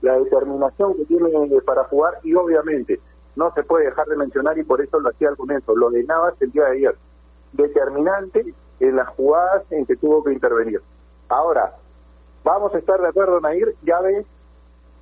la 0.07 0.17
determinación 0.19 0.95
que 0.95 1.05
tiene 1.05 1.29
para 1.61 1.83
jugar 1.85 2.19
y 2.23 2.33
obviamente 2.33 2.99
no 3.35 3.51
se 3.53 3.63
puede 3.63 3.85
dejar 3.85 4.07
de 4.07 4.15
mencionar 4.15 4.57
y 4.57 4.63
por 4.63 4.81
eso 4.81 4.99
lo 4.99 5.09
hacía 5.09 5.29
al 5.29 5.37
comienzo, 5.37 5.75
lo 5.75 5.89
de 5.89 6.03
Navas 6.03 6.33
el 6.39 6.51
día 6.51 6.63
de 6.63 6.77
ayer, 6.77 6.95
determinante 7.51 8.53
en 8.79 8.95
las 8.95 9.09
jugadas 9.09 9.63
en 9.69 9.85
que 9.85 9.97
tuvo 9.97 10.23
que 10.23 10.31
intervenir. 10.31 10.81
Ahora, 11.27 11.75
vamos 12.43 12.73
a 12.73 12.77
estar 12.77 12.99
de 13.01 13.07
acuerdo, 13.07 13.41
Nair, 13.41 13.75
llave 13.83 14.25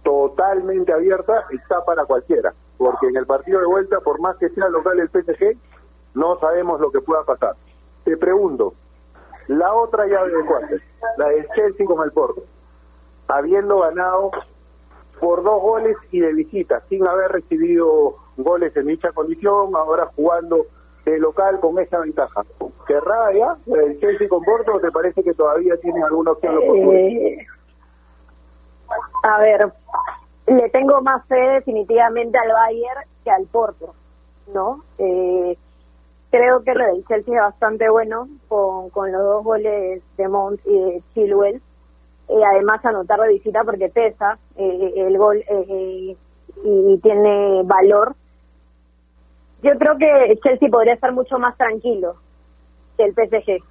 totalmente 0.04 0.92
abierta 0.92 1.46
está 1.52 1.86
para 1.86 2.06
cualquiera, 2.06 2.54
porque 2.78 3.08
en 3.08 3.18
el 3.18 3.28
partido 3.28 3.60
de 3.60 3.68
vuelta, 3.68 4.00
por 4.00 4.20
más 4.20 4.36
que 4.38 4.50
sea 4.50 4.70
local 4.70 5.00
el 5.00 5.10
PSG, 5.10 5.56
no 6.16 6.40
sabemos 6.40 6.80
lo 6.80 6.92
que 6.92 7.02
pueda 7.02 7.24
pasar. 7.24 7.56
Te 8.04 8.18
pregunto, 8.18 8.74
la 9.48 9.72
otra 9.74 10.08
llave 10.08 10.32
de 10.32 10.46
cuartos, 10.46 10.82
la 11.18 11.30
del 11.30 11.48
Chelsea 11.56 11.86
con 11.86 12.04
el 12.04 12.12
Porto, 12.12 12.44
habiendo 13.28 13.80
ganado 13.80 14.32
por 15.20 15.44
dos 15.44 15.62
goles 15.62 15.98
y 16.12 16.20
de 16.20 16.34
visita, 16.34 16.82
sin 16.90 17.08
haber 17.08 17.32
recibido 17.32 18.16
goles 18.38 18.76
en 18.76 18.88
dicha 18.88 19.12
condición, 19.12 19.76
ahora 19.76 20.12
jugando 20.16 20.66
de 21.06 21.20
local 21.20 21.60
con 21.60 21.78
esa 21.80 22.00
ventaja. 22.00 22.42
¿Querrá 22.88 23.34
ya 23.34 23.58
el 23.74 24.00
Chelsea 24.00 24.28
con 24.28 24.44
Porto 24.44 24.74
o 24.76 24.80
te 24.80 24.92
parece 24.92 25.24
que 25.24 25.34
todavía 25.34 25.78
tiene 25.78 26.04
alguna 26.04 26.32
opción? 26.32 26.60
Eh, 26.94 27.46
a 29.24 29.40
ver, 29.40 29.72
le 30.48 30.70
tengo 30.70 31.02
más 31.02 31.26
fe 31.28 31.36
definitivamente 31.36 32.38
al 32.38 32.52
Bayern 32.52 33.02
que 33.24 33.32
al 33.32 33.46
Porto, 33.46 33.94
¿no? 34.54 34.84
Eh, 34.98 35.58
creo 36.32 36.64
que 36.64 36.74
lo 36.74 36.86
del 36.86 37.06
Chelsea 37.06 37.36
es 37.36 37.42
bastante 37.42 37.90
bueno 37.90 38.28
con, 38.48 38.90
con 38.90 39.12
los 39.12 39.22
dos 39.22 39.44
goles 39.44 40.04
de 40.18 40.28
Mount 40.28 40.60
y 40.66 40.78
de 40.78 41.04
Chilwell. 41.14 41.62
Eh, 42.28 42.42
además, 42.44 42.84
anotar 42.84 43.20
de 43.22 43.34
visita 43.34 43.64
porque 43.64 43.90
pesa 43.90 44.38
eh, 44.56 44.94
el 44.96 45.18
gol 45.18 45.44
eh, 45.48 46.16
y 46.64 46.98
tiene 47.00 47.62
valor. 47.64 48.16
Yo 49.62 49.78
creo 49.78 49.98
que 49.98 50.40
Chelsea 50.44 50.70
podría 50.70 50.94
estar 50.94 51.12
mucho 51.12 51.38
más 51.40 51.58
tranquilo 51.58 52.16
que 52.98 53.04
el 53.04 53.14
PSG. 53.14 53.64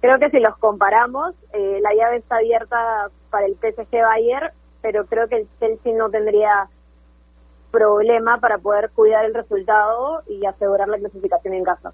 Creo 0.00 0.18
que 0.18 0.30
si 0.30 0.40
los 0.40 0.56
comparamos, 0.56 1.34
eh, 1.52 1.78
la 1.82 1.94
llave 1.94 2.16
está 2.16 2.36
abierta 2.36 3.10
para 3.30 3.46
el 3.46 3.54
PSG 3.56 3.90
Bayern, 4.02 4.50
pero 4.80 5.04
creo 5.06 5.28
que 5.28 5.36
el 5.36 5.48
Chelsea 5.58 5.94
no 5.94 6.08
tendría 6.10 6.68
problema 7.70 8.38
para 8.38 8.58
poder 8.58 8.90
cuidar 8.90 9.24
el 9.24 9.34
resultado 9.34 10.22
y 10.26 10.44
asegurar 10.46 10.88
la 10.88 10.98
clasificación 10.98 11.54
en 11.54 11.64
casa. 11.64 11.92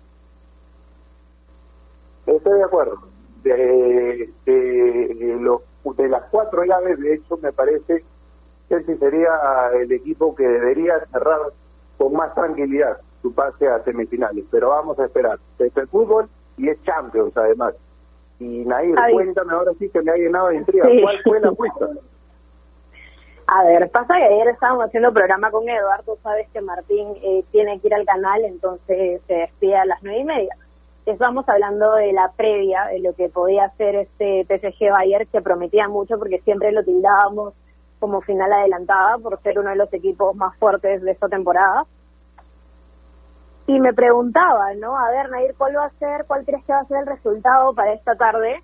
Estoy 2.26 2.58
de 2.58 2.64
acuerdo. 2.64 2.98
De, 3.42 4.30
de, 4.44 5.36
los, 5.40 5.60
de 5.94 6.08
las 6.08 6.24
cuatro 6.30 6.64
llaves, 6.64 6.98
de 6.98 7.14
hecho, 7.14 7.36
me 7.38 7.52
parece 7.52 8.04
Chelsea 8.68 8.96
sería 8.96 9.30
el 9.74 9.92
equipo 9.92 10.34
que 10.34 10.46
debería 10.46 10.98
cerrar 11.12 11.38
con 11.98 12.12
más 12.14 12.34
tranquilidad 12.34 12.98
su 13.22 13.32
pase 13.32 13.68
a 13.68 13.82
semifinales. 13.84 14.44
Pero 14.50 14.70
vamos 14.70 14.98
a 14.98 15.04
esperar. 15.04 15.38
Es 15.58 15.76
el 15.76 15.88
fútbol 15.88 16.28
y 16.56 16.68
es 16.68 16.82
Champions, 16.82 17.36
además. 17.36 17.74
Y 18.38 18.64
Nair, 18.64 18.94
Ay. 19.00 19.14
cuéntame 19.14 19.52
ahora 19.52 19.72
sí 19.78 19.88
que 19.88 20.02
me 20.02 20.12
ha 20.12 20.16
llenado 20.16 20.48
de 20.48 20.56
intriga. 20.56 20.84
Sí. 20.84 21.00
¿Cuál 21.00 21.22
fue 21.22 21.40
la 21.40 21.48
apuesta? 21.48 21.88
A 23.48 23.64
ver, 23.64 23.88
pasa 23.90 24.14
que 24.16 24.24
ayer 24.24 24.48
estábamos 24.48 24.86
haciendo 24.86 25.12
programa 25.12 25.52
con 25.52 25.68
Eduardo, 25.68 26.18
sabes 26.20 26.48
que 26.52 26.60
Martín 26.60 27.14
eh, 27.22 27.44
tiene 27.52 27.78
que 27.78 27.86
ir 27.86 27.94
al 27.94 28.04
canal, 28.04 28.44
entonces 28.44 29.20
se 29.28 29.34
despide 29.34 29.76
a 29.76 29.84
las 29.84 30.02
nueve 30.02 30.18
y 30.18 30.24
media. 30.24 30.56
Estamos 31.06 31.48
hablando 31.48 31.94
de 31.94 32.12
la 32.12 32.32
previa, 32.36 32.86
de 32.86 32.98
lo 32.98 33.14
que 33.14 33.28
podía 33.28 33.66
hacer 33.66 33.94
este 33.94 34.44
PSG 34.44 34.90
Bayern, 34.90 35.28
que 35.30 35.40
prometía 35.40 35.86
mucho 35.86 36.18
porque 36.18 36.40
siempre 36.40 36.72
lo 36.72 36.82
tildábamos 36.82 37.54
como 38.00 38.20
final 38.22 38.52
adelantada 38.52 39.16
por 39.18 39.40
ser 39.40 39.56
uno 39.60 39.70
de 39.70 39.76
los 39.76 39.92
equipos 39.94 40.34
más 40.34 40.56
fuertes 40.58 41.00
de 41.02 41.12
esta 41.12 41.28
temporada. 41.28 41.86
Y 43.68 43.78
me 43.78 43.94
preguntaba, 43.94 44.74
¿no? 44.74 44.98
A 44.98 45.08
ver, 45.10 45.30
Nair, 45.30 45.54
¿cuál 45.56 45.76
va 45.76 45.84
a 45.84 45.90
ser, 45.90 46.24
cuál 46.26 46.44
crees 46.44 46.64
que 46.64 46.72
va 46.72 46.80
a 46.80 46.86
ser 46.86 46.98
el 46.98 47.06
resultado 47.06 47.72
para 47.72 47.92
esta 47.92 48.16
tarde? 48.16 48.60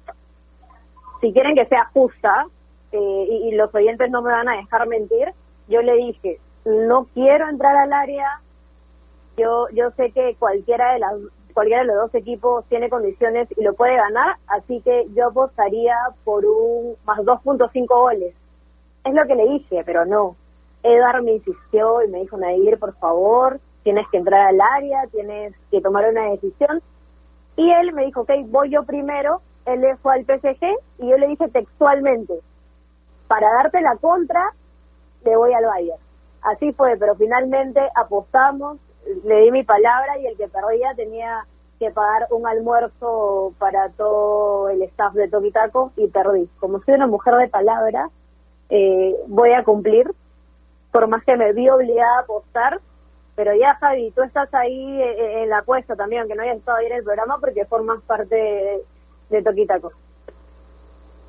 Si 1.21 1.33
quieren 1.33 1.55
que 1.55 1.67
sea 1.67 1.91
justa, 1.93 2.47
eh, 2.91 3.27
y, 3.31 3.51
y 3.51 3.55
los 3.55 3.73
oyentes 3.73 4.11
no 4.11 4.21
me 4.21 4.33
van 4.33 4.49
a 4.49 4.57
dejar 4.57 4.89
mentir, 4.89 5.33
yo 5.69 5.81
le 5.81 5.95
dije, 5.95 6.41
no 6.65 7.07
quiero 7.15 7.49
entrar 7.49 7.77
al 7.77 7.93
área, 7.93 8.41
yo 9.37 9.69
yo 9.73 9.91
sé 9.93 10.11
que 10.11 10.37
cualquiera 10.39 10.93
de 10.93 10.99
las 10.99 11.15
cualquiera 11.53 11.83
de 11.83 11.89
los 11.89 11.97
dos 11.97 12.15
equipos 12.15 12.65
tiene 12.67 12.91
condiciones 12.91 13.49
y 13.57 13.63
lo 13.63 13.75
puede 13.75 13.97
ganar, 13.97 14.37
así 14.47 14.81
que 14.81 15.07
yo 15.15 15.29
apostaría 15.29 15.97
por 16.25 16.45
un 16.45 16.97
más 17.05 17.19
2.5 17.21 17.87
goles. 17.87 18.35
Es 19.05 19.15
lo 19.15 19.27
que 19.27 19.35
le 19.35 19.49
dije, 19.49 19.83
pero 19.85 20.05
no. 20.05 20.37
Edgar 20.83 21.23
me 21.23 21.35
insistió 21.35 22.03
y 22.03 22.09
me 22.09 22.21
dijo, 22.21 22.37
Nadir, 22.37 22.79
por 22.79 22.95
favor, 22.97 23.61
tienes 23.83 24.07
que 24.09 24.19
entrar 24.19 24.49
al 24.49 24.61
área, 24.61 25.07
tienes 25.11 25.55
que 25.71 25.81
tomar 25.81 26.09
una 26.11 26.31
decisión. 26.31 26.83
Y 27.57 27.71
él 27.71 27.93
me 27.93 28.05
dijo, 28.07 28.23
ok, 28.23 28.31
voy 28.47 28.71
yo 28.71 28.85
primero, 28.85 29.43
él 29.67 29.85
fue 30.03 30.15
al 30.15 30.25
PSG 30.25 30.65
y 30.99 31.09
yo 31.09 31.17
le 31.19 31.29
dije 31.29 31.49
textualmente, 31.49 32.41
para 33.29 33.53
darte 33.53 33.81
la 33.81 33.97
contra, 33.97 34.53
le 35.25 35.37
voy 35.37 35.53
al 35.53 35.65
Bayern. 35.65 36.01
Así 36.43 36.73
fue, 36.73 36.97
pero 36.97 37.15
finalmente 37.15 37.81
apostamos, 37.95 38.79
le 39.25 39.37
di 39.41 39.51
mi 39.51 39.65
palabra 39.65 40.19
y 40.19 40.27
el 40.27 40.37
que 40.37 40.49
perdía 40.49 40.95
tenía 40.95 41.47
que 41.79 41.91
pagar 41.91 42.29
un 42.31 42.47
almuerzo 42.47 43.53
para 43.59 43.89
todo 43.91 44.69
el 44.71 44.83
staff 44.83 45.15
de 45.15 45.29
Tokitaco 45.29 45.93
y 45.97 46.09
perdí. 46.09 46.49
Como 46.61 46.81
soy 46.83 46.95
una 46.95 47.07
mujer 47.07 47.35
de 47.37 47.49
palabra, 47.49 48.09
eh, 48.71 49.17
voy 49.27 49.53
a 49.53 49.65
cumplir, 49.65 50.11
por 50.93 51.09
más 51.09 51.25
que 51.25 51.37
me 51.37 51.53
vi 51.53 51.69
obligada 51.69 52.19
a 52.19 52.23
apostar, 52.23 52.81
pero 53.35 53.55
ya 53.55 53.75
Javi, 53.75 54.13
tú 54.13 54.23
estás 54.23 54.53
ahí 54.55 55.03
eh, 55.03 55.43
en 55.43 55.49
la 55.49 55.59
apuesta 55.59 55.97
también, 55.97 56.23
aunque 56.23 56.37
no 56.37 56.43
hayas 56.43 56.59
estado 56.59 56.79
ahí 56.79 56.87
en 56.87 56.99
el 56.99 57.05
programa 57.05 57.39
porque 57.41 57.65
formas 57.65 58.01
parte 58.03 58.35
de, 58.35 58.83
de 59.31 59.43
Tokitaco. 59.43 59.93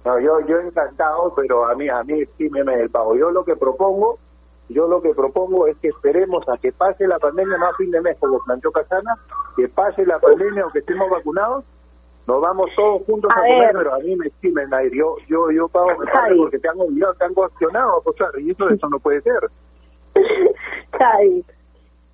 No, 0.05 0.19
yo, 0.19 0.41
yo 0.41 0.59
encantado, 0.59 1.33
pero 1.33 1.65
a 1.65 1.75
mí, 1.75 1.87
a 1.87 2.03
mí 2.03 2.25
sí 2.37 2.49
me 2.49 2.63
me 2.63 2.75
el 2.75 2.89
pago. 2.89 3.15
Yo 3.15 3.31
lo 3.31 3.45
que 3.45 3.55
propongo, 3.55 4.19
yo 4.69 4.87
lo 4.87 5.01
que 5.01 5.13
propongo 5.13 5.67
es 5.67 5.77
que 5.77 5.89
esperemos 5.89 6.47
a 6.49 6.57
que 6.57 6.71
pase 6.71 7.07
la 7.07 7.19
pandemia 7.19 7.57
más 7.57 7.75
fin 7.77 7.91
de 7.91 8.01
mes, 8.01 8.17
como 8.19 8.39
planteó 8.43 8.71
Casana, 8.71 9.15
que 9.55 9.67
pase 9.67 10.05
la 10.05 10.19
pandemia 10.19 10.65
o 10.65 10.71
que 10.71 10.79
estemos 10.79 11.09
vacunados, 11.09 11.63
nos 12.25 12.41
vamos 12.41 12.69
todos 12.75 13.03
juntos 13.05 13.29
a, 13.33 13.39
A 13.39 13.41
comer, 13.41 13.59
ver. 13.59 13.71
pero 13.77 13.93
a 13.95 13.99
mí 13.99 14.15
me 14.15 14.29
sí 14.41 14.49
me 14.51 14.63
yo, 14.91 15.17
yo, 15.27 15.51
yo 15.51 15.67
pago 15.67 15.89
Javi. 16.11 16.37
porque 16.37 16.59
te 16.59 16.69
han 16.69 16.79
obligado, 16.79 17.13
te 17.15 17.25
han 17.25 17.33
coaccionado 17.33 17.95
a 17.95 17.97
apostar, 17.99 18.29
y 18.39 18.51
eso, 18.51 18.69
eso 18.69 18.89
no 18.89 18.99
puede 18.99 19.21
ser. 19.21 19.49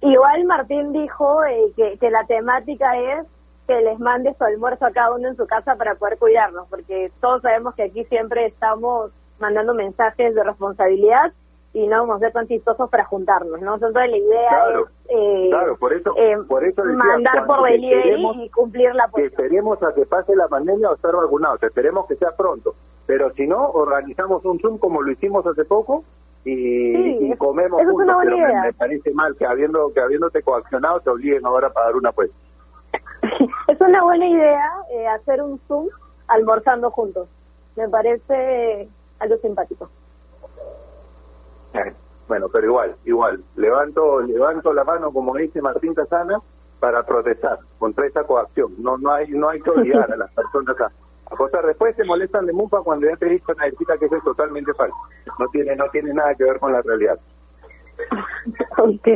Igual 0.01 0.45
Martín 0.45 0.93
dijo 0.93 1.43
eh, 1.43 1.73
que, 1.75 1.97
que 1.97 2.09
la 2.09 2.25
temática 2.25 2.97
es 2.97 3.27
que 3.67 3.81
les 3.81 3.99
mande 3.99 4.33
su 4.35 4.43
almuerzo 4.43 4.85
a 4.85 4.91
cada 4.91 5.13
uno 5.13 5.27
en 5.27 5.35
su 5.35 5.45
casa 5.45 5.75
para 5.75 5.95
poder 5.95 6.17
cuidarnos, 6.17 6.67
porque 6.69 7.11
todos 7.21 7.41
sabemos 7.41 7.75
que 7.75 7.83
aquí 7.83 8.03
siempre 8.05 8.47
estamos 8.47 9.11
mandando 9.39 9.75
mensajes 9.75 10.33
de 10.33 10.43
responsabilidad 10.43 11.33
y 11.73 11.85
no 11.87 11.99
vamos 11.99 12.15
a 12.17 12.19
ser 12.19 12.31
tan 12.33 12.47
chistosos 12.47 12.89
para 12.89 13.05
juntarnos, 13.05 13.61
¿no? 13.61 13.75
Entonces 13.75 14.09
la 14.09 14.17
idea 14.17 14.49
Claro, 14.49 14.85
es 15.05 15.09
eh, 15.09 15.47
claro, 15.49 15.77
por 15.77 15.93
eso, 15.93 16.13
eh, 16.17 16.37
por 16.47 16.63
eso 16.65 16.81
decía, 16.81 16.97
mandar 17.03 17.45
por 17.45 17.63
delivery 17.63 18.25
y 18.43 18.49
cumplir 18.49 18.93
la 18.95 19.07
que 19.15 19.25
esperemos 19.25 19.81
a 19.83 19.93
que 19.93 20.05
pase 20.05 20.35
la 20.35 20.47
pandemia 20.47 20.89
o 20.89 20.95
estar 20.95 21.15
vacunados, 21.15 21.61
esperemos 21.63 22.07
que 22.07 22.15
sea 22.15 22.35
pronto. 22.35 22.73
Pero 23.05 23.31
si 23.33 23.45
no, 23.47 23.69
organizamos 23.71 24.43
un 24.45 24.59
Zoom 24.59 24.77
como 24.79 25.01
lo 25.01 25.11
hicimos 25.11 25.45
hace 25.45 25.63
poco 25.65 26.03
y, 26.45 26.53
Sí, 26.95 27.17
y 27.21 27.37
comemos 27.37 27.79
eso 27.81 27.89
es 27.89 27.95
juntos. 27.95 28.05
una 28.05 28.15
buena 28.15 28.31
pero 28.31 28.37
me- 28.47 28.51
idea. 28.51 28.61
Me, 28.63 28.73
parece 28.73 29.11
mal 29.13 29.35
que 29.35 29.45
habiendo 29.45 29.91
que 29.93 29.99
habiéndote 29.99 30.41
coaccionado 30.41 30.99
te 31.01 31.09
obliguen 31.11 31.45
ahora 31.45 31.67
a 31.67 31.71
pagar 31.73 31.95
una 31.95 32.11
pues. 32.11 32.31
es 33.67 33.81
una 33.81 34.03
buena 34.03 34.27
idea 34.27 34.71
eh, 34.91 35.07
hacer 35.07 35.41
un 35.43 35.59
Zoom 35.67 35.87
almorzando 36.27 36.89
juntos. 36.91 37.27
Me 37.75 37.87
parece 37.89 38.87
algo 39.19 39.37
simpático. 39.37 39.89
Bueno, 42.29 42.45
pero 42.47 42.67
igual, 42.67 42.95
igual, 43.05 43.43
levanto 43.55 44.21
levanto 44.21 44.71
la 44.71 44.83
mano 44.83 45.11
como 45.11 45.35
dice 45.35 45.63
Martín 45.63 45.95
Casana 45.95 46.39
para 46.79 47.03
protestar 47.03 47.57
contra 47.79 48.05
esta 48.05 48.23
coacción. 48.23 48.75
No 48.77 48.99
no 48.99 49.11
hay 49.11 49.29
no 49.29 49.49
hay 49.49 49.59
que 49.59 49.71
obligar 49.71 50.11
a 50.11 50.15
las 50.15 50.31
personas 50.35 50.79
a 50.79 50.91
acostar. 51.25 51.65
Después 51.65 51.95
se 51.95 52.03
molestan 52.03 52.45
de 52.45 52.53
mufa 52.53 52.81
cuando 52.83 53.09
ya 53.09 53.15
te 53.15 53.25
he 53.25 53.29
dicho 53.31 53.51
Naircita, 53.55 53.97
que 53.97 54.05
eso 54.05 54.17
es 54.17 54.23
totalmente 54.23 54.71
falso. 54.75 54.95
No 55.39 55.47
tiene 55.47 55.75
no 55.75 55.89
tiene 55.89 56.13
nada 56.13 56.35
que 56.35 56.43
ver 56.43 56.59
con 56.59 56.71
la 56.71 56.83
realidad. 56.83 57.19
ok. 58.77 59.07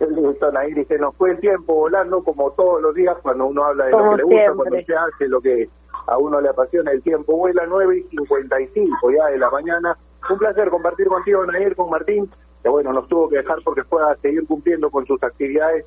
El 0.00 0.16
listo, 0.16 0.52
Nair, 0.52 0.76
y 0.76 0.84
se 0.84 0.98
nos 0.98 1.16
fue 1.16 1.30
el 1.30 1.40
tiempo 1.40 1.74
volando 1.74 2.22
como 2.22 2.50
todos 2.50 2.82
los 2.82 2.94
días 2.94 3.16
cuando 3.22 3.46
uno 3.46 3.64
habla 3.64 3.86
de 3.86 3.92
lo 3.92 3.98
Como 3.98 4.10
que 4.10 4.16
le 4.16 4.22
gusta, 4.24 4.52
cuando 4.54 4.76
se 4.82 4.94
hace 4.94 5.28
lo 5.28 5.40
que 5.40 5.68
a 6.06 6.18
uno 6.18 6.40
le 6.40 6.48
apasiona. 6.48 6.90
El 6.90 7.02
tiempo 7.02 7.36
vuela 7.36 7.64
9 7.66 7.96
y 7.98 8.02
55 8.02 9.10
ya 9.10 9.26
de 9.26 9.38
la 9.38 9.50
mañana. 9.50 9.96
Un 10.30 10.38
placer 10.38 10.70
compartir 10.70 11.06
contigo, 11.08 11.44
Nair, 11.46 11.76
con 11.76 11.90
Martín, 11.90 12.30
que 12.62 12.68
bueno, 12.68 12.92
nos 12.92 13.06
tuvo 13.08 13.28
que 13.28 13.36
dejar 13.36 13.58
porque 13.64 13.84
fue 13.84 14.02
a 14.02 14.16
seguir 14.16 14.46
cumpliendo 14.46 14.90
con 14.90 15.04
sus 15.06 15.22
actividades 15.22 15.84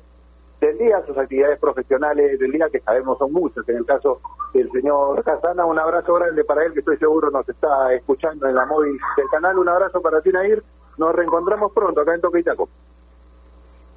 del 0.60 0.78
día, 0.78 1.02
sus 1.06 1.16
actividades 1.16 1.58
profesionales 1.58 2.38
del 2.38 2.52
día, 2.52 2.68
que 2.70 2.80
sabemos 2.80 3.18
son 3.18 3.32
muchas. 3.32 3.68
En 3.68 3.76
el 3.76 3.86
caso 3.86 4.20
del 4.52 4.70
señor 4.70 5.22
Casana, 5.24 5.64
un 5.64 5.78
abrazo 5.78 6.14
grande 6.14 6.44
para 6.44 6.64
él, 6.64 6.72
que 6.72 6.80
estoy 6.80 6.96
seguro 6.98 7.30
nos 7.30 7.48
está 7.48 7.92
escuchando 7.94 8.46
en 8.46 8.54
la 8.54 8.66
móvil 8.66 8.98
del 9.16 9.28
canal. 9.30 9.58
Un 9.58 9.68
abrazo 9.68 10.00
para 10.00 10.20
ti, 10.20 10.30
Nair. 10.30 10.62
Nos 10.96 11.14
reencontramos 11.14 11.72
pronto 11.72 12.00
acá 12.00 12.14
en 12.14 12.20
Toque. 12.20 12.42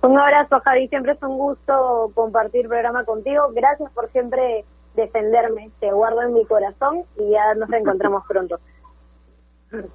Un 0.03 0.19
abrazo, 0.19 0.59
Javi. 0.63 0.87
Siempre 0.87 1.13
es 1.13 1.23
un 1.23 1.37
gusto 1.37 2.11
compartir 2.13 2.67
programa 2.67 3.03
contigo. 3.05 3.49
Gracias 3.53 3.91
por 3.91 4.09
siempre 4.11 4.65
defenderme. 4.95 5.71
Te 5.79 5.91
guardo 5.91 6.21
en 6.21 6.33
mi 6.33 6.45
corazón 6.45 7.03
y 7.17 7.31
ya 7.31 7.53
nos 7.55 7.69
reencontramos 7.69 8.23
pronto. 8.27 8.59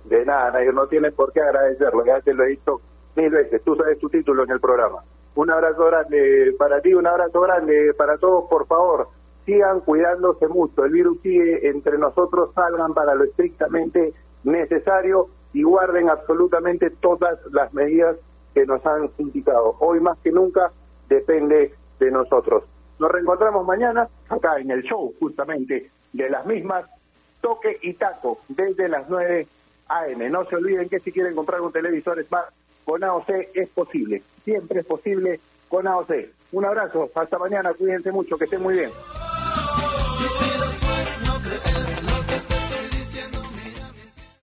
De 0.05 0.25
nada, 0.25 0.53
Nair, 0.53 0.73
no 0.73 0.87
tienes 0.87 1.13
por 1.13 1.33
qué 1.33 1.41
agradecerlo, 1.41 2.05
ya 2.05 2.21
te 2.21 2.33
lo 2.33 2.45
he 2.45 2.49
dicho 2.49 2.81
mil 3.15 3.31
veces, 3.31 3.63
tú 3.63 3.77
sabes 3.77 3.99
tu 3.99 4.09
título 4.09 4.45
en 4.45 4.51
el 4.51 4.61
programa. 4.61 5.03
Un 5.35 5.51
abrazo 5.51 5.85
grande 5.85 6.55
para 6.59 6.81
ti, 6.81 6.95
un 6.95 7.07
abrazo 7.07 7.41
grande 7.41 7.93
para 7.95 8.17
todos, 8.17 8.49
por 8.49 8.67
favor, 8.67 9.09
sigan 9.45 9.81
cuidándose 9.81 10.49
mucho, 10.49 10.85
el 10.85 10.93
virus 10.93 11.21
sigue 11.21 11.69
entre 11.69 11.99
nosotros, 11.99 12.51
salgan 12.55 12.95
para 12.95 13.15
lo 13.15 13.25
estrictamente 13.25 14.15
necesario 14.45 15.29
y 15.53 15.63
guarden 15.63 16.09
absolutamente 16.09 16.91
todas 16.91 17.39
las 17.53 17.73
medidas 17.75 18.17
que 18.55 18.65
nos 18.65 18.85
han 18.87 19.11
indicado. 19.19 19.77
Hoy 19.81 20.01
más 20.01 20.19
que 20.19 20.33
nunca 20.33 20.71
depende 21.09 21.75
de 21.99 22.11
nosotros. 22.11 22.65
Nos 22.99 23.11
reencontramos 23.11 23.67
mañana 23.67 24.09
acá 24.29 24.59
en 24.59 24.71
el 24.71 24.83
show 24.83 25.13
justamente 25.21 25.91
de 26.13 26.31
las 26.31 26.47
mismas 26.47 26.87
Toque 27.43 27.79
y 27.83 27.93
Taco 27.95 28.39
desde 28.49 28.89
las 28.89 29.09
9 29.09 29.47
AM. 29.89 30.31
No 30.31 30.45
se 30.45 30.57
olviden 30.57 30.89
que 30.89 31.01
si 31.01 31.13
quieren 31.13 31.35
comprar 31.35 31.61
un 31.61 31.73
televisor 31.73 32.23
Smart 32.25 32.49
con 32.85 33.03
AOC 33.03 33.31
es 33.55 33.69
posible. 33.71 34.23
Siempre 34.45 34.81
es 34.81 34.87
posible 34.87 35.41
con 35.69 35.87
AOC. 35.87 36.13
Un 36.53 36.65
abrazo. 36.65 37.11
Hasta 37.15 37.39
mañana. 37.39 37.75
Cuídense 37.75 38.13
mucho. 38.13 38.37
Que 38.37 38.45
estén 38.45 38.63
muy 38.63 38.75
bien. 38.75 38.91